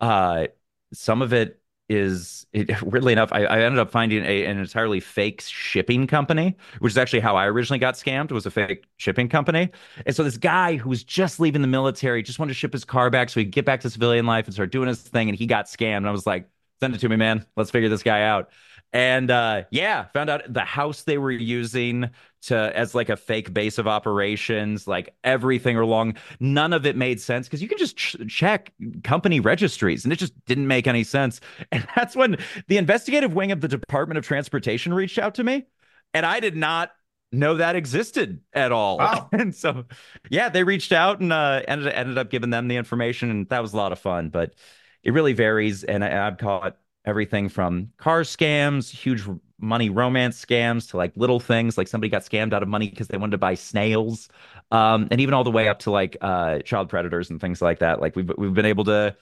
Uh, 0.00 0.48
some 0.92 1.22
of 1.22 1.32
it 1.32 1.61
is 1.92 2.46
it, 2.52 2.82
weirdly 2.82 3.12
enough, 3.12 3.30
I, 3.32 3.44
I 3.44 3.60
ended 3.60 3.78
up 3.78 3.90
finding 3.90 4.24
a, 4.24 4.44
an 4.44 4.58
entirely 4.58 5.00
fake 5.00 5.42
shipping 5.42 6.06
company, 6.06 6.56
which 6.80 6.92
is 6.92 6.98
actually 6.98 7.20
how 7.20 7.36
I 7.36 7.46
originally 7.46 7.78
got 7.78 7.94
scammed, 7.94 8.30
was 8.32 8.46
a 8.46 8.50
fake 8.50 8.84
shipping 8.96 9.28
company. 9.28 9.70
And 10.06 10.14
so 10.14 10.22
this 10.22 10.36
guy 10.36 10.76
who 10.76 10.88
was 10.88 11.04
just 11.04 11.40
leaving 11.40 11.62
the 11.62 11.68
military 11.68 12.22
just 12.22 12.38
wanted 12.38 12.50
to 12.50 12.58
ship 12.58 12.72
his 12.72 12.84
car 12.84 13.10
back 13.10 13.30
so 13.30 13.40
he 13.40 13.46
could 13.46 13.52
get 13.52 13.64
back 13.64 13.80
to 13.80 13.90
civilian 13.90 14.26
life 14.26 14.46
and 14.46 14.54
start 14.54 14.72
doing 14.72 14.88
his 14.88 15.00
thing. 15.00 15.28
And 15.28 15.38
he 15.38 15.46
got 15.46 15.66
scammed. 15.66 15.98
And 15.98 16.08
I 16.08 16.12
was 16.12 16.26
like, 16.26 16.48
send 16.80 16.94
it 16.94 16.98
to 16.98 17.08
me, 17.08 17.16
man. 17.16 17.46
Let's 17.56 17.70
figure 17.70 17.88
this 17.88 18.02
guy 18.02 18.22
out. 18.22 18.50
And 18.92 19.30
uh, 19.30 19.62
yeah, 19.70 20.04
found 20.08 20.28
out 20.28 20.52
the 20.52 20.60
house 20.60 21.04
they 21.04 21.16
were 21.16 21.30
using 21.30 22.10
to 22.42 22.76
as 22.76 22.94
like 22.94 23.08
a 23.08 23.16
fake 23.16 23.54
base 23.54 23.78
of 23.78 23.86
operations, 23.86 24.86
like 24.86 25.14
everything 25.24 25.76
along. 25.76 26.16
None 26.40 26.72
of 26.72 26.86
it 26.86 26.96
made 26.96 27.20
sense 27.20 27.46
because 27.46 27.62
you 27.62 27.68
can 27.68 27.78
just 27.78 27.96
ch 27.96 28.16
check 28.28 28.72
company 29.04 29.40
registries, 29.40 30.04
and 30.04 30.12
it 30.12 30.16
just 30.16 30.32
didn't 30.44 30.66
make 30.66 30.86
any 30.86 31.04
sense. 31.04 31.40
And 31.72 31.86
that's 31.96 32.14
when 32.14 32.36
the 32.68 32.76
investigative 32.76 33.32
wing 33.34 33.52
of 33.52 33.60
the 33.60 33.68
Department 33.68 34.18
of 34.18 34.24
Transportation 34.26 34.92
reached 34.92 35.18
out 35.18 35.34
to 35.36 35.44
me, 35.44 35.64
and 36.12 36.26
I 36.26 36.40
did 36.40 36.56
not 36.56 36.90
know 37.32 37.54
that 37.54 37.76
existed 37.76 38.40
at 38.52 38.72
all. 38.72 38.98
Wow. 38.98 39.28
And 39.32 39.54
so, 39.54 39.86
yeah, 40.28 40.48
they 40.50 40.64
reached 40.64 40.92
out 40.92 41.20
and 41.20 41.32
uh, 41.32 41.62
ended 41.66 41.92
ended 41.92 42.18
up 42.18 42.30
giving 42.30 42.50
them 42.50 42.68
the 42.68 42.76
information, 42.76 43.30
and 43.30 43.48
that 43.48 43.62
was 43.62 43.72
a 43.72 43.76
lot 43.76 43.92
of 43.92 43.98
fun. 43.98 44.28
But 44.28 44.54
it 45.02 45.12
really 45.12 45.32
varies, 45.32 45.84
and 45.84 46.04
I, 46.04 46.26
I've 46.26 46.38
caught 46.38 46.76
everything 47.04 47.48
from 47.48 47.90
car 47.96 48.22
scams, 48.22 48.90
huge 48.90 49.24
money 49.62 49.88
romance 49.90 50.44
scams 50.44 50.90
to 50.90 50.96
like 50.96 51.12
little 51.16 51.40
things 51.40 51.78
like 51.78 51.88
somebody 51.88 52.10
got 52.10 52.22
scammed 52.22 52.52
out 52.52 52.62
of 52.62 52.68
money 52.68 52.88
because 52.88 53.08
they 53.08 53.16
wanted 53.16 53.32
to 53.32 53.38
buy 53.38 53.54
snails. 53.54 54.28
Um, 54.70 55.08
and 55.10 55.20
even 55.20 55.34
all 55.34 55.44
the 55.44 55.50
way 55.50 55.68
up 55.68 55.80
to 55.80 55.90
like 55.90 56.16
uh, 56.20 56.60
child 56.60 56.88
predators 56.88 57.30
and 57.30 57.40
things 57.40 57.62
like 57.62 57.80
that. 57.80 58.00
Like 58.00 58.16
we've 58.16 58.30
we've 58.36 58.54
been 58.54 58.66
able 58.66 58.84
to 58.84 59.16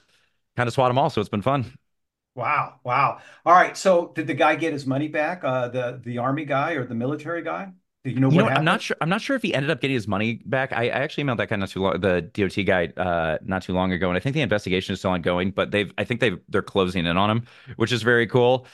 kind 0.57 0.67
of 0.67 0.73
swat 0.73 0.89
them 0.89 0.97
all, 0.97 1.09
so 1.09 1.21
it's 1.21 1.29
been 1.29 1.41
fun. 1.41 1.77
Wow, 2.33 2.79
wow. 2.83 3.19
All 3.45 3.53
right, 3.53 3.75
so 3.75 4.13
did 4.15 4.27
the 4.27 4.33
guy 4.33 4.55
get 4.55 4.71
his 4.73 4.85
money 4.87 5.09
back? 5.09 5.43
Uh, 5.43 5.67
the 5.67 6.01
the 6.03 6.17
army 6.17 6.45
guy 6.45 6.73
or 6.73 6.85
the 6.85 6.95
military 6.95 7.43
guy? 7.43 7.71
Do 8.03 8.09
you 8.09 8.19
know 8.19 8.31
You 8.31 8.37
know? 8.37 8.47
I'm 8.47 8.63
not 8.63 8.81
sure. 8.81 8.97
I'm 9.01 9.09
not 9.09 9.21
sure 9.21 9.35
if 9.35 9.41
he 9.41 9.53
ended 9.53 9.69
up 9.69 9.81
getting 9.81 9.93
his 9.95 10.07
money 10.07 10.41
back. 10.45 10.73
I, 10.73 10.85
I 10.85 10.87
actually 10.87 11.25
emailed 11.25 11.37
that 11.37 11.49
guy 11.49 11.57
not 11.57 11.69
too 11.69 11.81
long, 11.81 11.99
the 11.99 12.21
DOT 12.21 12.63
guy, 12.63 12.87
uh, 12.97 13.37
not 13.43 13.63
too 13.63 13.73
long 13.73 13.91
ago, 13.91 14.07
and 14.09 14.17
I 14.17 14.19
think 14.19 14.33
the 14.33 14.41
investigation 14.41 14.93
is 14.93 14.99
still 14.99 15.11
ongoing. 15.11 15.51
But 15.51 15.71
they've, 15.71 15.93
I 15.97 16.03
think 16.03 16.19
they've, 16.19 16.39
they're 16.49 16.61
closing 16.61 17.05
in 17.05 17.17
on 17.17 17.29
him, 17.29 17.47
which 17.75 17.91
is 17.91 18.01
very 18.01 18.25
cool. 18.27 18.65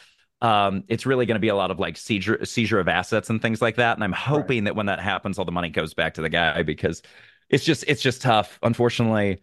Um, 0.41 0.84
it's 0.88 1.06
really 1.06 1.26
going 1.26 1.36
to 1.36 1.39
be 1.39 1.47
a 1.47 1.56
lot 1.56 1.71
of 1.71 1.80
like 1.80 1.97
seizure, 1.97 2.43
seizure 2.45 2.80
of 2.80 2.88
assets 2.88 3.30
and 3.30 3.41
things 3.41 3.62
like 3.62 3.76
that. 3.78 3.97
And 3.97 4.04
I'm 4.04 4.12
Right. 4.30 4.52
hoping 4.52 4.65
that 4.65 4.76
when 4.76 4.86
that 4.88 5.00
happens, 5.00 5.39
all 5.39 5.45
the 5.45 5.52
money 5.52 5.69
goes 5.69 5.93
back 5.93 6.13
to 6.15 6.21
the 6.21 6.30
guy 6.30 6.63
because 6.63 7.02
it's 7.50 7.63
just, 7.65 7.84
it's 7.88 8.02
just 8.02 8.21
tough. 8.21 8.60
Unfortunately, 8.63 9.39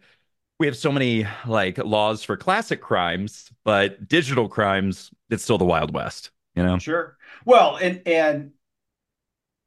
we 0.59 0.67
have 0.67 0.77
so 0.77 0.91
many 0.91 1.27
like 1.47 1.77
laws 1.79 2.23
for 2.23 2.37
classic 2.37 2.81
crimes, 2.81 3.51
but 3.65 4.07
digital 4.07 4.49
crimes, 4.49 5.11
it's 5.29 5.43
still 5.43 5.57
the 5.57 5.65
Wild 5.65 5.93
West, 5.93 6.31
you 6.55 6.63
know? 6.63 6.83
Sure. 6.83 7.17
Well, 7.45 7.77
and 7.77 8.01
and 8.07 8.51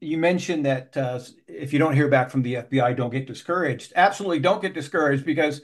you 0.01 0.17
mentioned 0.17 0.65
that 0.67 0.97
uh, 0.97 1.19
if 1.49 1.73
you 1.73 1.79
don't 1.79 1.95
hear 1.95 2.09
back 2.09 2.31
from 2.31 2.43
the 2.43 2.57
FBI, 2.57 2.93
don't 2.93 3.11
get 3.11 3.27
discouraged. 3.27 3.93
Absolutely, 3.97 4.39
don't 4.39 4.63
get 4.63 4.75
discouraged 4.75 5.25
because 5.25 5.61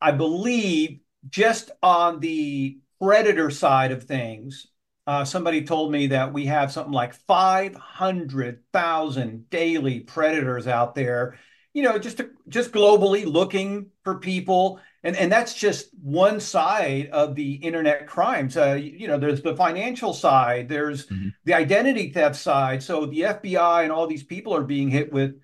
I 0.00 0.12
believe 0.12 1.00
just 1.28 1.70
on 1.82 2.20
the 2.20 2.78
predator 3.00 3.50
side 3.50 3.92
of 3.92 4.04
things, 4.04 4.66
uh, 5.06 5.24
somebody 5.24 5.64
told 5.64 5.92
me 5.92 6.08
that 6.08 6.32
we 6.32 6.46
have 6.46 6.72
something 6.72 6.92
like 6.92 7.14
500,000 7.14 9.50
daily 9.50 10.00
predators 10.00 10.66
out 10.66 10.94
there, 10.94 11.38
you 11.72 11.82
know, 11.82 11.98
just 11.98 12.18
to, 12.18 12.30
just 12.48 12.72
globally 12.72 13.24
looking 13.24 13.90
for 14.02 14.18
people. 14.18 14.80
And, 15.04 15.16
and 15.16 15.30
that's 15.30 15.54
just 15.54 15.90
one 16.02 16.40
side 16.40 17.10
of 17.10 17.36
the 17.36 17.54
internet 17.54 18.08
crimes. 18.08 18.56
Uh, 18.56 18.72
you 18.72 19.06
know, 19.06 19.18
there's 19.18 19.42
the 19.42 19.54
financial 19.54 20.12
side, 20.12 20.68
there's 20.68 21.06
Mhm. 21.06 21.32
the 21.44 21.54
identity 21.54 22.10
theft 22.10 22.36
side. 22.36 22.82
So 22.82 23.06
the 23.06 23.24
FBI 23.24 23.84
and 23.84 23.92
all 23.92 24.08
these 24.08 24.24
people 24.24 24.54
are 24.54 24.64
being 24.64 24.88
hit 24.88 25.12
with 25.12 25.40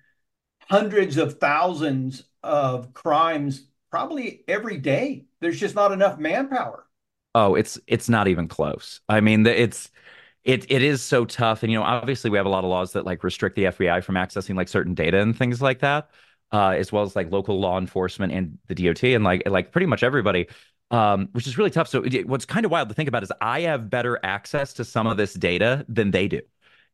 hundreds 0.69 1.17
of 1.17 1.39
thousands 1.39 2.23
of 2.41 2.93
crimes 2.93 3.67
probably 3.89 4.43
every 4.47 4.77
day. 4.77 5.25
There's 5.39 5.59
just 5.59 5.75
not 5.75 5.91
enough 5.91 6.17
manpower. 6.17 6.85
Oh, 7.35 7.55
it's 7.55 7.79
it's 7.87 8.09
not 8.09 8.27
even 8.27 8.47
close. 8.47 9.01
I 9.09 9.19
mean, 9.21 9.45
it's 9.45 9.89
it 10.43 10.69
it 10.71 10.81
is 10.83 11.01
so 11.01 11.25
tough, 11.25 11.63
and 11.63 11.71
you 11.71 11.79
know, 11.79 11.83
obviously 11.85 12.29
we 12.29 12.37
have 12.37 12.45
a 12.45 12.49
lot 12.49 12.63
of 12.63 12.69
laws 12.69 12.93
that 12.93 13.05
like 13.05 13.23
restrict 13.23 13.55
the 13.55 13.67
FBI 13.67 14.01
from 14.01 14.15
accessing 14.15 14.55
like 14.55 14.67
certain 14.67 14.93
data 14.93 15.19
and 15.21 15.37
things 15.37 15.61
like 15.61 15.79
that, 15.79 16.09
uh, 16.51 16.69
as 16.71 16.91
well 16.91 17.03
as 17.03 17.15
like 17.15 17.31
local 17.31 17.59
law 17.59 17.79
enforcement 17.79 18.33
and 18.33 18.59
the 18.67 18.75
DOT 18.75 19.15
and 19.15 19.23
like 19.23 19.43
like 19.47 19.71
pretty 19.71 19.87
much 19.87 20.03
everybody, 20.03 20.47
um, 20.91 21.29
which 21.33 21.47
is 21.47 21.57
really 21.57 21.71
tough. 21.71 21.87
So 21.87 22.03
it- 22.03 22.27
what's 22.27 22.45
kind 22.45 22.65
of 22.65 22.71
wild 22.71 22.89
to 22.89 22.95
think 22.95 23.09
about 23.09 23.23
is 23.23 23.31
I 23.41 23.61
have 23.61 23.89
better 23.89 24.19
access 24.23 24.73
to 24.73 24.85
some 24.85 25.07
of 25.07 25.17
this 25.17 25.33
data 25.33 25.85
than 25.89 26.11
they 26.11 26.27
do. 26.27 26.41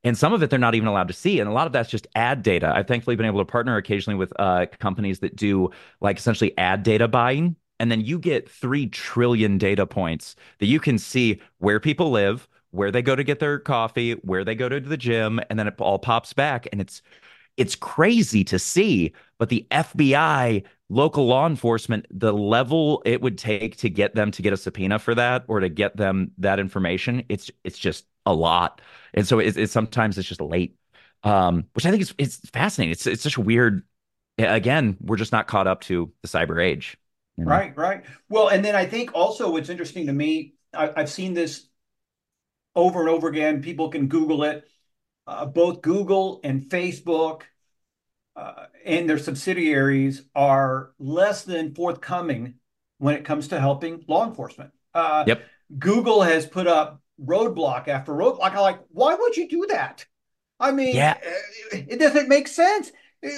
And 0.06 0.18
some 0.18 0.32
of 0.34 0.42
it 0.44 0.50
they're 0.50 0.60
not 0.60 0.76
even 0.76 0.88
allowed 0.88 1.10
to 1.10 1.14
see. 1.14 1.40
And 1.42 1.50
a 1.50 1.54
lot 1.54 1.68
of 1.68 1.74
that's 1.74 1.90
just 1.90 2.08
ad 2.16 2.42
data. 2.44 2.72
I've 2.74 2.88
thankfully 2.88 3.18
been 3.18 3.26
able 3.26 3.40
to 3.40 3.46
partner 3.46 3.76
occasionally 3.78 4.18
with 4.18 4.32
uh, 4.40 4.66
companies 4.80 5.20
that 5.20 5.36
do 5.36 5.72
like 6.02 6.18
essentially 6.18 6.58
ad 6.58 6.84
data 6.84 7.08
buying. 7.10 7.58
And 7.80 7.92
then 7.92 8.02
you 8.02 8.20
get 8.20 8.50
3 8.50 8.88
trillion 8.88 9.58
data 9.58 9.86
points 9.86 10.36
that 10.60 10.68
you 10.68 10.80
can 10.80 10.98
see 10.98 11.42
where 11.60 11.80
people 11.80 12.12
live, 12.12 12.48
where 12.72 12.92
they 12.92 13.02
go 13.02 13.16
to 13.16 13.24
get 13.24 13.40
their 13.40 13.60
coffee, 13.60 14.14
where 14.14 14.44
they 14.44 14.56
go 14.56 14.70
to 14.70 14.80
the 14.80 14.98
gym, 14.98 15.40
and 15.50 15.58
then 15.58 15.68
it 15.68 15.76
all 15.80 16.00
pops 16.00 16.34
back. 16.34 16.68
And 16.72 16.82
it's 16.82 17.02
it's 17.58 17.76
crazy 17.76 18.44
to 18.46 18.58
see, 18.60 19.14
but 19.38 19.50
the 19.50 19.68
FBI 19.72 20.64
local 20.90 21.28
law 21.28 21.46
enforcement, 21.46 22.06
the 22.10 22.34
level 22.34 23.02
it 23.06 23.22
would 23.22 23.38
take 23.38 23.78
to 23.78 23.90
get 23.90 24.16
them 24.16 24.32
to 24.32 24.42
get 24.42 24.54
a 24.54 24.58
subpoena 24.58 24.98
for 25.00 25.14
that 25.16 25.44
or 25.48 25.60
to 25.60 25.70
get 25.70 25.98
them 25.98 26.32
that 26.38 26.60
information, 26.60 27.24
it's 27.30 27.52
it's 27.64 27.78
just 27.78 28.06
a 28.26 28.34
lot. 28.34 28.82
And 29.14 29.28
so 29.28 29.40
it's, 29.40 29.58
it's 29.58 29.74
sometimes 29.74 30.18
it's 30.18 30.28
just 30.28 30.42
late, 30.42 30.78
um, 31.24 31.66
which 31.74 31.86
I 31.86 31.92
think 31.92 32.02
is 32.02 32.14
it's 32.18 32.38
fascinating. 32.50 32.92
It's 32.92 33.08
it's 33.08 33.24
such 33.24 33.38
a 33.38 33.42
weird. 33.42 33.84
Again, 34.38 34.96
we're 35.02 35.18
just 35.18 35.34
not 35.34 35.48
caught 35.48 35.68
up 35.68 35.82
to 35.82 36.14
the 36.22 36.30
cyber 36.30 36.64
age. 36.64 36.98
You 37.40 37.46
know? 37.46 37.52
Right, 37.52 37.76
right. 37.78 38.04
Well, 38.28 38.50
and 38.50 38.64
then 38.64 38.76
I 38.76 38.86
think 38.86 39.12
also 39.14 39.50
what's 39.52 39.70
interesting 39.70 40.08
to 40.08 40.14
me, 40.14 40.56
I, 40.74 40.92
I've 40.96 41.10
seen 41.10 41.34
this 41.34 41.68
over 42.76 43.00
and 43.00 43.08
over 43.08 43.30
again. 43.30 43.62
People 43.62 43.90
can 43.90 44.08
Google 44.08 44.44
it. 44.44 44.68
Uh, 45.26 45.46
both 45.46 45.82
Google 45.82 46.42
and 46.44 46.64
Facebook 46.64 47.44
uh, 48.36 48.66
and 48.84 49.10
their 49.10 49.18
subsidiaries 49.18 50.24
are 50.36 50.92
less 51.00 51.44
than 51.44 51.74
forthcoming 51.74 52.56
when 52.98 53.16
it 53.16 53.24
comes 53.24 53.48
to 53.50 53.60
helping 53.60 54.04
law 54.10 54.28
enforcement. 54.28 54.72
Uh, 54.94 55.24
yep. 55.26 55.42
Google 55.78 56.24
has 56.24 56.46
put 56.46 56.68
up 56.68 57.02
roadblock 57.24 57.88
after 57.88 58.12
roadblock. 58.12 58.52
I'm 58.52 58.58
like, 58.58 58.82
why 58.90 59.16
would 59.16 59.38
you 59.38 59.48
do 59.48 59.66
that? 59.70 60.06
I 60.60 60.72
mean, 60.72 60.94
yeah. 60.94 61.18
Uh, 61.26 61.78
it 61.88 62.00
doesn't 62.00 62.28
make 62.28 62.50
sense. 62.50 62.92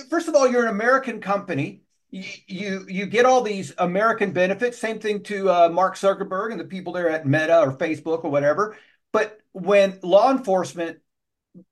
First 0.10 0.28
of 0.28 0.34
all, 0.34 0.48
you're 0.48 0.64
an 0.64 0.70
American 0.70 1.22
company. 1.22 1.84
You 2.12 2.24
you, 2.47 2.86
you 2.89 3.06
get 3.06 3.26
all 3.26 3.41
these 3.41 3.74
American 3.78 4.32
benefits. 4.32 4.78
Same 4.78 5.00
thing 5.00 5.24
to 5.24 5.50
uh, 5.50 5.69
Mark 5.69 5.95
Zuckerberg 5.95 6.52
and 6.52 6.60
the 6.60 6.65
people 6.65 6.93
there 6.93 7.10
at 7.10 7.26
Meta 7.26 7.60
or 7.62 7.71
Facebook 7.76 8.24
or 8.24 8.30
whatever. 8.30 8.78
But 9.13 9.39
when 9.54 10.00
law 10.04 10.32
enforcement 10.32 11.00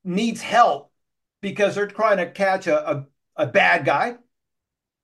needs 0.03 0.41
help 0.41 0.91
because 1.41 1.75
they're 1.75 1.87
trying 1.87 2.17
to 2.17 2.29
catch 2.29 2.67
a, 2.67 2.89
a, 2.89 3.07
a 3.35 3.47
bad 3.47 3.85
guy, 3.85 4.17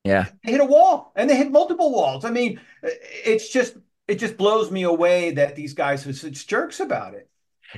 yeah, 0.04 0.28
they 0.44 0.54
hit 0.54 0.62
a 0.62 0.66
wall 0.66 1.12
and 1.16 1.30
they 1.30 1.36
hit 1.36 1.52
multiple 1.52 1.92
walls. 1.92 2.26
I 2.26 2.32
mean, 2.32 2.62
it's 2.82 3.50
just 3.50 3.76
it 4.08 4.16
just 4.16 4.38
blows 4.38 4.72
me 4.72 4.84
away 4.84 5.32
that 5.32 5.56
these 5.56 5.74
guys 5.74 6.06
are 6.08 6.14
such 6.14 6.48
jerks 6.48 6.80
about 6.80 7.14
it. 7.14 7.30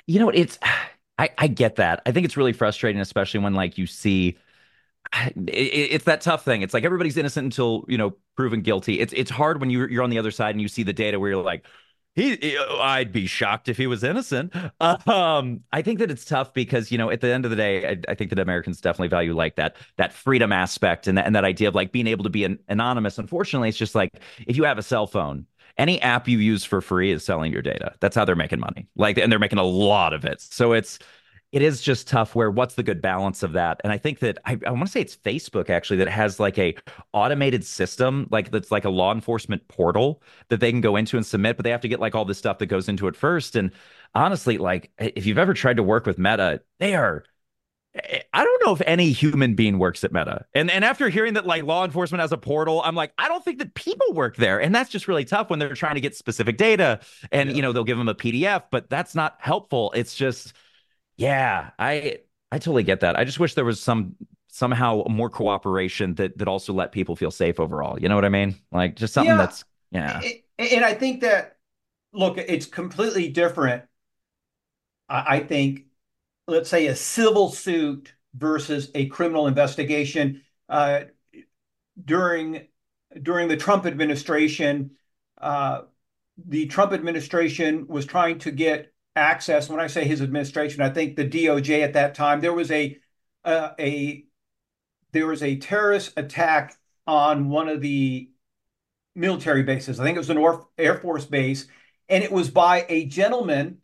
You 0.06 0.20
know, 0.20 0.30
it's 0.30 0.60
I, 1.18 1.30
I 1.38 1.48
get 1.48 1.78
that. 1.78 2.02
I 2.06 2.12
think 2.12 2.26
it's 2.26 2.38
really 2.38 2.54
frustrating, 2.54 3.02
especially 3.02 3.40
when 3.40 3.54
like 3.54 3.78
you 3.78 3.88
see 3.88 4.38
it's 5.14 6.06
that 6.06 6.22
tough 6.22 6.44
thing. 6.44 6.62
It's 6.62 6.74
like 6.74 6.84
everybody's 6.84 7.18
innocent 7.18 7.46
until 7.46 7.86
you 7.88 7.98
know 7.98 8.16
proven 8.36 8.62
guilty. 8.62 9.00
It's 9.00 9.14
it's 9.14 9.32
hard 9.32 9.60
when 9.60 9.70
you're 9.70 9.90
you're 9.90 10.04
on 10.04 10.10
the 10.10 10.20
other 10.20 10.32
side 10.32 10.52
and 10.56 10.62
you 10.62 10.68
see 10.68 10.84
the 10.84 10.94
data 10.94 11.20
where 11.20 11.32
you're 11.32 11.44
like, 11.44 11.66
he, 12.16 12.58
I'd 12.58 13.12
be 13.12 13.28
shocked 13.28 13.70
if 13.70 13.78
he 13.78 13.88
was 13.88 14.04
innocent. 14.04 14.54
Um, 14.80 15.62
I 15.72 15.82
think 15.82 16.00
that 16.00 16.12
it's 16.12 16.26
tough 16.26 16.54
because 16.54 16.92
you 16.92 16.98
know 16.98 17.10
at 17.10 17.22
the 17.22 17.32
end 17.32 17.46
of 17.46 17.52
the 17.52 17.58
day, 17.58 17.90
I, 17.90 18.12
I, 18.12 18.16
think 18.16 18.30
that 18.30 18.40
Americans 18.40 18.82
definitely 18.82 19.08
value 19.08 19.34
like 19.34 19.56
that 19.56 19.76
that 19.98 20.14
freedom 20.14 20.52
aspect 20.52 21.08
and 21.08 21.18
that 21.18 21.26
and 21.26 21.36
that 21.36 21.44
idea 21.44 21.68
of 21.68 21.76
like 21.76 21.92
being 21.92 22.08
able 22.08 22.24
to 22.24 22.30
be 22.30 22.44
an, 22.44 22.60
anonymous. 22.68 23.18
Unfortunately, 23.18 23.70
it's 23.70 23.78
just 23.78 23.96
like 23.96 24.12
if 24.46 24.58
you 24.58 24.64
have 24.64 24.78
a 24.78 24.84
cell 24.84 25.08
phone 25.08 25.46
any 25.78 26.02
app 26.02 26.28
you 26.28 26.40
use 26.40 26.64
for 26.64 26.82
free 26.82 27.12
is 27.12 27.24
selling 27.24 27.52
your 27.52 27.62
data. 27.62 27.94
That's 28.00 28.16
how 28.16 28.26
they're 28.26 28.36
making 28.36 28.60
money. 28.60 28.88
Like, 28.96 29.18
and 29.18 29.32
they're 29.32 29.40
making 29.40 29.60
a 29.60 29.64
lot 29.64 30.14
of 30.14 30.26
it. 30.26 30.42
So 30.42 30.74
it's, 30.74 30.98
it 31.58 31.64
is 31.64 31.82
just 31.82 32.08
tough 32.08 32.36
where 32.36 32.52
what's 32.52 32.76
the 32.76 32.84
good 32.84 33.02
balance 33.02 33.42
of 33.42 33.54
that 33.54 33.82
and 33.84 33.92
i 33.92 33.98
think 33.98 34.20
that 34.20 34.38
i, 34.46 34.60
I 34.68 34.70
want 34.70 34.86
to 34.86 34.92
say 34.92 35.02
it's 35.02 35.16
facebook 35.16 35.72
actually 35.72 35.98
that 35.98 36.08
has 36.08 36.40
like 36.40 36.60
a 36.60 36.76
automated 37.14 37.66
system 37.66 38.28
like 38.30 38.52
that's 38.52 38.70
like 38.70 38.86
a 38.86 38.92
law 38.92 39.12
enforcement 39.12 39.68
portal 39.68 40.22
that 40.50 40.60
they 40.60 40.70
can 40.70 40.82
go 40.82 40.96
into 40.96 41.18
and 41.18 41.26
submit 41.26 41.58
but 41.58 41.64
they 41.64 41.72
have 41.72 41.82
to 41.82 41.88
get 41.88 42.00
like 42.00 42.14
all 42.14 42.26
this 42.26 42.38
stuff 42.38 42.60
that 42.60 42.68
goes 42.68 42.88
into 42.88 43.08
it 43.08 43.16
first 43.16 43.56
and 43.56 43.72
honestly 44.14 44.60
like 44.60 44.92
if 45.00 45.26
you've 45.26 45.40
ever 45.40 45.56
tried 45.56 45.78
to 45.78 45.84
work 45.84 46.06
with 46.06 46.20
meta 46.20 46.62
they 46.78 46.94
are 46.94 47.24
eh, 47.96 48.20
I 48.32 48.44
don't 48.44 48.64
know 48.64 48.74
if 48.74 48.82
any 48.86 49.12
human 49.12 49.56
being 49.56 49.80
works 49.80 50.04
at 50.04 50.12
Meta. 50.12 50.46
And 50.54 50.70
and 50.70 50.86
after 50.86 51.10
hearing 51.10 51.34
that 51.34 51.48
like 51.48 51.64
law 51.64 51.84
enforcement 51.84 52.22
has 52.22 52.32
a 52.32 52.38
portal, 52.38 52.84
I'm 52.84 52.94
like, 52.94 53.14
I 53.18 53.28
don't 53.28 53.44
think 53.44 53.58
that 53.58 53.74
people 53.74 54.14
work 54.14 54.36
there. 54.36 54.62
And 54.62 54.76
that's 54.76 54.92
just 54.92 55.08
really 55.08 55.26
tough 55.26 55.50
when 55.50 55.58
they're 55.58 55.74
trying 55.74 55.96
to 55.96 56.02
get 56.02 56.16
specific 56.16 56.58
data 56.58 57.00
and 57.32 57.50
yeah. 57.50 57.56
you 57.56 57.62
know, 57.64 57.72
they'll 57.72 57.84
give 57.84 57.98
them 57.98 58.10
a 58.10 58.14
PDF, 58.14 58.66
but 58.70 58.92
that's 58.92 59.16
not 59.16 59.38
helpful. 59.40 59.92
It's 59.96 60.14
just 60.14 60.54
yeah, 61.18 61.72
I 61.78 62.20
I 62.52 62.60
totally 62.60 62.84
get 62.84 63.02
that. 63.02 63.18
I 63.18 63.24
just 63.24 63.40
wish 63.40 63.56
there 63.56 63.66
was 63.66 63.82
some 63.82 64.16
somehow 64.48 65.04
more 65.10 65.30
cooperation 65.30 66.16
that 66.16 66.38
that 66.38 66.48
also 66.48 66.74
let 66.74 66.92
people 66.92 67.16
feel 67.16 67.32
safe 67.32 67.60
overall. 67.60 68.00
You 68.00 68.10
know 68.10 68.16
what 68.16 68.26
I 68.26 68.30
mean? 68.30 68.56
Like 68.72 68.96
just 68.96 69.14
something 69.14 69.32
yeah. 69.32 69.38
that's 69.38 69.66
yeah. 69.92 70.22
And 70.60 70.86
I 70.86 70.94
think 70.94 71.22
that 71.22 71.58
look, 72.14 72.38
it's 72.38 72.66
completely 72.66 73.30
different. 73.30 73.84
I 75.10 75.40
think 75.40 75.86
let's 76.48 76.70
say 76.70 76.88
a 76.88 76.96
civil 76.96 77.50
suit 77.50 78.14
versus 78.36 78.92
a 78.94 79.08
criminal 79.08 79.48
investigation 79.48 80.42
uh, 80.70 81.02
during 82.04 82.68
during 83.22 83.48
the 83.48 83.58
Trump 83.58 83.86
administration. 83.86 84.92
Uh, 85.40 85.82
the 86.46 86.68
Trump 86.68 86.94
administration 86.94 87.88
was 87.88 88.06
trying 88.06 88.40
to 88.40 88.52
get 88.52 88.94
access. 89.18 89.70
When 89.70 89.80
I 89.80 89.88
say 89.88 90.06
his 90.06 90.22
administration, 90.22 90.82
I 90.82 90.90
think 90.90 91.16
the 91.16 91.28
DOJ 91.28 91.84
at 91.84 91.94
that 91.94 92.16
time 92.16 92.42
there 92.42 92.54
was 92.54 92.72
a 92.72 92.98
uh, 93.44 93.72
a 93.80 94.26
there 95.12 95.28
was 95.28 95.44
a 95.44 95.58
terrorist 95.58 96.14
attack 96.18 96.76
on 97.06 97.50
one 97.50 97.70
of 97.70 97.82
the 97.82 98.30
military 99.16 99.64
bases. 99.64 100.00
I 100.00 100.04
think 100.04 100.16
it 100.16 100.20
was 100.20 100.30
an 100.30 100.46
Air 100.78 100.96
Force 100.96 101.26
base, 101.26 101.68
and 102.08 102.24
it 102.24 102.32
was 102.32 102.50
by 102.50 102.86
a 102.88 103.06
gentleman 103.06 103.80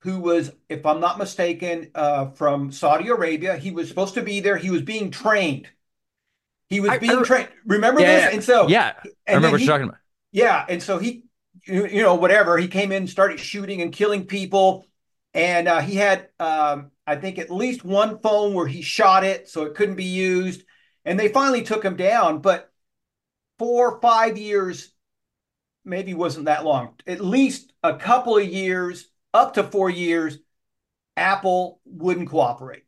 who 0.00 0.20
was, 0.20 0.52
if 0.68 0.86
I'm 0.86 1.00
not 1.00 1.18
mistaken, 1.18 1.90
uh, 1.94 2.30
from 2.30 2.70
Saudi 2.70 3.08
Arabia. 3.08 3.56
He 3.56 3.70
was 3.70 3.88
supposed 3.88 4.14
to 4.14 4.22
be 4.22 4.40
there. 4.40 4.56
He 4.56 4.70
was 4.70 4.82
being 4.82 5.10
trained. 5.10 5.68
He 6.68 6.80
was 6.80 6.90
I, 6.90 6.98
being 6.98 7.18
I, 7.18 7.22
trained. 7.22 7.48
Remember 7.66 8.00
yeah, 8.00 8.06
this? 8.06 8.22
Yeah. 8.22 8.30
And 8.30 8.44
so, 8.44 8.68
yeah, 8.68 8.92
I 9.26 9.34
remember 9.34 9.50
what 9.52 9.60
he, 9.60 9.66
you're 9.66 9.74
talking 9.74 9.88
about. 9.88 10.00
Yeah, 10.30 10.64
and 10.68 10.82
so 10.82 10.98
he, 10.98 11.24
you 11.68 12.02
know, 12.02 12.14
whatever. 12.14 12.56
He 12.56 12.68
came 12.68 12.92
in, 12.92 13.06
started 13.06 13.38
shooting 13.38 13.82
and 13.82 13.92
killing 13.92 14.24
people, 14.24 14.86
and 15.34 15.68
uh, 15.68 15.80
he 15.80 15.96
had, 15.96 16.28
um, 16.40 16.90
I 17.06 17.16
think, 17.16 17.38
at 17.38 17.50
least 17.50 17.84
one 17.84 18.18
phone 18.20 18.54
where 18.54 18.66
he 18.66 18.82
shot 18.82 19.24
it, 19.24 19.48
so 19.48 19.64
it 19.64 19.74
couldn't 19.74 19.96
be 19.96 20.04
used. 20.04 20.64
And 21.04 21.18
they 21.18 21.28
finally 21.28 21.62
took 21.62 21.84
him 21.84 21.96
down, 21.96 22.40
but 22.40 22.72
four, 23.58 24.00
five 24.00 24.38
years, 24.38 24.92
maybe 25.84 26.14
wasn't 26.14 26.46
that 26.46 26.64
long. 26.64 26.94
At 27.06 27.20
least 27.20 27.72
a 27.82 27.96
couple 27.96 28.36
of 28.36 28.46
years 28.46 29.08
up 29.32 29.54
to 29.54 29.64
four 29.64 29.90
years, 29.90 30.38
Apple 31.16 31.80
wouldn't 31.84 32.30
cooperate. 32.30 32.84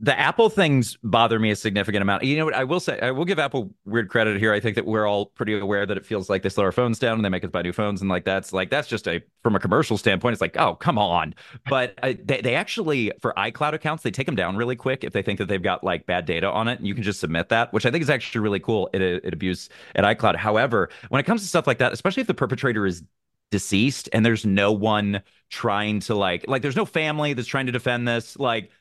The 0.00 0.18
Apple 0.18 0.50
things 0.50 0.98
bother 1.04 1.38
me 1.38 1.52
a 1.52 1.56
significant 1.56 2.02
amount. 2.02 2.24
You 2.24 2.36
know 2.36 2.44
what? 2.46 2.54
I 2.54 2.64
will 2.64 2.80
say, 2.80 2.98
I 3.00 3.12
will 3.12 3.24
give 3.24 3.38
Apple 3.38 3.72
weird 3.84 4.08
credit 4.08 4.40
here. 4.40 4.52
I 4.52 4.58
think 4.58 4.74
that 4.74 4.84
we're 4.84 5.06
all 5.06 5.26
pretty 5.26 5.56
aware 5.56 5.86
that 5.86 5.96
it 5.96 6.04
feels 6.04 6.28
like 6.28 6.42
they 6.42 6.48
slow 6.48 6.64
our 6.64 6.72
phones 6.72 6.98
down 6.98 7.14
and 7.14 7.24
they 7.24 7.28
make 7.28 7.44
us 7.44 7.50
buy 7.50 7.62
new 7.62 7.72
phones, 7.72 8.00
and 8.00 8.10
like 8.10 8.24
that's 8.24 8.52
like 8.52 8.70
that's 8.70 8.88
just 8.88 9.06
a 9.06 9.22
from 9.44 9.54
a 9.54 9.60
commercial 9.60 9.96
standpoint, 9.96 10.32
it's 10.32 10.40
like 10.40 10.56
oh 10.58 10.74
come 10.74 10.98
on. 10.98 11.32
But 11.68 11.96
uh, 12.02 12.14
they 12.24 12.40
they 12.40 12.56
actually 12.56 13.12
for 13.20 13.32
iCloud 13.34 13.72
accounts 13.72 14.02
they 14.02 14.10
take 14.10 14.26
them 14.26 14.34
down 14.34 14.56
really 14.56 14.74
quick 14.74 15.04
if 15.04 15.12
they 15.12 15.22
think 15.22 15.38
that 15.38 15.46
they've 15.46 15.62
got 15.62 15.84
like 15.84 16.06
bad 16.06 16.26
data 16.26 16.50
on 16.50 16.66
it, 16.66 16.80
and 16.80 16.88
you 16.88 16.94
can 16.94 17.04
just 17.04 17.20
submit 17.20 17.48
that, 17.50 17.72
which 17.72 17.86
I 17.86 17.92
think 17.92 18.02
is 18.02 18.10
actually 18.10 18.40
really 18.40 18.60
cool. 18.60 18.90
It 18.92 19.00
it 19.00 19.32
abuse 19.32 19.68
at 19.94 20.04
iCloud. 20.04 20.34
However, 20.34 20.90
when 21.08 21.20
it 21.20 21.24
comes 21.24 21.42
to 21.42 21.48
stuff 21.48 21.68
like 21.68 21.78
that, 21.78 21.92
especially 21.92 22.22
if 22.22 22.26
the 22.26 22.34
perpetrator 22.34 22.84
is 22.84 23.04
deceased 23.50 24.08
and 24.12 24.26
there's 24.26 24.44
no 24.44 24.72
one 24.72 25.22
trying 25.50 26.00
to 26.00 26.16
like 26.16 26.44
like 26.48 26.62
there's 26.62 26.74
no 26.74 26.84
family 26.84 27.32
that's 27.32 27.46
trying 27.46 27.66
to 27.66 27.72
defend 27.72 28.08
this 28.08 28.36
like 28.36 28.72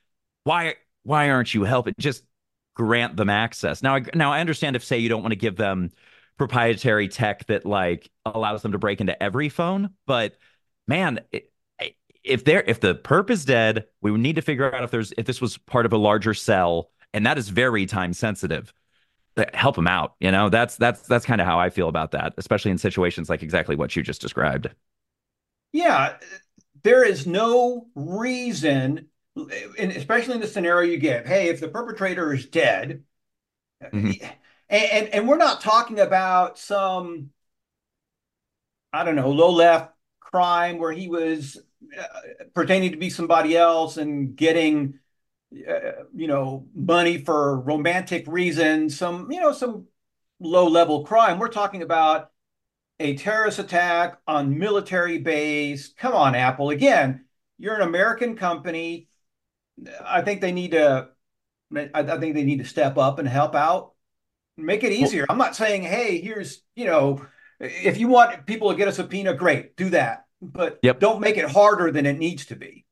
why 0.43 0.76
why 1.04 1.30
aren't 1.30 1.54
you 1.54 1.63
helping 1.63 1.94
just 2.00 2.24
grant 2.76 3.16
them 3.16 3.30
access 3.30 3.84
now 3.84 3.96
I, 3.96 4.04
now 4.16 4.32
I 4.32 4.39
understand 4.39 4.76
if 4.76 4.84
say 4.84 4.98
you 4.98 5.10
don't 5.10 5.22
want 5.22 5.32
to 5.32 5.38
give 5.38 5.56
them 5.56 5.92
proprietary 6.38 7.08
tech 7.08 7.46
that 7.48 7.66
like 7.66 8.10
allows 8.26 8.62
them 8.62 8.72
to 8.72 8.80
break 8.80 9.00
into 9.02 9.22
every 9.22 9.50
phone 9.50 9.92
but 10.08 10.36
man 10.88 11.20
if 12.24 12.44
they're 12.46 12.63
if 12.63 12.80
the 12.80 12.96
perp 12.96 13.30
is 13.30 13.46
dead 13.46 13.86
we 14.02 14.12
would 14.12 14.22
need 14.22 14.38
to 14.38 14.42
figure 14.42 14.74
out 14.74 14.84
if 14.84 14.92
there's 14.92 15.13
if 15.18 15.26
this 15.26 15.39
was 15.39 15.58
part 15.58 15.86
of 15.86 15.94
a 15.94 15.98
larger 15.98 16.34
cell 16.34 16.89
and 17.13 17.26
that 17.26 17.38
is 17.38 17.50
very 17.50 17.86
time 17.86 18.13
sensitive 18.13 18.74
help 19.54 19.76
them 19.76 19.88
out. 19.88 20.16
You 20.20 20.32
know, 20.32 20.50
that's 20.50 20.78
that's 20.78 21.02
that's 21.04 21.26
kind 21.26 21.42
of 21.42 21.48
how 21.48 21.60
I 21.60 21.70
feel 21.70 21.89
about 21.89 22.12
that, 22.12 22.34
especially 22.38 22.72
in 22.72 22.78
situations 22.78 23.30
like 23.30 23.44
exactly 23.44 23.76
what 23.76 23.96
you 23.96 24.04
just 24.04 24.22
described. 24.22 24.70
Yeah, 25.72 26.18
there 26.84 27.04
is 27.04 27.26
no 27.26 27.88
reason, 27.96 29.08
especially 29.36 30.36
in 30.36 30.41
the 30.41 30.48
scenario 30.48 30.91
you 30.91 30.98
give. 30.98 31.26
Hey, 31.26 31.50
if 31.50 31.60
the 31.60 31.67
perpetrator 31.67 32.34
is 32.34 32.46
dead, 32.46 33.04
mm-hmm. 33.84 34.26
and, 34.69 34.91
and 34.91 35.08
and 35.10 35.28
we're 35.28 35.38
not 35.38 35.62
talking 35.62 36.00
about 36.00 36.58
some, 36.58 37.32
I 38.91 39.03
don't 39.03 39.16
know, 39.16 39.32
low 39.32 39.51
left 39.51 39.93
crime 40.20 40.78
where 40.78 40.91
he 40.91 41.07
was 41.07 41.57
uh, 41.97 42.43
pretending 42.53 42.91
to 42.91 42.97
be 42.97 43.10
somebody 43.10 43.55
else 43.57 43.97
and 43.97 44.36
getting 44.36 44.99
uh, 45.68 46.03
you 46.16 46.28
know, 46.28 46.66
money 46.74 47.20
for 47.20 47.60
romantic 47.60 48.26
reasons, 48.28 48.97
some, 48.97 49.32
you 49.32 49.39
know, 49.39 49.51
some 49.51 49.86
low 50.39 50.68
level 50.68 51.05
crime. 51.05 51.38
We're 51.38 51.47
talking 51.49 51.84
about 51.84 52.32
a 52.99 53.16
terrorist 53.16 53.60
attack 53.60 54.20
on 54.28 54.57
military 54.57 55.20
base. 55.20 55.93
Come 55.95 56.14
on, 56.14 56.36
Apple. 56.36 56.72
Again, 56.72 57.26
you're 57.60 57.76
an 57.76 57.88
American 57.88 58.36
company. 58.36 59.10
I 60.05 60.21
think 60.21 60.41
they 60.41 60.51
need 60.51 60.71
to. 60.71 61.09
I, 61.93 62.03
think 62.17 62.36
they 62.36 62.43
need 62.43 62.59
to 62.59 62.65
step 62.65 62.97
up 62.97 63.17
and 63.17 63.28
help 63.28 63.55
out. 63.55 63.93
Make 64.57 64.84
it 64.84 64.91
easier. 64.91 65.26
I'm 65.28 65.39
not 65.39 65.55
saying, 65.55 65.82
hey, 65.82 66.21
here's, 66.21 66.61
you 66.76 66.86
know, 66.86 67.26
if 67.59 67.97
you 67.97 68.07
want 68.07 68.45
people 68.45 68.69
to 68.69 68.78
get 68.78 68.88
a 68.88 68.91
subpoena, 68.91 69.34
great, 69.34 69.76
do 69.76 69.89
that. 69.89 70.26
But 70.39 70.78
yep. 70.84 70.99
don't 70.99 71.19
make 71.19 71.38
it 71.38 71.49
harder 71.49 71.89
than 71.89 72.05
it 72.05 72.19
needs 72.19 72.45
to 72.47 72.55
be. 72.55 72.86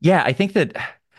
Yeah, 0.00 0.22
I 0.24 0.32
think 0.32 0.52
that 0.52 0.76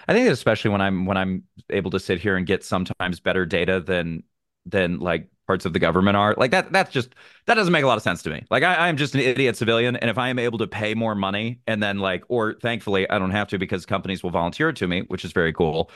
I 0.07 0.13
think 0.13 0.25
that 0.27 0.31
especially 0.31 0.71
when 0.71 0.81
I'm 0.81 1.05
when 1.05 1.17
I'm 1.17 1.43
able 1.69 1.91
to 1.91 1.99
sit 1.99 2.19
here 2.19 2.37
and 2.37 2.45
get 2.45 2.63
sometimes 2.63 3.19
better 3.19 3.45
data 3.45 3.81
than 3.81 4.23
than 4.65 4.99
like 4.99 5.27
parts 5.47 5.65
of 5.65 5.73
the 5.73 5.79
government 5.79 6.17
are, 6.17 6.33
like 6.37 6.51
that 6.51 6.71
that's 6.71 6.91
just 6.91 7.15
that 7.45 7.55
doesn't 7.55 7.71
make 7.71 7.83
a 7.83 7.87
lot 7.87 7.97
of 7.97 8.03
sense 8.03 8.21
to 8.23 8.29
me. 8.29 8.43
Like 8.49 8.63
I, 8.63 8.87
I'm 8.87 8.97
just 8.97 9.13
an 9.13 9.21
idiot 9.21 9.55
civilian, 9.57 9.95
and 9.95 10.09
if 10.09 10.17
I 10.17 10.29
am 10.29 10.39
able 10.39 10.57
to 10.59 10.67
pay 10.67 10.93
more 10.93 11.15
money 11.15 11.59
and 11.67 11.81
then 11.81 11.99
like 11.99 12.23
or 12.27 12.55
thankfully 12.61 13.09
I 13.09 13.19
don't 13.19 13.31
have 13.31 13.47
to 13.49 13.57
because 13.57 13.85
companies 13.85 14.23
will 14.23 14.31
volunteer 14.31 14.69
it 14.69 14.75
to 14.77 14.87
me, 14.87 15.01
which 15.01 15.25
is 15.25 15.31
very 15.31 15.53
cool. 15.53 15.91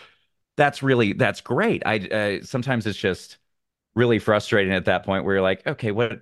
That's 0.58 0.84
really 0.84 1.14
that's 1.14 1.42
great. 1.42 1.84
I 1.86 1.98
uh, 1.98 2.44
sometimes 2.44 2.86
it's 2.86 2.98
just 2.98 3.38
really 3.96 4.20
frustrating 4.20 4.74
at 4.74 4.86
that 4.86 5.06
point 5.06 5.26
where 5.26 5.36
you're 5.36 5.42
like, 5.42 5.66
okay, 5.68 5.92
what 5.92 6.22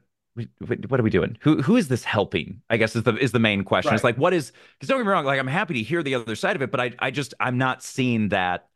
what 0.87 0.99
are 0.99 1.03
we 1.03 1.09
doing? 1.09 1.37
Who 1.41 1.61
who 1.61 1.75
is 1.77 1.87
this 1.87 2.03
helping? 2.03 2.61
I 2.69 2.77
guess 2.77 2.95
is 2.95 3.03
the 3.03 3.15
is 3.17 3.31
the 3.31 3.39
main 3.39 3.63
question. 3.63 3.93
It's 3.93 4.03
like 4.03 4.17
what 4.17 4.33
is 4.33 4.51
because 4.77 4.89
don't 4.89 4.99
get 4.99 5.05
me 5.05 5.11
wrong, 5.11 5.25
like 5.25 5.39
I'm 5.39 5.47
happy 5.47 5.73
to 5.75 5.83
hear 5.83 6.03
the 6.03 6.15
other 6.15 6.35
side 6.35 6.55
of 6.55 6.61
it, 6.61 6.71
but 6.71 6.79
I 6.79 6.93
I 6.99 7.11
just 7.11 7.33
I'm 7.39 7.57
not 7.57 7.83
seeing 7.83 8.29
that 8.29 8.69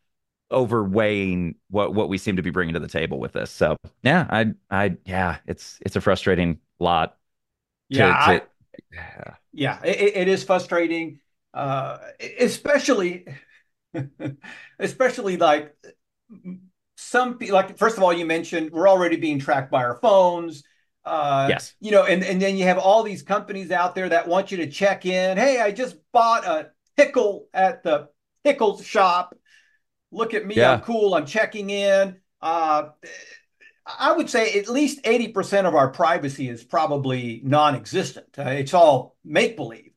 overweighing 0.52 1.56
what 1.70 1.94
what 1.94 2.10
we 2.10 2.18
seem 2.18 2.36
to 2.38 2.42
be 2.44 2.50
bringing 2.52 2.74
to 2.74 2.80
the 2.80 2.88
table 2.88 3.20
with 3.20 3.34
this. 3.34 3.52
So 3.52 3.78
yeah, 4.04 4.28
I 4.30 4.54
I 4.70 4.98
yeah, 5.06 5.40
it's 5.48 5.80
it's 5.86 5.96
a 5.96 6.02
frustrating 6.02 6.60
lot 6.80 7.18
Yeah, 7.90 8.08
to 8.08 8.16
to 8.16 8.40
I, 8.40 8.44
yeah. 8.92 9.36
yeah, 9.54 9.80
it, 9.84 10.16
it 10.16 10.28
is 10.28 10.44
frustrating, 10.44 11.20
uh, 11.54 11.98
especially, 12.40 13.26
especially 14.80 15.38
like 15.38 15.76
some 16.96 17.38
people. 17.38 17.56
Like 17.56 17.78
first 17.78 17.98
of 17.98 18.04
all, 18.04 18.14
you 18.14 18.26
mentioned 18.26 18.72
we're 18.72 18.90
already 18.90 19.18
being 19.18 19.40
tracked 19.40 19.72
by 19.72 19.84
our 19.84 19.96
phones. 19.98 20.64
Uh, 21.04 21.54
yes. 21.54 21.76
you 21.80 21.92
know, 21.92 22.04
and 22.04 22.24
and 22.24 22.42
then 22.42 22.58
you 22.58 22.66
have 22.66 22.78
all 22.78 23.04
these 23.04 23.24
companies 23.24 23.72
out 23.72 23.96
there 23.96 24.10
that 24.10 24.28
want 24.28 24.52
you 24.52 24.58
to 24.58 24.68
check 24.70 25.06
in. 25.06 25.38
Hey, 25.38 25.60
I 25.60 25.72
just 25.72 25.96
bought 26.12 26.46
a 26.46 26.72
pickle 26.96 27.48
at 27.54 27.84
the 27.84 28.10
pickle 28.44 28.80
shop. 28.82 29.36
Look 30.12 30.34
at 30.34 30.46
me, 30.46 30.62
I'm 30.62 30.82
cool. 30.82 31.16
I'm 31.16 31.26
checking 31.26 31.70
in. 31.70 32.18
Uh, 32.42 32.90
I 33.86 34.12
would 34.12 34.30
say 34.30 34.60
at 34.60 34.70
least 34.70 35.04
80% 35.04 35.66
of 35.66 35.76
our 35.76 35.90
privacy 35.90 36.50
is 36.50 36.64
probably 36.64 37.42
non-existent. 37.44 38.28
Uh, 38.38 38.44
it's 38.44 38.74
all 38.74 39.16
make 39.24 39.56
believe. 39.56 39.92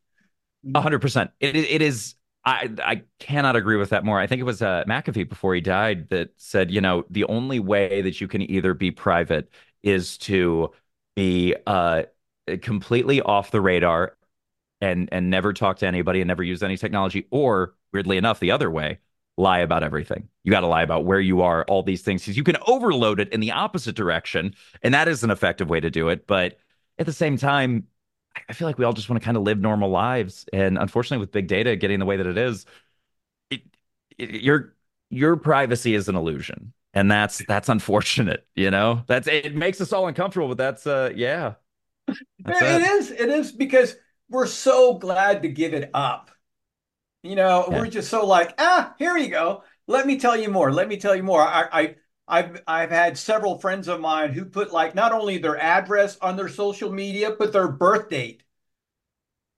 A 0.74 0.80
hundred 0.80 1.00
percent. 1.00 1.30
It 1.40 1.56
it 1.56 1.82
is. 1.82 2.14
I 2.42 2.70
I 2.82 3.02
cannot 3.18 3.54
agree 3.54 3.76
with 3.76 3.90
that 3.90 4.02
more. 4.02 4.18
I 4.18 4.26
think 4.26 4.40
it 4.40 4.44
was 4.44 4.62
uh, 4.62 4.84
McAfee 4.88 5.28
before 5.28 5.54
he 5.54 5.60
died 5.60 6.08
that 6.08 6.30
said, 6.38 6.70
you 6.70 6.80
know, 6.80 7.04
the 7.10 7.24
only 7.24 7.58
way 7.58 8.00
that 8.00 8.18
you 8.20 8.28
can 8.28 8.50
either 8.50 8.72
be 8.72 8.90
private 8.90 9.50
is 9.82 10.16
to 10.18 10.72
be 11.16 11.54
uh 11.66 12.04
completely 12.62 13.20
off 13.20 13.50
the 13.50 13.60
radar 13.60 14.16
and 14.80 15.08
and 15.12 15.30
never 15.30 15.52
talk 15.52 15.78
to 15.78 15.86
anybody 15.86 16.20
and 16.20 16.28
never 16.28 16.42
use 16.42 16.62
any 16.62 16.76
technology, 16.78 17.26
or 17.30 17.74
weirdly 17.92 18.16
enough, 18.16 18.40
the 18.40 18.50
other 18.50 18.70
way, 18.70 19.00
lie 19.36 19.60
about 19.60 19.82
everything. 19.82 20.28
You 20.44 20.50
got 20.50 20.60
to 20.60 20.66
lie 20.66 20.82
about 20.82 21.04
where 21.04 21.20
you 21.20 21.42
are, 21.42 21.64
all 21.64 21.82
these 21.82 22.02
things, 22.02 22.22
because 22.22 22.36
you 22.36 22.44
can 22.44 22.56
overload 22.66 23.20
it 23.20 23.32
in 23.32 23.40
the 23.40 23.52
opposite 23.52 23.96
direction, 23.96 24.54
and 24.82 24.94
that 24.94 25.08
is 25.08 25.24
an 25.24 25.30
effective 25.30 25.68
way 25.68 25.80
to 25.80 25.90
do 25.90 26.08
it. 26.08 26.26
But 26.26 26.58
at 26.98 27.06
the 27.06 27.12
same 27.12 27.36
time 27.36 27.88
I 28.48 28.52
feel 28.52 28.66
like 28.66 28.78
we 28.78 28.84
all 28.84 28.92
just 28.92 29.08
want 29.08 29.20
to 29.22 29.24
kind 29.24 29.36
of 29.36 29.44
live 29.44 29.60
normal 29.60 29.90
lives. 29.90 30.46
And 30.52 30.78
unfortunately, 30.78 31.18
with 31.18 31.32
big 31.32 31.46
data 31.46 31.76
getting 31.76 32.00
the 32.00 32.06
way 32.06 32.16
that 32.16 32.26
it 32.26 32.36
is, 32.36 32.66
it, 33.50 33.62
it, 34.18 34.42
your 34.42 34.74
your 35.10 35.36
privacy 35.36 35.94
is 35.94 36.08
an 36.08 36.16
illusion. 36.16 36.72
And 36.94 37.10
that's 37.10 37.44
that's 37.46 37.68
unfortunate, 37.68 38.46
you 38.54 38.70
know. 38.70 39.04
That's 39.06 39.26
it 39.26 39.54
makes 39.54 39.80
us 39.80 39.92
all 39.92 40.08
uncomfortable, 40.08 40.48
but 40.48 40.58
that's 40.58 40.86
uh 40.86 41.12
yeah, 41.14 41.54
that's 42.44 42.62
It 42.62 42.82
it. 42.82 42.82
is. 42.82 43.10
It 43.10 43.28
is 43.28 43.52
because 43.52 43.96
we're 44.28 44.46
so 44.46 44.94
glad 44.98 45.42
to 45.42 45.48
give 45.48 45.74
it 45.74 45.90
up. 45.94 46.30
You 47.24 47.36
know, 47.36 47.66
Yeah. 47.70 47.78
we're 47.80 47.86
just 47.88 48.10
so 48.10 48.26
like, 48.26 48.54
ah, 48.58 48.94
here 48.98 49.16
you 49.16 49.28
go. 49.28 49.64
Let 49.86 50.06
me 50.06 50.18
tell 50.18 50.36
you 50.36 50.50
more. 50.50 50.70
Let 50.72 50.88
me 50.88 50.98
tell 50.98 51.16
you 51.16 51.22
more. 51.22 51.40
I, 51.40 51.68
I, 51.72 51.94
I've, 52.28 52.62
I've 52.66 52.90
had 52.90 53.18
several 53.18 53.58
friends 53.58 53.88
of 53.88 54.00
mine 54.00 54.32
who 54.32 54.44
put 54.44 54.72
like 54.72 54.94
not 54.94 55.12
only 55.12 55.38
their 55.38 55.58
address 55.58 56.18
on 56.20 56.36
their 56.36 56.48
social 56.48 56.92
media, 56.92 57.34
but 57.38 57.52
their 57.52 57.68
birth 57.68 58.10
date. 58.10 58.42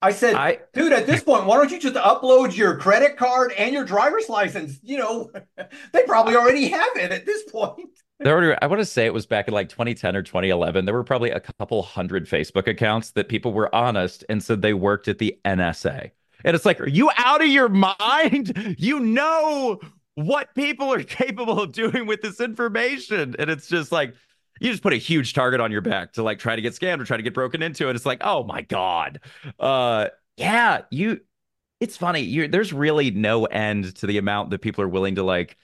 I 0.01 0.11
said, 0.11 0.35
I 0.35 0.59
dude, 0.73 0.93
at 0.93 1.07
this 1.07 1.23
point, 1.23 1.45
why 1.45 1.57
don't 1.57 1.71
you 1.71 1.79
just 1.79 1.95
upload 1.95 2.55
your 2.55 2.77
credit 2.77 3.17
card 3.17 3.51
and 3.53 3.73
your 3.73 3.83
driver's 3.83 4.29
license? 4.29 4.79
You 4.83 4.99
know, 4.99 5.31
they 5.91 6.03
probably 6.03 6.35
already 6.35 6.67
have 6.69 6.95
it 6.95 7.11
at 7.11 7.25
this 7.25 7.43
point. 7.51 7.89
there 8.19 8.35
were 8.35 8.63
I 8.63 8.67
want 8.67 8.79
to 8.79 8.85
say 8.85 9.07
it 9.07 9.13
was 9.13 9.25
back 9.25 9.47
in 9.47 9.53
like 9.55 9.69
2010 9.69 10.15
or 10.15 10.21
2011. 10.21 10.85
There 10.85 10.93
were 10.93 11.03
probably 11.03 11.31
a 11.31 11.39
couple 11.39 11.81
hundred 11.81 12.27
Facebook 12.29 12.67
accounts 12.67 13.11
that 13.11 13.27
people 13.27 13.53
were 13.53 13.73
honest 13.73 14.23
and 14.29 14.41
said 14.43 14.61
they 14.61 14.73
worked 14.73 15.07
at 15.07 15.17
the 15.17 15.39
NSA. 15.43 16.11
And 16.43 16.55
it's 16.55 16.65
like, 16.65 16.79
are 16.79 16.87
you 16.87 17.09
out 17.15 17.41
of 17.41 17.47
your 17.47 17.69
mind? 17.69 18.75
You 18.77 18.99
know 18.99 19.79
what 20.15 20.53
people 20.55 20.91
are 20.93 21.03
capable 21.03 21.61
of 21.61 21.71
doing 21.71 22.05
with 22.05 22.21
this 22.21 22.39
information. 22.39 23.35
And 23.39 23.49
it's 23.49 23.67
just 23.67 23.91
like, 23.91 24.13
you 24.59 24.71
just 24.71 24.83
put 24.83 24.93
a 24.93 24.97
huge 24.97 25.33
target 25.33 25.59
on 25.59 25.71
your 25.71 25.81
back 25.81 26.13
to 26.13 26.23
like 26.23 26.39
try 26.39 26.55
to 26.55 26.61
get 26.61 26.73
scammed 26.73 26.99
or 26.99 27.05
try 27.05 27.17
to 27.17 27.23
get 27.23 27.33
broken 27.33 27.61
into. 27.61 27.87
And 27.87 27.95
it's 27.95 28.05
like, 28.05 28.21
oh 28.23 28.43
my 28.43 28.61
God. 28.61 29.19
Uh 29.59 30.07
yeah, 30.37 30.81
you 30.91 31.21
it's 31.79 31.97
funny. 31.97 32.21
You 32.21 32.47
there's 32.47 32.73
really 32.73 33.11
no 33.11 33.45
end 33.45 33.95
to 33.97 34.07
the 34.07 34.17
amount 34.17 34.49
that 34.51 34.61
people 34.61 34.83
are 34.83 34.87
willing 34.87 35.15
to 35.15 35.23
like 35.23 35.57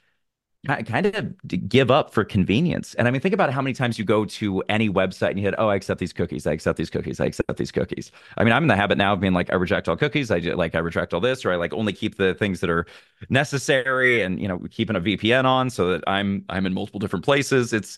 kind 0.65 1.05
of 1.05 1.35
give 1.67 1.91
up 1.91 2.13
for 2.13 2.23
convenience. 2.23 2.93
And 2.93 3.05
I 3.05 3.11
mean, 3.11 3.19
think 3.19 3.33
about 3.33 3.51
how 3.51 3.61
many 3.61 3.73
times 3.73 3.99
you 3.99 4.05
go 4.05 4.23
to 4.23 4.63
any 4.69 4.89
website 4.89 5.31
and 5.31 5.39
you 5.39 5.45
hit, 5.45 5.55
oh, 5.57 5.67
I 5.67 5.75
accept 5.75 5.99
these 5.99 6.13
cookies. 6.13 6.47
I 6.47 6.53
accept 6.53 6.77
these 6.77 6.89
cookies. 6.89 7.19
I 7.19 7.25
accept 7.25 7.57
these 7.57 7.71
cookies. 7.71 8.11
I 8.37 8.45
mean, 8.45 8.53
I'm 8.53 8.63
in 8.63 8.69
the 8.69 8.75
habit 8.75 8.97
now 8.97 9.11
of 9.13 9.19
being 9.19 9.33
like, 9.33 9.51
I 9.51 9.55
reject 9.55 9.89
all 9.89 9.97
cookies. 9.97 10.31
I 10.31 10.37
like, 10.39 10.73
I 10.73 10.79
retract 10.79 11.13
all 11.13 11.19
this, 11.19 11.43
or 11.43 11.51
I 11.51 11.57
like 11.57 11.73
only 11.73 11.91
keep 11.91 12.15
the 12.15 12.33
things 12.35 12.61
that 12.61 12.69
are 12.69 12.85
necessary 13.29 14.21
and, 14.21 14.39
you 14.39 14.47
know, 14.47 14.59
keeping 14.71 14.95
a 14.95 15.01
VPN 15.01 15.43
on 15.43 15.69
so 15.69 15.89
that 15.89 16.03
I'm, 16.07 16.45
I'm 16.47 16.65
in 16.65 16.73
multiple 16.73 16.99
different 16.99 17.25
places. 17.25 17.73
It's, 17.73 17.97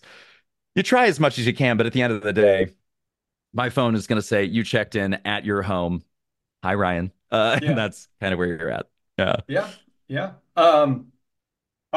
you 0.74 0.82
try 0.82 1.06
as 1.06 1.20
much 1.20 1.38
as 1.38 1.46
you 1.46 1.54
can, 1.54 1.76
but 1.76 1.86
at 1.86 1.92
the 1.92 2.02
end 2.02 2.12
of 2.12 2.22
the 2.22 2.32
day, 2.32 2.70
my 3.52 3.70
phone 3.70 3.94
is 3.94 4.08
going 4.08 4.20
to 4.20 4.26
say 4.26 4.44
you 4.44 4.64
checked 4.64 4.96
in 4.96 5.14
at 5.24 5.44
your 5.44 5.62
home. 5.62 6.02
Hi, 6.64 6.74
Ryan. 6.74 7.12
Uh, 7.30 7.60
and 7.62 7.78
that's 7.78 8.08
kind 8.20 8.32
of 8.32 8.38
where 8.38 8.48
you're 8.48 8.70
at. 8.70 8.86
Yeah. 9.18 9.36
Yeah. 9.46 9.70
Yeah. 10.08 10.32
Um, 10.56 11.12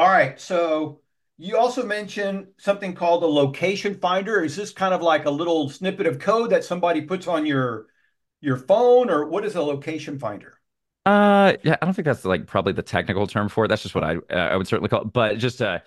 All 0.00 0.08
right. 0.08 0.40
So 0.40 1.00
you 1.36 1.56
also 1.58 1.84
mentioned 1.84 2.48
something 2.58 2.94
called 2.94 3.22
a 3.22 3.26
location 3.26 3.94
finder. 4.00 4.42
Is 4.42 4.56
this 4.56 4.72
kind 4.72 4.94
of 4.94 5.02
like 5.02 5.26
a 5.26 5.30
little 5.30 5.68
snippet 5.68 6.06
of 6.06 6.18
code 6.18 6.50
that 6.50 6.64
somebody 6.64 7.02
puts 7.02 7.26
on 7.28 7.44
your 7.46 7.86
your 8.40 8.56
phone, 8.56 9.10
or 9.10 9.26
what 9.28 9.44
is 9.44 9.56
a 9.56 9.62
location 9.62 10.18
finder? 10.18 10.58
Uh, 11.06 11.54
yeah, 11.64 11.76
I 11.80 11.84
don't 11.86 11.94
think 11.94 12.04
that's 12.06 12.24
like 12.24 12.46
probably 12.46 12.72
the 12.72 12.82
technical 12.82 13.26
term 13.26 13.48
for 13.48 13.64
it. 13.64 13.68
That's 13.68 13.82
just 13.82 13.94
what 13.94 14.04
I 14.04 14.16
uh, 14.30 14.34
I 14.34 14.56
would 14.56 14.66
certainly 14.68 14.88
call 14.88 15.02
it. 15.02 15.12
But 15.12 15.38
just 15.38 15.62
uh, 15.62 15.80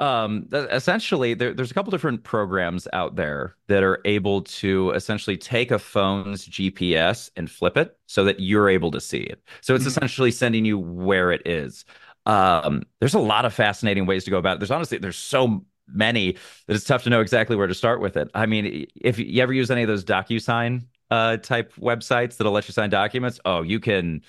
um, 0.00 0.48
essentially, 0.52 1.34
there, 1.34 1.54
there's 1.54 1.70
a 1.70 1.74
couple 1.74 1.90
different 1.92 2.24
programs 2.24 2.88
out 2.92 3.14
there 3.16 3.56
that 3.68 3.82
are 3.84 4.00
able 4.04 4.42
to 4.42 4.90
essentially 4.92 5.36
take 5.36 5.70
a 5.70 5.78
phone's 5.78 6.44
GPS 6.44 7.30
and 7.36 7.50
flip 7.50 7.76
it 7.76 7.96
so 8.06 8.24
that 8.24 8.40
you're 8.40 8.68
able 8.68 8.90
to 8.90 9.00
see 9.00 9.20
it. 9.20 9.40
So 9.60 9.74
it's 9.76 9.86
Mhm. 9.86 9.86
essentially 9.86 10.32
sending 10.32 10.64
you 10.64 10.78
where 10.78 11.30
it 11.30 11.42
is. 11.46 11.84
Um, 12.26 12.82
there's 13.00 13.14
a 13.14 13.18
lot 13.20 13.44
of 13.44 13.54
fascinating 13.54 14.06
ways 14.06 14.24
to 14.24 14.30
go 14.30 14.38
about 14.38 14.56
it. 14.56 14.60
There's 14.60 14.70
honestly 14.70 14.98
there's 14.98 15.16
so 15.16 15.64
many 15.88 16.32
that 16.66 16.74
it's 16.74 16.84
tough 16.84 17.04
to 17.04 17.10
know 17.10 17.20
exactly 17.20 17.56
where 17.56 17.68
to 17.68 17.74
start 17.74 18.00
with 18.00 18.16
it. 18.16 18.30
I 18.34 18.46
mean, 18.46 18.86
if 18.96 19.18
you 19.18 19.42
ever 19.42 19.52
use 19.52 19.70
any 19.70 19.82
of 19.82 19.88
those 19.88 20.04
DocuSign 20.04 20.86
uh 21.10 21.36
type 21.36 21.72
websites 21.76 22.36
that'll 22.36 22.52
let 22.52 22.68
you 22.68 22.72
sign 22.72 22.90
documents, 22.90 23.40
oh, 23.44 23.62
you 23.62 23.80
can 23.80 24.22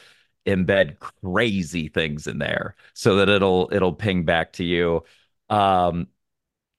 embed 0.45 0.97
crazy 0.99 1.89
things 1.89 2.27
in 2.27 2.37
there 2.37 2.75
so 2.93 3.17
that 3.17 3.29
it'll 3.29 3.69
it'll 3.73 3.93
ping 3.93 4.23
back 4.23 4.53
to 4.53 4.63
you. 4.63 5.03
Um, 5.49 6.07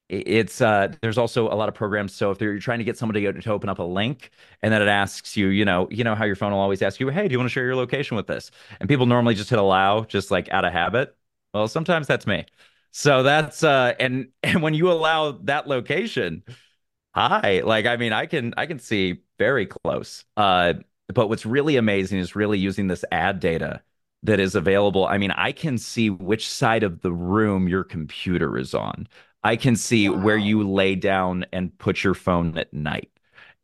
it's 0.08 0.60
uh 0.60 0.88
there's 1.02 1.18
also 1.18 1.52
a 1.52 1.54
lot 1.54 1.68
of 1.68 1.74
programs 1.74 2.14
so 2.14 2.30
if 2.30 2.40
you're 2.40 2.58
trying 2.58 2.78
to 2.78 2.84
get 2.84 2.96
somebody 2.96 3.20
to, 3.20 3.32
to 3.32 3.52
open 3.52 3.68
up 3.68 3.78
a 3.78 3.82
link 3.82 4.30
and 4.62 4.72
then 4.72 4.80
it 4.80 4.88
asks 4.88 5.36
you 5.36 5.48
you 5.48 5.64
know 5.64 5.86
you 5.90 6.02
know 6.02 6.14
how 6.14 6.24
your 6.24 6.36
phone 6.36 6.50
will 6.52 6.58
always 6.58 6.80
ask 6.80 6.98
you 6.98 7.08
hey 7.08 7.28
do 7.28 7.32
you 7.32 7.38
want 7.38 7.48
to 7.48 7.52
share 7.52 7.64
your 7.64 7.76
location 7.76 8.16
with 8.16 8.26
this 8.26 8.50
and 8.80 8.88
people 8.88 9.06
normally 9.06 9.34
just 9.34 9.50
hit 9.50 9.58
allow 9.58 10.04
just 10.04 10.30
like 10.30 10.48
out 10.50 10.64
of 10.64 10.72
habit 10.72 11.14
well 11.52 11.68
sometimes 11.68 12.06
that's 12.06 12.26
me 12.26 12.46
so 12.90 13.22
that's 13.22 13.62
uh 13.62 13.92
and 14.00 14.28
and 14.42 14.62
when 14.62 14.74
you 14.74 14.90
allow 14.90 15.32
that 15.32 15.68
location 15.68 16.42
Hi. 17.14 17.60
Like, 17.64 17.86
I 17.86 17.96
mean, 17.96 18.12
I 18.12 18.26
can 18.26 18.54
I 18.56 18.66
can 18.66 18.78
see 18.78 19.22
very 19.38 19.66
close. 19.66 20.24
Uh, 20.36 20.74
but 21.08 21.28
what's 21.28 21.46
really 21.46 21.76
amazing 21.76 22.18
is 22.18 22.36
really 22.36 22.58
using 22.58 22.86
this 22.86 23.04
ad 23.10 23.40
data 23.40 23.82
that 24.22 24.40
is 24.40 24.54
available. 24.54 25.06
I 25.06 25.18
mean, 25.18 25.30
I 25.32 25.52
can 25.52 25.78
see 25.78 26.10
which 26.10 26.48
side 26.48 26.82
of 26.82 27.00
the 27.00 27.12
room 27.12 27.68
your 27.68 27.84
computer 27.84 28.58
is 28.58 28.74
on. 28.74 29.08
I 29.48 29.56
can 29.56 29.76
see 29.76 30.10
where 30.10 30.36
you 30.36 30.68
lay 30.68 30.94
down 30.94 31.46
and 31.54 31.76
put 31.78 32.04
your 32.04 32.12
phone 32.12 32.58
at 32.58 32.70
night. 32.74 33.10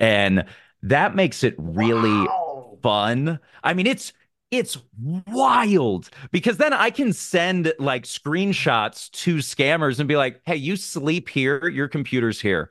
And 0.01 0.47
that 0.83 1.15
makes 1.15 1.45
it 1.45 1.55
really 1.59 2.27
Wow. 2.27 2.79
fun. 2.83 3.39
I 3.63 3.75
mean, 3.75 3.87
it's 3.87 4.15
it's 4.51 4.79
wild 4.97 6.09
because 6.33 6.57
then 6.57 6.73
I 6.73 6.89
can 6.91 7.13
send 7.13 7.75
like 7.79 8.05
screenshots 8.05 9.11
to 9.25 9.37
scammers 9.37 9.99
and 9.99 10.09
be 10.09 10.17
like, 10.17 10.41
hey, 10.47 10.57
you 10.57 10.77
sleep 10.77 11.29
here, 11.29 11.69
your 11.69 11.89
computer's 11.89 12.41
here. 12.41 12.71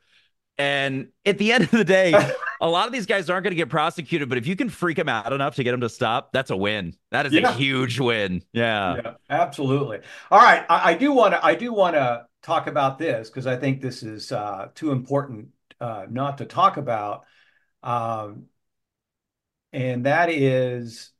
And 0.58 1.10
at 1.26 1.38
the 1.38 1.52
end 1.54 1.66
of 1.66 1.72
the 1.72 1.84
day, 1.84 2.14
a 2.62 2.70
lot 2.70 2.88
of 2.88 2.94
these 2.94 3.06
guys 3.06 3.30
aren't 3.30 3.44
going 3.44 3.52
to 3.52 3.56
get 3.56 3.70
prosecuted, 3.70 4.28
but 4.30 4.40
if 4.40 4.48
you 4.48 4.56
can 4.56 4.70
freak 4.70 4.98
them 4.98 5.10
out 5.10 5.34
enough 5.34 5.56
to 5.58 5.64
get 5.64 5.72
them 5.72 5.82
to 5.82 5.90
stop, 5.90 6.32
that's 6.34 6.50
a 6.52 6.58
win. 6.58 6.96
That 7.12 7.28
is 7.28 7.34
yeah. 7.34 7.50
a 7.50 7.52
huge 7.52 8.00
win. 8.00 8.42
Yeah. 8.54 9.00
yeah 9.06 9.14
absolutely. 9.30 10.00
All 10.32 10.40
right. 10.40 10.66
I, 10.70 10.92
I 10.92 10.94
do 10.96 11.12
want 11.12 11.34
to 11.34 11.46
I 11.46 11.56
do 11.56 11.74
want 11.74 11.96
to 11.96 12.26
talk 12.44 12.68
about 12.68 13.00
this 13.00 13.30
because 13.30 13.48
I 13.48 13.58
think 13.58 13.82
this 13.82 14.04
is 14.04 14.32
uh, 14.32 14.68
too 14.76 14.92
important 14.92 15.50
uh, 15.82 16.06
not 16.10 16.38
to 16.38 16.46
talk 16.46 16.78
about. 16.78 17.26
Um, 17.82 18.46
and 19.72 20.06
that 20.06 20.30
is 20.30 21.12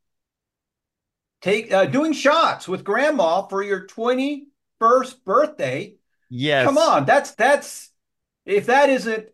take 1.42 1.74
uh, 1.74 1.86
doing 1.86 2.14
shots 2.14 2.68
with 2.68 2.84
grandma 2.84 3.48
for 3.48 3.64
your 3.64 3.88
21st 3.88 5.24
birthday. 5.26 5.96
Yes. 6.30 6.66
Come 6.66 6.78
on. 6.78 7.06
That's 7.06 7.32
that's 7.32 7.90
if 8.46 8.68
that 8.68 8.90
isn't 8.90 9.30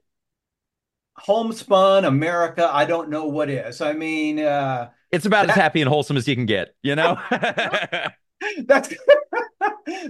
homespun 1.18 2.06
America, 2.06 2.70
I 2.72 2.86
don't 2.86 3.10
know 3.10 3.26
what 3.26 3.50
is. 3.50 3.82
I 3.82 3.94
mean, 3.94 4.40
uh, 4.40 4.90
it's 5.12 5.26
about 5.26 5.48
that, 5.48 5.58
as 5.58 5.62
happy 5.62 5.82
and 5.82 5.90
wholesome 5.90 6.18
as 6.18 6.28
you 6.28 6.36
can 6.36 6.46
get, 6.46 6.76
you 6.82 6.96
know? 6.96 7.20
that's 8.66 8.94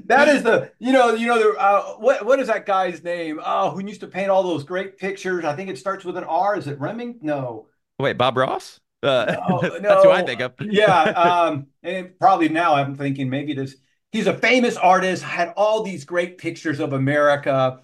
that 0.06 0.28
is 0.28 0.44
the 0.44 0.72
you 0.80 0.92
know 0.92 1.14
you 1.14 1.28
know 1.28 1.40
the 1.40 1.60
uh, 1.60 1.84
what 1.98 2.26
what 2.26 2.40
is 2.40 2.48
that 2.48 2.66
guy's 2.66 3.04
name? 3.04 3.40
Oh 3.44 3.72
who 3.72 3.86
used 3.86 4.02
to 4.02 4.08
paint 4.08 4.30
all 4.30 4.44
those 4.44 4.64
great 4.64 4.98
pictures. 4.98 5.46
I 5.46 5.56
think 5.56 5.70
it 5.70 5.78
starts 5.78 6.06
with 6.06 6.18
an 6.18 6.24
r. 6.24 6.56
Is 6.56 6.68
it 6.68 6.80
Reming? 6.80 7.18
no. 7.22 7.68
Wait 8.00 8.18
bob 8.18 8.38
ross? 8.38 8.80
Uh, 9.02 9.38
no, 9.50 9.60
no. 9.62 9.80
that's 9.82 10.04
who 10.04 10.12
i 10.12 10.22
think 10.24 10.42
of. 10.42 10.54
Yeah 10.60 11.02
um 11.50 11.68
and 11.84 12.18
probably 12.20 12.50
now 12.50 12.76
i'm 12.76 12.96
thinking 12.96 13.30
maybe 13.30 13.54
this 13.54 13.76
he's 14.12 14.28
a 14.28 14.38
famous 14.38 14.76
artist 14.76 15.24
had 15.24 15.54
all 15.56 15.84
these 15.84 16.06
great 16.06 16.38
pictures 16.38 16.80
of 16.80 16.94
america. 16.94 17.82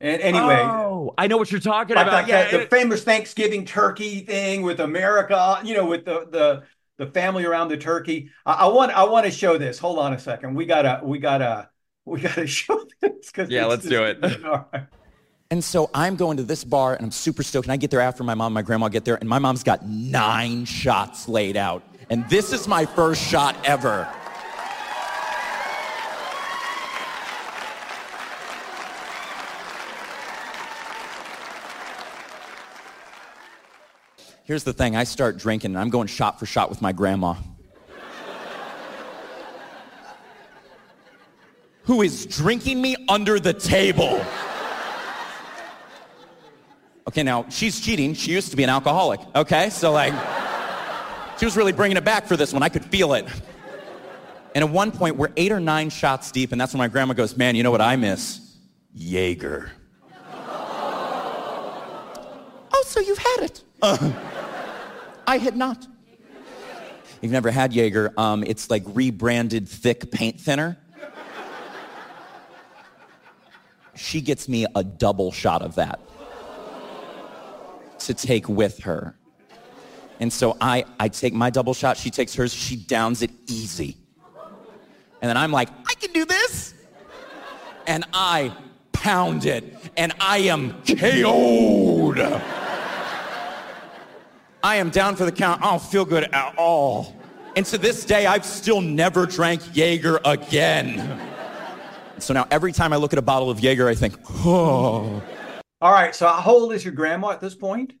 And 0.00 0.22
anyway, 0.22 0.60
oh, 0.62 1.12
I 1.18 1.26
know 1.26 1.36
what 1.38 1.50
you're 1.50 1.60
talking 1.60 1.96
like 1.96 2.06
about. 2.06 2.28
yeah, 2.28 2.50
the, 2.52 2.58
the 2.58 2.66
famous 2.66 3.02
Thanksgiving 3.02 3.64
turkey 3.64 4.20
thing 4.20 4.62
with 4.62 4.78
America, 4.78 5.60
you 5.64 5.74
know, 5.74 5.86
with 5.86 6.04
the 6.04 6.24
the 6.30 6.62
the 6.98 7.06
family 7.06 7.44
around 7.44 7.68
the 7.68 7.76
turkey. 7.76 8.30
I, 8.44 8.52
I 8.52 8.66
want 8.66 8.92
I 8.92 9.04
want 9.04 9.24
to 9.24 9.32
show 9.32 9.56
this. 9.56 9.78
Hold 9.78 9.98
on 9.98 10.12
a 10.12 10.18
second. 10.18 10.54
We 10.54 10.66
gotta 10.66 11.00
we 11.02 11.18
gotta 11.18 11.70
we 12.04 12.20
gotta 12.20 12.46
show 12.58 12.84
this 13.00 13.26
because 13.26 13.48
yeah, 13.48 13.64
let's 13.64 13.86
do 13.86 14.04
it. 14.04 14.18
And 15.50 15.64
so 15.64 15.88
I'm 15.94 16.16
going 16.16 16.36
to 16.36 16.42
this 16.42 16.62
bar 16.62 16.94
and 16.94 17.02
I'm 17.02 17.10
super 17.10 17.42
stoked. 17.42 17.66
And 17.66 17.72
I 17.72 17.78
get 17.78 17.90
there 17.90 18.02
after 18.02 18.22
my 18.22 18.34
mom, 18.34 18.48
and 18.48 18.54
my 18.54 18.60
grandma 18.60 18.88
get 18.88 19.06
there, 19.06 19.14
and 19.14 19.26
my 19.26 19.38
mom's 19.38 19.62
got 19.62 19.88
nine 19.88 20.66
shots 20.66 21.26
laid 21.26 21.56
out. 21.56 21.82
And 22.10 22.28
this 22.28 22.52
is 22.52 22.68
my 22.68 22.84
first 22.84 23.22
shot 23.22 23.56
ever. 23.64 24.06
Here's 34.48 34.64
the 34.64 34.72
thing 34.72 34.96
I 34.96 35.04
start 35.04 35.36
drinking 35.36 35.72
and 35.72 35.78
I'm 35.78 35.90
going 35.90 36.06
shot 36.06 36.40
for 36.40 36.46
shot 36.46 36.70
with 36.70 36.80
my 36.80 36.90
grandma. 36.90 37.34
Who 41.82 42.00
is 42.00 42.24
drinking 42.24 42.80
me 42.80 42.96
under 43.10 43.38
the 43.38 43.52
table. 43.52 44.24
Okay, 47.08 47.22
now 47.22 47.44
she's 47.50 47.78
cheating. 47.78 48.14
She 48.14 48.32
used 48.32 48.50
to 48.50 48.56
be 48.56 48.62
an 48.62 48.70
alcoholic. 48.70 49.20
Okay, 49.36 49.68
so 49.68 49.92
like, 49.92 50.14
she 51.38 51.44
was 51.44 51.54
really 51.54 51.72
bringing 51.72 51.98
it 51.98 52.04
back 52.06 52.24
for 52.24 52.38
this 52.38 52.50
one. 52.54 52.62
I 52.62 52.70
could 52.70 52.86
feel 52.86 53.12
it. 53.12 53.26
And 54.54 54.64
at 54.64 54.70
one 54.70 54.92
point, 54.92 55.16
we're 55.16 55.32
eight 55.36 55.52
or 55.52 55.60
nine 55.60 55.90
shots 55.90 56.32
deep, 56.32 56.52
and 56.52 56.60
that's 56.60 56.72
when 56.72 56.78
my 56.78 56.88
grandma 56.88 57.12
goes, 57.12 57.36
Man, 57.36 57.54
you 57.54 57.62
know 57.62 57.70
what 57.70 57.82
I 57.82 57.96
miss? 57.96 58.56
Jaeger. 58.94 59.72
oh, 62.72 62.84
so 62.86 63.00
you've 63.00 63.18
had 63.18 63.40
it. 63.40 63.62
Uh, 63.82 64.12
I 65.28 65.36
had 65.36 65.58
not. 65.58 65.86
You've 67.20 67.32
never 67.32 67.50
had 67.50 67.74
Jaeger. 67.74 68.14
Um, 68.16 68.42
it's 68.44 68.70
like 68.70 68.82
rebranded 68.86 69.68
thick 69.68 70.10
paint 70.10 70.40
thinner. 70.40 70.78
She 73.94 74.22
gets 74.22 74.48
me 74.48 74.64
a 74.74 74.82
double 74.82 75.30
shot 75.30 75.60
of 75.60 75.74
that 75.74 76.00
to 77.98 78.14
take 78.14 78.48
with 78.48 78.78
her. 78.84 79.18
And 80.18 80.32
so 80.32 80.56
I, 80.62 80.86
I 80.98 81.08
take 81.08 81.34
my 81.34 81.50
double 81.50 81.74
shot, 81.74 81.98
she 81.98 82.10
takes 82.10 82.34
hers, 82.34 82.54
she 82.54 82.76
downs 82.76 83.20
it 83.20 83.30
easy. 83.48 83.98
And 85.20 85.28
then 85.28 85.36
I'm 85.36 85.52
like, 85.52 85.68
I 85.86 85.92
can 85.94 86.12
do 86.12 86.24
this. 86.24 86.72
And 87.86 88.04
I 88.14 88.56
pound 88.92 89.44
it, 89.44 89.76
and 89.94 90.14
I 90.20 90.38
am 90.38 90.80
KO'd. 90.84 92.18
I 94.62 94.76
am 94.76 94.90
down 94.90 95.16
for 95.16 95.24
the 95.24 95.32
count. 95.32 95.62
I 95.62 95.70
don't 95.70 95.82
feel 95.82 96.04
good 96.04 96.24
at 96.24 96.54
all. 96.58 97.14
And 97.56 97.64
to 97.66 97.78
this 97.78 98.04
day, 98.04 98.26
I've 98.26 98.44
still 98.44 98.80
never 98.80 99.26
drank 99.26 99.62
Jaeger 99.74 100.20
again. 100.24 101.20
So 102.18 102.34
now 102.34 102.46
every 102.50 102.72
time 102.72 102.92
I 102.92 102.96
look 102.96 103.12
at 103.12 103.18
a 103.18 103.22
bottle 103.22 103.50
of 103.50 103.60
Jaeger, 103.60 103.88
I 103.88 103.94
think, 103.94 104.16
oh. 104.44 105.22
All 105.80 105.92
right. 105.92 106.14
So 106.14 106.26
how 106.28 106.52
old 106.52 106.72
is 106.72 106.84
your 106.84 106.94
grandma 106.94 107.30
at 107.30 107.40
this 107.40 107.54
point? 107.54 107.92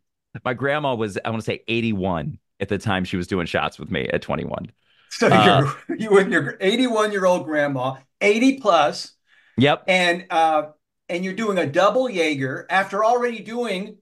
My 0.44 0.54
grandma 0.54 0.94
was, 0.94 1.18
I 1.24 1.30
want 1.30 1.42
to 1.42 1.46
say 1.46 1.62
81 1.68 2.38
at 2.60 2.68
the 2.68 2.78
time 2.78 3.04
she 3.04 3.16
was 3.16 3.26
doing 3.26 3.46
shots 3.46 3.78
with 3.78 3.90
me 3.90 4.08
at 4.08 4.22
21. 4.22 4.72
So 5.10 5.28
uh, 5.28 5.72
you're, 5.88 5.96
you 5.98 6.18
and 6.18 6.32
your 6.32 6.56
81 6.60 7.12
year 7.12 7.24
old 7.24 7.44
grandma, 7.44 7.96
80 8.20 8.60
plus. 8.60 9.12
Yep. 9.56 9.84
And, 9.86 10.26
uh, 10.30 10.70
and 11.08 11.24
you're 11.24 11.34
doing 11.34 11.58
a 11.58 11.66
double 11.66 12.10
Jaeger 12.10 12.66
after 12.68 13.04
already 13.04 13.40
doing 13.40 13.98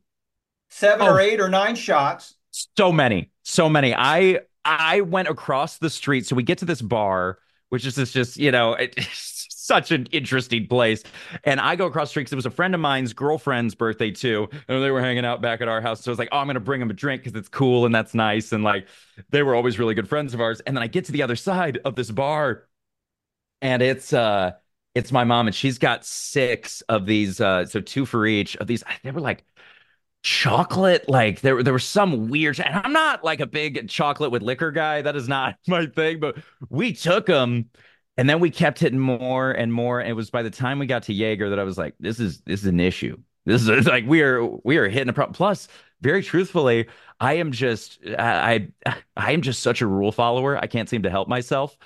seven 0.70 1.06
oh. 1.06 1.14
or 1.14 1.20
eight 1.20 1.40
or 1.40 1.48
nine 1.48 1.76
shots. 1.76 2.34
So 2.76 2.92
many, 2.92 3.30
so 3.42 3.68
many. 3.68 3.94
I 3.94 4.40
I 4.64 5.02
went 5.02 5.28
across 5.28 5.78
the 5.78 5.90
street. 5.90 6.26
So 6.26 6.36
we 6.36 6.42
get 6.42 6.58
to 6.58 6.64
this 6.64 6.82
bar, 6.82 7.38
which 7.68 7.86
is 7.86 7.94
this 7.94 8.12
just 8.12 8.36
you 8.36 8.50
know. 8.50 8.76
such 9.66 9.90
an 9.90 10.06
interesting 10.12 10.66
place. 10.68 11.02
And 11.44 11.60
I 11.60 11.76
go 11.76 11.86
across 11.86 12.08
the 12.08 12.10
street 12.10 12.22
because 12.22 12.32
it 12.32 12.36
was 12.36 12.46
a 12.46 12.50
friend 12.50 12.74
of 12.74 12.80
mine's 12.80 13.12
girlfriend's 13.12 13.74
birthday 13.74 14.12
too. 14.12 14.48
And 14.68 14.82
they 14.82 14.90
were 14.90 15.00
hanging 15.00 15.24
out 15.24 15.42
back 15.42 15.60
at 15.60 15.68
our 15.68 15.80
house. 15.80 16.02
So 16.02 16.10
I 16.10 16.12
was 16.12 16.18
like, 16.18 16.28
oh, 16.32 16.38
I'm 16.38 16.46
going 16.46 16.54
to 16.54 16.60
bring 16.60 16.80
them 16.80 16.90
a 16.90 16.94
drink 16.94 17.24
because 17.24 17.36
it's 17.36 17.48
cool 17.48 17.84
and 17.84 17.94
that's 17.94 18.14
nice. 18.14 18.52
And 18.52 18.62
like, 18.62 18.86
they 19.30 19.42
were 19.42 19.54
always 19.54 19.78
really 19.78 19.94
good 19.94 20.08
friends 20.08 20.34
of 20.34 20.40
ours. 20.40 20.60
And 20.60 20.76
then 20.76 20.82
I 20.82 20.86
get 20.86 21.06
to 21.06 21.12
the 21.12 21.22
other 21.22 21.36
side 21.36 21.80
of 21.84 21.96
this 21.96 22.10
bar 22.10 22.68
and 23.60 23.82
it's, 23.82 24.12
uh, 24.12 24.52
it's 24.94 25.12
my 25.12 25.24
mom 25.24 25.48
and 25.48 25.54
she's 25.54 25.78
got 25.78 26.06
six 26.06 26.82
of 26.82 27.04
these, 27.04 27.40
uh, 27.40 27.66
so 27.66 27.80
two 27.80 28.06
for 28.06 28.24
each 28.24 28.56
of 28.56 28.66
these. 28.66 28.84
They 29.02 29.10
were 29.10 29.20
like 29.20 29.44
chocolate 30.22 31.08
like 31.08 31.40
there 31.40 31.62
there 31.62 31.72
was 31.72 31.84
some 31.84 32.28
weird 32.28 32.58
and 32.58 32.74
I'm 32.74 32.92
not 32.92 33.22
like 33.22 33.38
a 33.40 33.46
big 33.46 33.88
chocolate 33.88 34.30
with 34.30 34.42
liquor 34.42 34.72
guy. 34.72 35.02
That 35.02 35.14
is 35.16 35.28
not 35.28 35.56
my 35.68 35.86
thing 35.86 36.20
but 36.20 36.38
we 36.68 36.92
took 36.92 37.26
them 37.26 37.66
and 38.16 38.28
then 38.28 38.40
we 38.40 38.50
kept 38.50 38.80
hitting 38.80 38.98
more 38.98 39.52
and 39.52 39.72
more 39.72 40.00
and 40.00 40.08
it 40.08 40.14
was 40.14 40.30
by 40.30 40.42
the 40.42 40.50
time 40.50 40.78
we 40.78 40.86
got 40.86 41.04
to 41.04 41.12
Jaeger 41.12 41.50
that 41.50 41.58
I 41.58 41.64
was 41.64 41.78
like 41.78 41.94
this 42.00 42.18
is 42.18 42.40
this 42.40 42.60
is 42.60 42.66
an 42.66 42.80
issue. 42.80 43.16
This 43.44 43.68
is 43.68 43.86
like 43.86 44.04
we 44.06 44.22
are 44.22 44.44
we 44.64 44.78
are 44.78 44.88
hitting 44.88 45.08
a 45.08 45.12
problem 45.12 45.34
plus 45.34 45.68
very 46.00 46.22
truthfully 46.22 46.88
I 47.20 47.34
am 47.34 47.52
just 47.52 48.00
I 48.18 48.68
I 49.16 49.32
am 49.32 49.42
just 49.42 49.62
such 49.62 49.80
a 49.80 49.86
rule 49.86 50.12
follower 50.12 50.56
I 50.56 50.66
can't 50.66 50.88
seem 50.88 51.04
to 51.04 51.10
help 51.10 51.28
myself. 51.28 51.76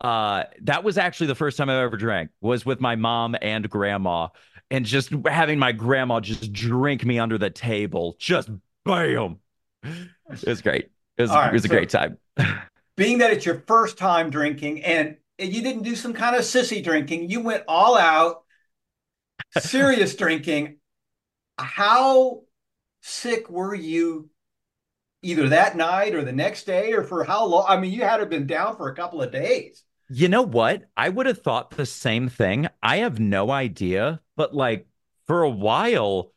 Uh 0.00 0.44
that 0.62 0.84
was 0.84 0.96
actually 0.96 1.26
the 1.26 1.34
first 1.34 1.58
time 1.58 1.68
I 1.68 1.82
ever 1.82 1.98
drank 1.98 2.30
was 2.40 2.64
with 2.64 2.80
my 2.80 2.96
mom 2.96 3.36
and 3.42 3.68
grandma 3.68 4.28
and 4.70 4.84
just 4.84 5.10
having 5.26 5.58
my 5.58 5.72
grandma 5.72 6.20
just 6.20 6.52
drink 6.52 7.04
me 7.04 7.18
under 7.18 7.38
the 7.38 7.50
table. 7.50 8.16
Just 8.18 8.50
bam. 8.84 9.38
It 9.82 10.46
was 10.46 10.62
great. 10.62 10.90
It 11.16 11.22
was, 11.22 11.30
right, 11.30 11.48
it 11.48 11.52
was 11.52 11.64
a 11.64 11.68
so 11.68 11.74
great 11.74 11.90
time. 11.90 12.18
being 12.96 13.18
that 13.18 13.32
it's 13.32 13.46
your 13.46 13.62
first 13.66 13.98
time 13.98 14.30
drinking 14.30 14.84
and 14.84 15.16
you 15.38 15.62
didn't 15.62 15.82
do 15.82 15.96
some 15.96 16.12
kind 16.12 16.36
of 16.36 16.42
sissy 16.42 16.84
drinking, 16.84 17.30
you 17.30 17.40
went 17.40 17.64
all 17.66 17.96
out, 17.96 18.42
serious 19.58 20.14
drinking. 20.16 20.76
How 21.58 22.42
sick 23.00 23.48
were 23.48 23.74
you 23.74 24.28
either 25.22 25.48
that 25.48 25.76
night 25.76 26.14
or 26.14 26.24
the 26.24 26.32
next 26.32 26.64
day 26.64 26.92
or 26.92 27.02
for 27.02 27.24
how 27.24 27.46
long? 27.46 27.64
I 27.68 27.78
mean, 27.78 27.92
you 27.92 28.02
had 28.02 28.16
to 28.16 28.20
have 28.20 28.30
been 28.30 28.46
down 28.46 28.76
for 28.76 28.88
a 28.88 28.94
couple 28.94 29.22
of 29.22 29.32
days. 29.32 29.82
You 30.10 30.28
know 30.28 30.42
what? 30.42 30.84
I 30.96 31.08
would 31.08 31.26
have 31.26 31.40
thought 31.40 31.70
the 31.70 31.86
same 31.86 32.28
thing. 32.28 32.68
I 32.82 32.98
have 32.98 33.20
no 33.20 33.50
idea, 33.50 34.20
but 34.40 34.54
like 34.54 34.86
for 35.26 35.42
a 35.42 35.50
while, 35.50 36.32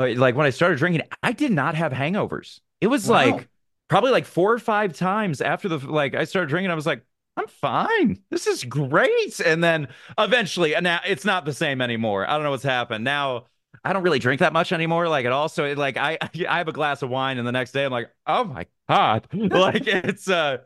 uh, 0.00 0.08
like 0.16 0.34
when 0.34 0.48
I 0.48 0.50
started 0.50 0.78
drinking, 0.80 1.02
I 1.22 1.30
did 1.30 1.52
not 1.52 1.76
have 1.76 1.92
hangovers. 1.92 2.58
It 2.80 2.88
was 2.88 3.06
wow. 3.06 3.24
like 3.24 3.48
probably 3.86 4.10
like 4.10 4.24
four 4.24 4.52
or 4.52 4.58
five 4.58 4.94
times 4.94 5.40
after 5.40 5.68
the 5.68 5.78
like 5.78 6.16
I 6.16 6.24
started 6.24 6.48
drinking, 6.48 6.72
I 6.72 6.74
was 6.74 6.86
like, 6.86 7.04
I'm 7.36 7.46
fine. 7.46 8.18
This 8.30 8.48
is 8.48 8.64
great. 8.64 9.38
And 9.38 9.62
then 9.62 9.86
eventually, 10.18 10.74
and 10.74 10.82
now 10.82 10.98
it's 11.06 11.24
not 11.24 11.44
the 11.44 11.52
same 11.52 11.80
anymore. 11.80 12.28
I 12.28 12.34
don't 12.34 12.42
know 12.42 12.50
what's 12.50 12.64
happened. 12.64 13.04
Now 13.04 13.44
I 13.84 13.92
don't 13.92 14.02
really 14.02 14.18
drink 14.18 14.40
that 14.40 14.52
much 14.52 14.72
anymore, 14.72 15.08
like 15.08 15.24
at 15.24 15.30
all. 15.30 15.48
So 15.48 15.62
it, 15.62 15.78
like 15.78 15.96
I 15.96 16.18
I 16.48 16.58
have 16.58 16.66
a 16.66 16.72
glass 16.72 17.02
of 17.02 17.10
wine, 17.10 17.38
and 17.38 17.46
the 17.46 17.52
next 17.52 17.70
day 17.70 17.84
I'm 17.84 17.92
like, 17.92 18.10
oh 18.26 18.42
my 18.42 18.66
god, 18.88 19.28
like 19.32 19.86
it's 19.86 20.28
uh, 20.28 20.58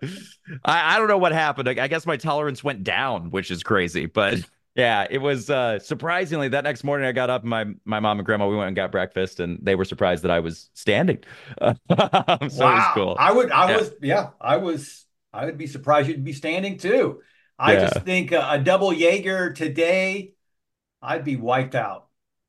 I 0.65 0.95
I 0.95 0.99
don't 0.99 1.09
know 1.09 1.19
what 1.19 1.33
happened. 1.33 1.69
I, 1.69 1.73
I 1.73 1.89
guess 1.89 2.07
my 2.07 2.17
tolerance 2.17 2.65
went 2.65 2.85
down, 2.85 3.31
which 3.31 3.51
is 3.51 3.63
crazy, 3.63 4.07
but. 4.07 4.39
Yeah, 4.77 5.07
it 5.11 5.19
was 5.19 5.51
uh 5.51 5.79
surprisingly 5.81 6.49
that 6.49 6.65
next 6.65 6.85
morning 6.85 7.07
I 7.07 7.13
got 7.13 7.29
up 7.29 7.43
and 7.43 7.51
my 7.51 7.65
my 7.85 8.01
mom 8.01 8.19
and 8.19 8.27
grandma 8.27 8.49
we 8.49 8.57
went 8.57 8.69
and 8.69 8.77
got 8.77 8.93
breakfast 8.93 9.41
and 9.41 9.59
they 9.63 9.75
were 9.75 9.85
surprised 9.85 10.23
that 10.25 10.31
I 10.31 10.41
was 10.41 10.71
standing. 10.75 11.19
so 11.61 11.75
wow. 11.91 12.49
it 12.71 12.75
was 12.75 12.89
cool. 12.89 13.23
I 13.23 13.33
would 13.33 13.51
I 13.51 13.67
Yeah. 13.67 13.79
was 13.79 13.93
yeah, 14.03 14.31
I 14.41 14.57
was 14.57 15.07
I 15.33 15.45
would 15.47 15.59
be 15.59 15.67
surprised 15.67 16.09
you'd 16.09 16.25
be 16.25 16.33
standing 16.33 16.79
too. 16.79 17.23
I 17.59 17.77
Yeah. 17.77 17.77
just 17.77 18.05
think 18.05 18.33
a, 18.33 18.53
a 18.53 18.59
double 18.59 18.93
Jaeger 18.93 19.53
today, 19.53 20.35
I'd 21.03 21.25
be 21.25 21.37
wiped 21.37 21.77
out. 21.77 22.09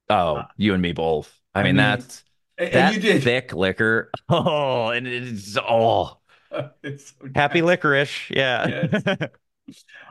Oh, 0.10 0.48
you 0.58 0.74
and 0.74 0.82
me 0.82 0.92
both. 0.94 1.40
I 1.56 1.64
I 1.64 1.64
mean, 1.64 1.76
mean, 1.76 1.78
that's 1.78 2.24
And, 2.58 2.74
that 2.74 2.96
you 2.96 3.00
did. 3.00 3.24
thick 3.24 3.54
liquor. 3.54 4.12
Oh, 4.30 4.90
and 4.90 5.08
it's 5.08 5.58
oh 5.58 6.20
It's 6.84 7.14
so 7.20 7.28
happy 7.36 7.62
licorice. 7.62 8.30
Yeah. 8.30 8.72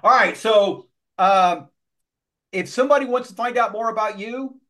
All 0.03 0.11
right, 0.11 0.37
so 0.37 0.89
um, 1.19 1.69
if 2.53 2.69
somebody 2.69 3.07
wants 3.07 3.29
to 3.29 3.35
find 3.35 3.57
out 3.57 3.73
more 3.73 3.91
about 3.91 4.19
you, 4.19 4.61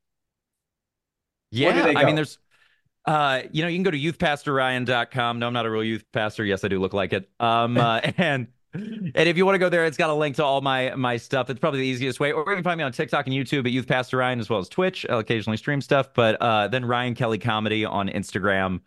Yeah. 1.50 1.92
I 1.96 2.04
mean, 2.04 2.14
there's 2.14 2.38
uh, 3.06 3.42
you 3.50 3.62
know, 3.62 3.68
you 3.68 3.76
can 3.76 3.82
go 3.82 3.90
to 3.90 3.98
youthpastorryan.com. 3.98 5.38
No, 5.38 5.46
I'm 5.46 5.52
not 5.52 5.66
a 5.66 5.70
real 5.70 5.82
youth 5.84 6.04
pastor. 6.12 6.44
Yes, 6.44 6.64
I 6.64 6.68
do 6.68 6.78
look 6.78 6.92
like 6.92 7.12
it. 7.12 7.28
Um, 7.40 7.76
uh, 7.78 8.00
and 8.18 8.48
and 8.72 9.12
if 9.16 9.36
you 9.36 9.46
want 9.46 9.54
to 9.54 9.58
go 9.58 9.68
there, 9.68 9.86
it's 9.86 9.96
got 9.96 10.10
a 10.10 10.14
link 10.14 10.36
to 10.36 10.44
all 10.44 10.60
my 10.60 10.94
my 10.94 11.16
stuff. 11.16 11.50
It's 11.50 11.58
probably 11.58 11.80
the 11.80 11.86
easiest 11.86 12.20
way. 12.20 12.32
Or 12.32 12.44
you 12.48 12.56
can 12.56 12.64
find 12.64 12.78
me 12.78 12.84
on 12.84 12.92
TikTok 12.92 13.26
and 13.26 13.34
YouTube 13.34 13.66
at 13.66 13.72
Youth 13.72 13.88
Pastor 13.88 14.18
Ryan 14.18 14.38
as 14.38 14.48
well 14.50 14.60
as 14.60 14.68
Twitch. 14.68 15.06
I'll 15.08 15.18
occasionally 15.18 15.56
stream 15.56 15.80
stuff, 15.80 16.12
but 16.14 16.40
uh, 16.40 16.68
then 16.68 16.84
Ryan 16.84 17.14
Kelly 17.14 17.38
Comedy 17.38 17.84
on 17.84 18.08
Instagram. 18.08 18.80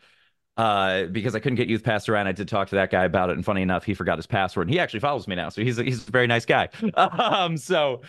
Uh, 0.56 1.06
because 1.08 1.34
I 1.34 1.40
couldn't 1.40 1.56
get 1.56 1.68
Youth 1.68 1.84
Pastor 1.84 2.12
Ryan, 2.12 2.28
I 2.28 2.32
did 2.32 2.48
talk 2.48 2.70
to 2.70 2.76
that 2.76 2.92
guy 2.92 3.06
about 3.06 3.32
it, 3.32 3.34
and 3.34 3.44
funny 3.44 3.64
enough, 3.64 3.84
he 3.84 3.96
forgot 3.96 4.20
his 4.20 4.28
password, 4.28 4.68
and 4.68 4.74
he 4.74 4.80
actually 4.80 5.00
follows 5.00 5.28
me 5.28 5.36
now, 5.36 5.50
so 5.50 5.64
he's 5.64 5.80
a, 5.80 5.84
he's 5.84 6.08
a 6.08 6.12
very 6.12 6.28
nice 6.28 6.46
guy. 6.46 6.70
Um, 6.96 7.58
so 7.58 8.04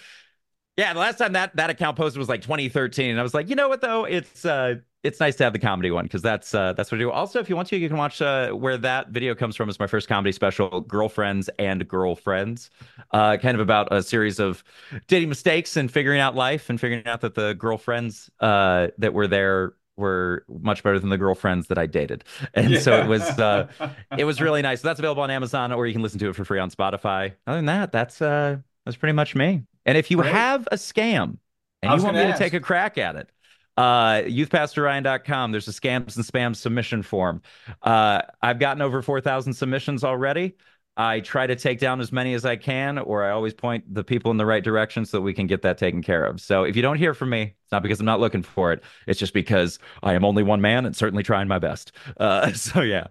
yeah, 0.76 0.92
the 0.92 0.98
last 0.98 1.18
time 1.18 1.32
that 1.34 1.54
that 1.56 1.70
account 1.70 1.96
posted 1.96 2.18
was 2.18 2.28
like 2.28 2.42
2013, 2.42 3.10
and 3.10 3.20
I 3.20 3.22
was 3.22 3.34
like, 3.34 3.48
you 3.48 3.54
know 3.54 3.68
what 3.68 3.80
though, 3.80 4.04
it's 4.04 4.44
uh, 4.44 4.76
it's 5.04 5.20
nice 5.20 5.36
to 5.36 5.44
have 5.44 5.52
the 5.52 5.58
comedy 5.58 5.90
one 5.90 6.04
because 6.04 6.22
that's 6.22 6.52
uh, 6.52 6.72
that's 6.72 6.90
what 6.90 6.98
I 6.98 7.00
do. 7.00 7.10
Also, 7.12 7.38
if 7.38 7.48
you 7.48 7.54
want 7.54 7.68
to, 7.68 7.76
you 7.76 7.88
can 7.88 7.96
watch 7.96 8.20
uh, 8.20 8.50
where 8.50 8.76
that 8.78 9.10
video 9.10 9.34
comes 9.36 9.54
from. 9.54 9.68
Is 9.68 9.78
my 9.78 9.86
first 9.86 10.08
comedy 10.08 10.32
special, 10.32 10.80
Girlfriends 10.80 11.48
and 11.60 11.86
Girlfriends, 11.86 12.70
uh, 13.12 13.36
kind 13.36 13.54
of 13.54 13.60
about 13.60 13.92
a 13.92 14.02
series 14.02 14.40
of 14.40 14.64
dating 15.06 15.28
mistakes 15.28 15.76
and 15.76 15.92
figuring 15.92 16.20
out 16.20 16.34
life 16.34 16.68
and 16.68 16.80
figuring 16.80 17.06
out 17.06 17.20
that 17.20 17.34
the 17.34 17.54
girlfriends 17.54 18.28
uh, 18.40 18.88
that 18.98 19.14
were 19.14 19.28
there 19.28 19.74
were 19.96 20.44
much 20.48 20.82
better 20.82 20.98
than 20.98 21.10
the 21.10 21.18
girlfriends 21.18 21.68
that 21.68 21.78
I 21.78 21.86
dated, 21.86 22.24
and 22.54 22.78
so 22.78 22.98
it 23.00 23.06
was 23.06 23.22
uh, 23.38 23.68
it 24.18 24.24
was 24.24 24.40
really 24.40 24.62
nice. 24.62 24.80
So 24.80 24.88
that's 24.88 24.98
available 24.98 25.22
on 25.22 25.30
Amazon, 25.30 25.70
or 25.70 25.86
you 25.86 25.92
can 25.92 26.02
listen 26.02 26.18
to 26.18 26.30
it 26.30 26.34
for 26.34 26.44
free 26.44 26.58
on 26.58 26.70
Spotify. 26.70 27.34
Other 27.46 27.58
than 27.58 27.66
that, 27.66 27.92
that's 27.92 28.20
uh 28.20 28.56
that's 28.84 28.96
pretty 28.96 29.12
much 29.12 29.36
me. 29.36 29.62
And 29.86 29.98
if 29.98 30.10
you 30.10 30.18
Great. 30.18 30.32
have 30.32 30.66
a 30.70 30.76
scam 30.76 31.38
and 31.82 31.98
you 31.98 32.02
want 32.02 32.16
me 32.16 32.22
gonna 32.22 32.38
take 32.38 32.54
a 32.54 32.60
crack 32.60 32.98
at 32.98 33.16
it, 33.16 33.30
uh, 33.76 34.22
youthpastorryan.com. 34.22 35.52
There's 35.52 35.68
a 35.68 35.72
scams 35.72 36.16
and 36.16 36.24
spam 36.24 36.54
submission 36.54 37.02
form. 37.02 37.42
Uh, 37.82 38.22
I've 38.40 38.58
gotten 38.58 38.82
over 38.82 39.02
4,000 39.02 39.52
submissions 39.52 40.04
already. 40.04 40.56
I 40.96 41.20
try 41.20 41.46
to 41.48 41.56
take 41.56 41.80
down 41.80 42.00
as 42.00 42.12
many 42.12 42.34
as 42.34 42.44
I 42.44 42.54
can, 42.54 42.98
or 42.98 43.24
I 43.24 43.30
always 43.30 43.52
point 43.52 43.92
the 43.92 44.04
people 44.04 44.30
in 44.30 44.36
the 44.36 44.46
right 44.46 44.62
direction 44.62 45.04
so 45.04 45.16
that 45.16 45.22
we 45.22 45.34
can 45.34 45.48
get 45.48 45.62
that 45.62 45.76
taken 45.76 46.02
care 46.02 46.24
of. 46.24 46.40
So 46.40 46.62
if 46.62 46.76
you 46.76 46.82
don't 46.82 46.98
hear 46.98 47.14
from 47.14 47.30
me, 47.30 47.42
it's 47.42 47.72
not 47.72 47.82
because 47.82 47.98
I'm 47.98 48.06
not 48.06 48.20
looking 48.20 48.42
for 48.42 48.72
it. 48.72 48.84
It's 49.08 49.18
just 49.18 49.34
because 49.34 49.80
I 50.04 50.14
am 50.14 50.24
only 50.24 50.44
one 50.44 50.60
man 50.60 50.86
and 50.86 50.94
certainly 50.94 51.24
trying 51.24 51.48
my 51.48 51.58
best. 51.58 51.92
Uh, 52.16 52.52
so 52.52 52.82
yeah. 52.82 53.08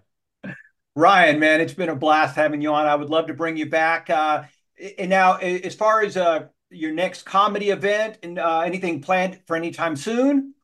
Ryan, 0.96 1.40
man, 1.40 1.60
it's 1.60 1.74
been 1.74 1.88
a 1.88 1.96
blast 1.96 2.36
having 2.36 2.62
you 2.62 2.72
on. 2.72 2.86
I 2.86 2.94
would 2.94 3.10
love 3.10 3.26
to 3.26 3.34
bring 3.34 3.56
you 3.58 3.66
back. 3.66 4.08
Uh, 4.08 4.44
and 4.96 5.10
now, 5.10 5.36
as 5.36 5.74
far 5.74 6.02
as 6.02 6.16
uh, 6.16 6.46
your 6.74 6.92
next 6.92 7.22
comedy 7.24 7.70
event 7.70 8.18
and 8.22 8.38
uh, 8.38 8.60
anything 8.60 9.00
planned 9.00 9.40
for 9.46 9.56
any 9.56 9.70
time 9.70 9.96
soon? 9.96 10.54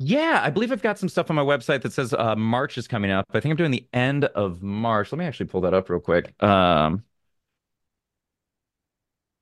Yeah, 0.00 0.40
I 0.44 0.50
believe 0.50 0.70
I've 0.70 0.82
got 0.82 0.96
some 0.98 1.08
stuff 1.08 1.28
on 1.28 1.34
my 1.36 1.42
website 1.42 1.82
that 1.82 1.92
says 1.92 2.14
uh, 2.14 2.36
March 2.36 2.78
is 2.78 2.86
coming 2.86 3.10
up. 3.10 3.24
I 3.34 3.40
think 3.40 3.50
I'm 3.50 3.56
doing 3.56 3.72
the 3.72 3.86
end 3.92 4.26
of 4.26 4.62
March. 4.62 5.10
Let 5.10 5.18
me 5.18 5.24
actually 5.24 5.46
pull 5.46 5.62
that 5.62 5.74
up 5.74 5.90
real 5.90 5.98
quick. 6.00 6.40
Um, 6.42 7.02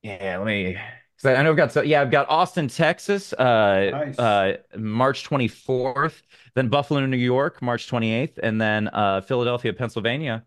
yeah, 0.03 0.39
let 0.39 0.47
me. 0.47 0.75
'cause 0.75 1.25
I 1.31 1.35
I 1.37 1.43
know 1.43 1.51
I've 1.51 1.57
got 1.57 1.73
so 1.73 1.83
yeah, 1.83 2.01
I've 2.03 2.11
got 2.11 2.29
Austin, 2.29 2.69
Texas, 2.69 3.33
uh, 3.33 3.93
Nice. 3.93 4.17
uh, 4.19 4.53
March 4.77 5.25
24th, 5.25 6.23
then 6.55 6.69
Buffalo, 6.69 7.05
New 7.07 7.17
York, 7.17 7.63
March 7.63 7.89
28th, 7.89 8.39
and 8.43 8.61
then 8.61 8.89
uh, 8.89 9.21
Philadelphia, 9.23 9.73
Pennsylvania, 9.73 10.45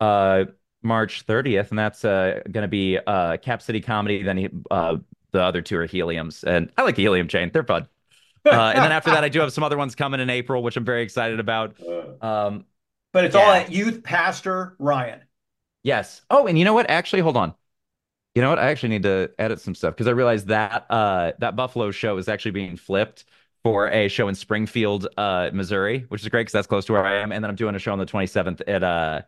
uh, 0.00 0.46
March 0.82 1.26
30th, 1.26 1.70
and 1.70 1.78
that's 1.78 2.04
uh, 2.04 2.40
going 2.50 2.62
to 2.62 2.68
be 2.68 2.98
uh, 3.06 3.36
Cap 3.38 3.62
City 3.62 3.80
Comedy. 3.80 4.22
Then 4.22 4.64
uh, 4.70 4.96
the 5.32 5.42
other 5.42 5.62
two 5.62 5.78
are 5.78 5.86
Heliums, 5.86 6.44
and 6.44 6.70
I 6.76 6.82
like 6.82 6.96
the 6.96 7.02
Helium 7.02 7.28
chain; 7.28 7.50
they're 7.52 7.64
fun. 7.64 7.88
Uh, 8.44 8.72
and 8.74 8.84
then 8.84 8.90
after 8.90 9.12
that, 9.12 9.22
I 9.22 9.28
do 9.28 9.38
have 9.38 9.52
some 9.52 9.62
other 9.62 9.76
ones 9.76 9.94
coming 9.94 10.18
in 10.18 10.28
April, 10.28 10.64
which 10.64 10.76
I'm 10.76 10.84
very 10.84 11.02
excited 11.02 11.38
about. 11.38 11.76
Um, 12.20 12.64
but 13.12 13.24
it's 13.24 13.36
all 13.36 13.52
at 13.52 13.70
Youth 13.70 14.02
Pastor 14.02 14.74
Ryan. 14.80 15.20
yes. 15.82 16.22
Oh, 16.30 16.46
and 16.46 16.58
you 16.58 16.64
know 16.64 16.74
what? 16.74 16.90
Actually, 16.90 17.22
hold 17.22 17.36
on. 17.36 17.54
You 18.34 18.42
know 18.42 18.50
what? 18.50 18.58
I 18.58 18.70
actually 18.70 18.90
need 18.90 19.02
to 19.04 19.30
edit 19.38 19.60
some 19.60 19.74
stuff 19.74 19.94
because 19.94 20.08
I 20.08 20.12
realized 20.12 20.48
that 20.48 20.86
uh, 20.90 21.32
that 21.38 21.56
Buffalo 21.56 21.90
show 21.90 22.16
is 22.16 22.28
actually 22.28 22.52
being 22.52 22.76
flipped 22.76 23.24
for 23.62 23.88
a 23.90 24.08
show 24.08 24.28
in 24.28 24.34
Springfield, 24.34 25.08
uh, 25.16 25.50
Missouri, 25.52 26.06
which 26.08 26.22
is 26.22 26.28
great 26.28 26.42
because 26.42 26.52
that's 26.52 26.66
close 26.66 26.86
to 26.86 26.92
where 26.94 27.04
I 27.04 27.16
am. 27.22 27.32
And 27.32 27.44
then 27.44 27.50
I'm 27.50 27.56
doing 27.56 27.74
a 27.74 27.78
show 27.78 27.92
on 27.92 27.98
the 27.98 28.06
27th 28.06 28.62
at 28.66 28.82
uh, 28.82 29.22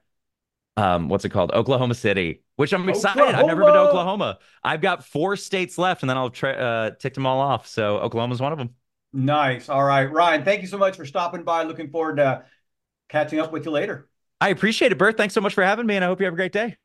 um, 0.77 1.09
what's 1.09 1.25
it 1.25 1.31
called? 1.31 1.53
Oklahoma 1.53 1.95
City, 1.95 2.43
which 2.57 2.73
I'm 2.73 2.89
excited. 2.89 3.23
I've 3.23 3.47
never 3.47 3.65
been 3.65 3.75
to 3.75 3.81
Oklahoma! 3.81 4.25
Oklahoma. 4.25 4.39
I've 4.63 4.81
got 4.81 5.05
four 5.05 5.37
states 5.37 5.79
left, 5.79 6.03
and 6.03 6.11
then 6.11 6.17
I'll 6.17 6.31
try 6.31 6.53
uh, 6.53 6.91
tick 6.91 7.15
them 7.15 7.27
all 7.27 7.41
off. 7.41 7.67
So 7.67 7.99
Oklahoma's 7.99 8.41
one 8.41 8.53
of 8.53 8.59
them. 8.59 8.71
Nice. 9.13 9.69
All 9.69 9.85
right, 9.85 10.11
Ryan, 10.11 10.45
thank 10.45 10.63
you 10.63 10.67
so 10.67 10.79
much 10.79 10.97
for 10.97 11.07
stopping 11.07 11.45
by. 11.45 11.63
Looking 11.63 11.91
forward 11.91 12.17
to 12.17 12.45
catching 13.09 13.39
up 13.39 13.53
with 13.53 13.65
you 13.65 13.71
later. 13.71 14.09
I 14.41 14.49
appreciate 14.49 14.93
it, 14.93 14.99
Bert. 14.99 15.17
Thanks 15.17 15.35
so 15.35 15.41
much 15.41 15.55
for 15.55 15.65
having 15.65 15.87
me, 15.87 15.95
and 15.97 16.05
I 16.05 16.09
hope 16.09 16.21
you 16.21 16.27
have 16.27 16.35
a 16.35 16.37
great 16.37 16.53
day. 16.53 16.77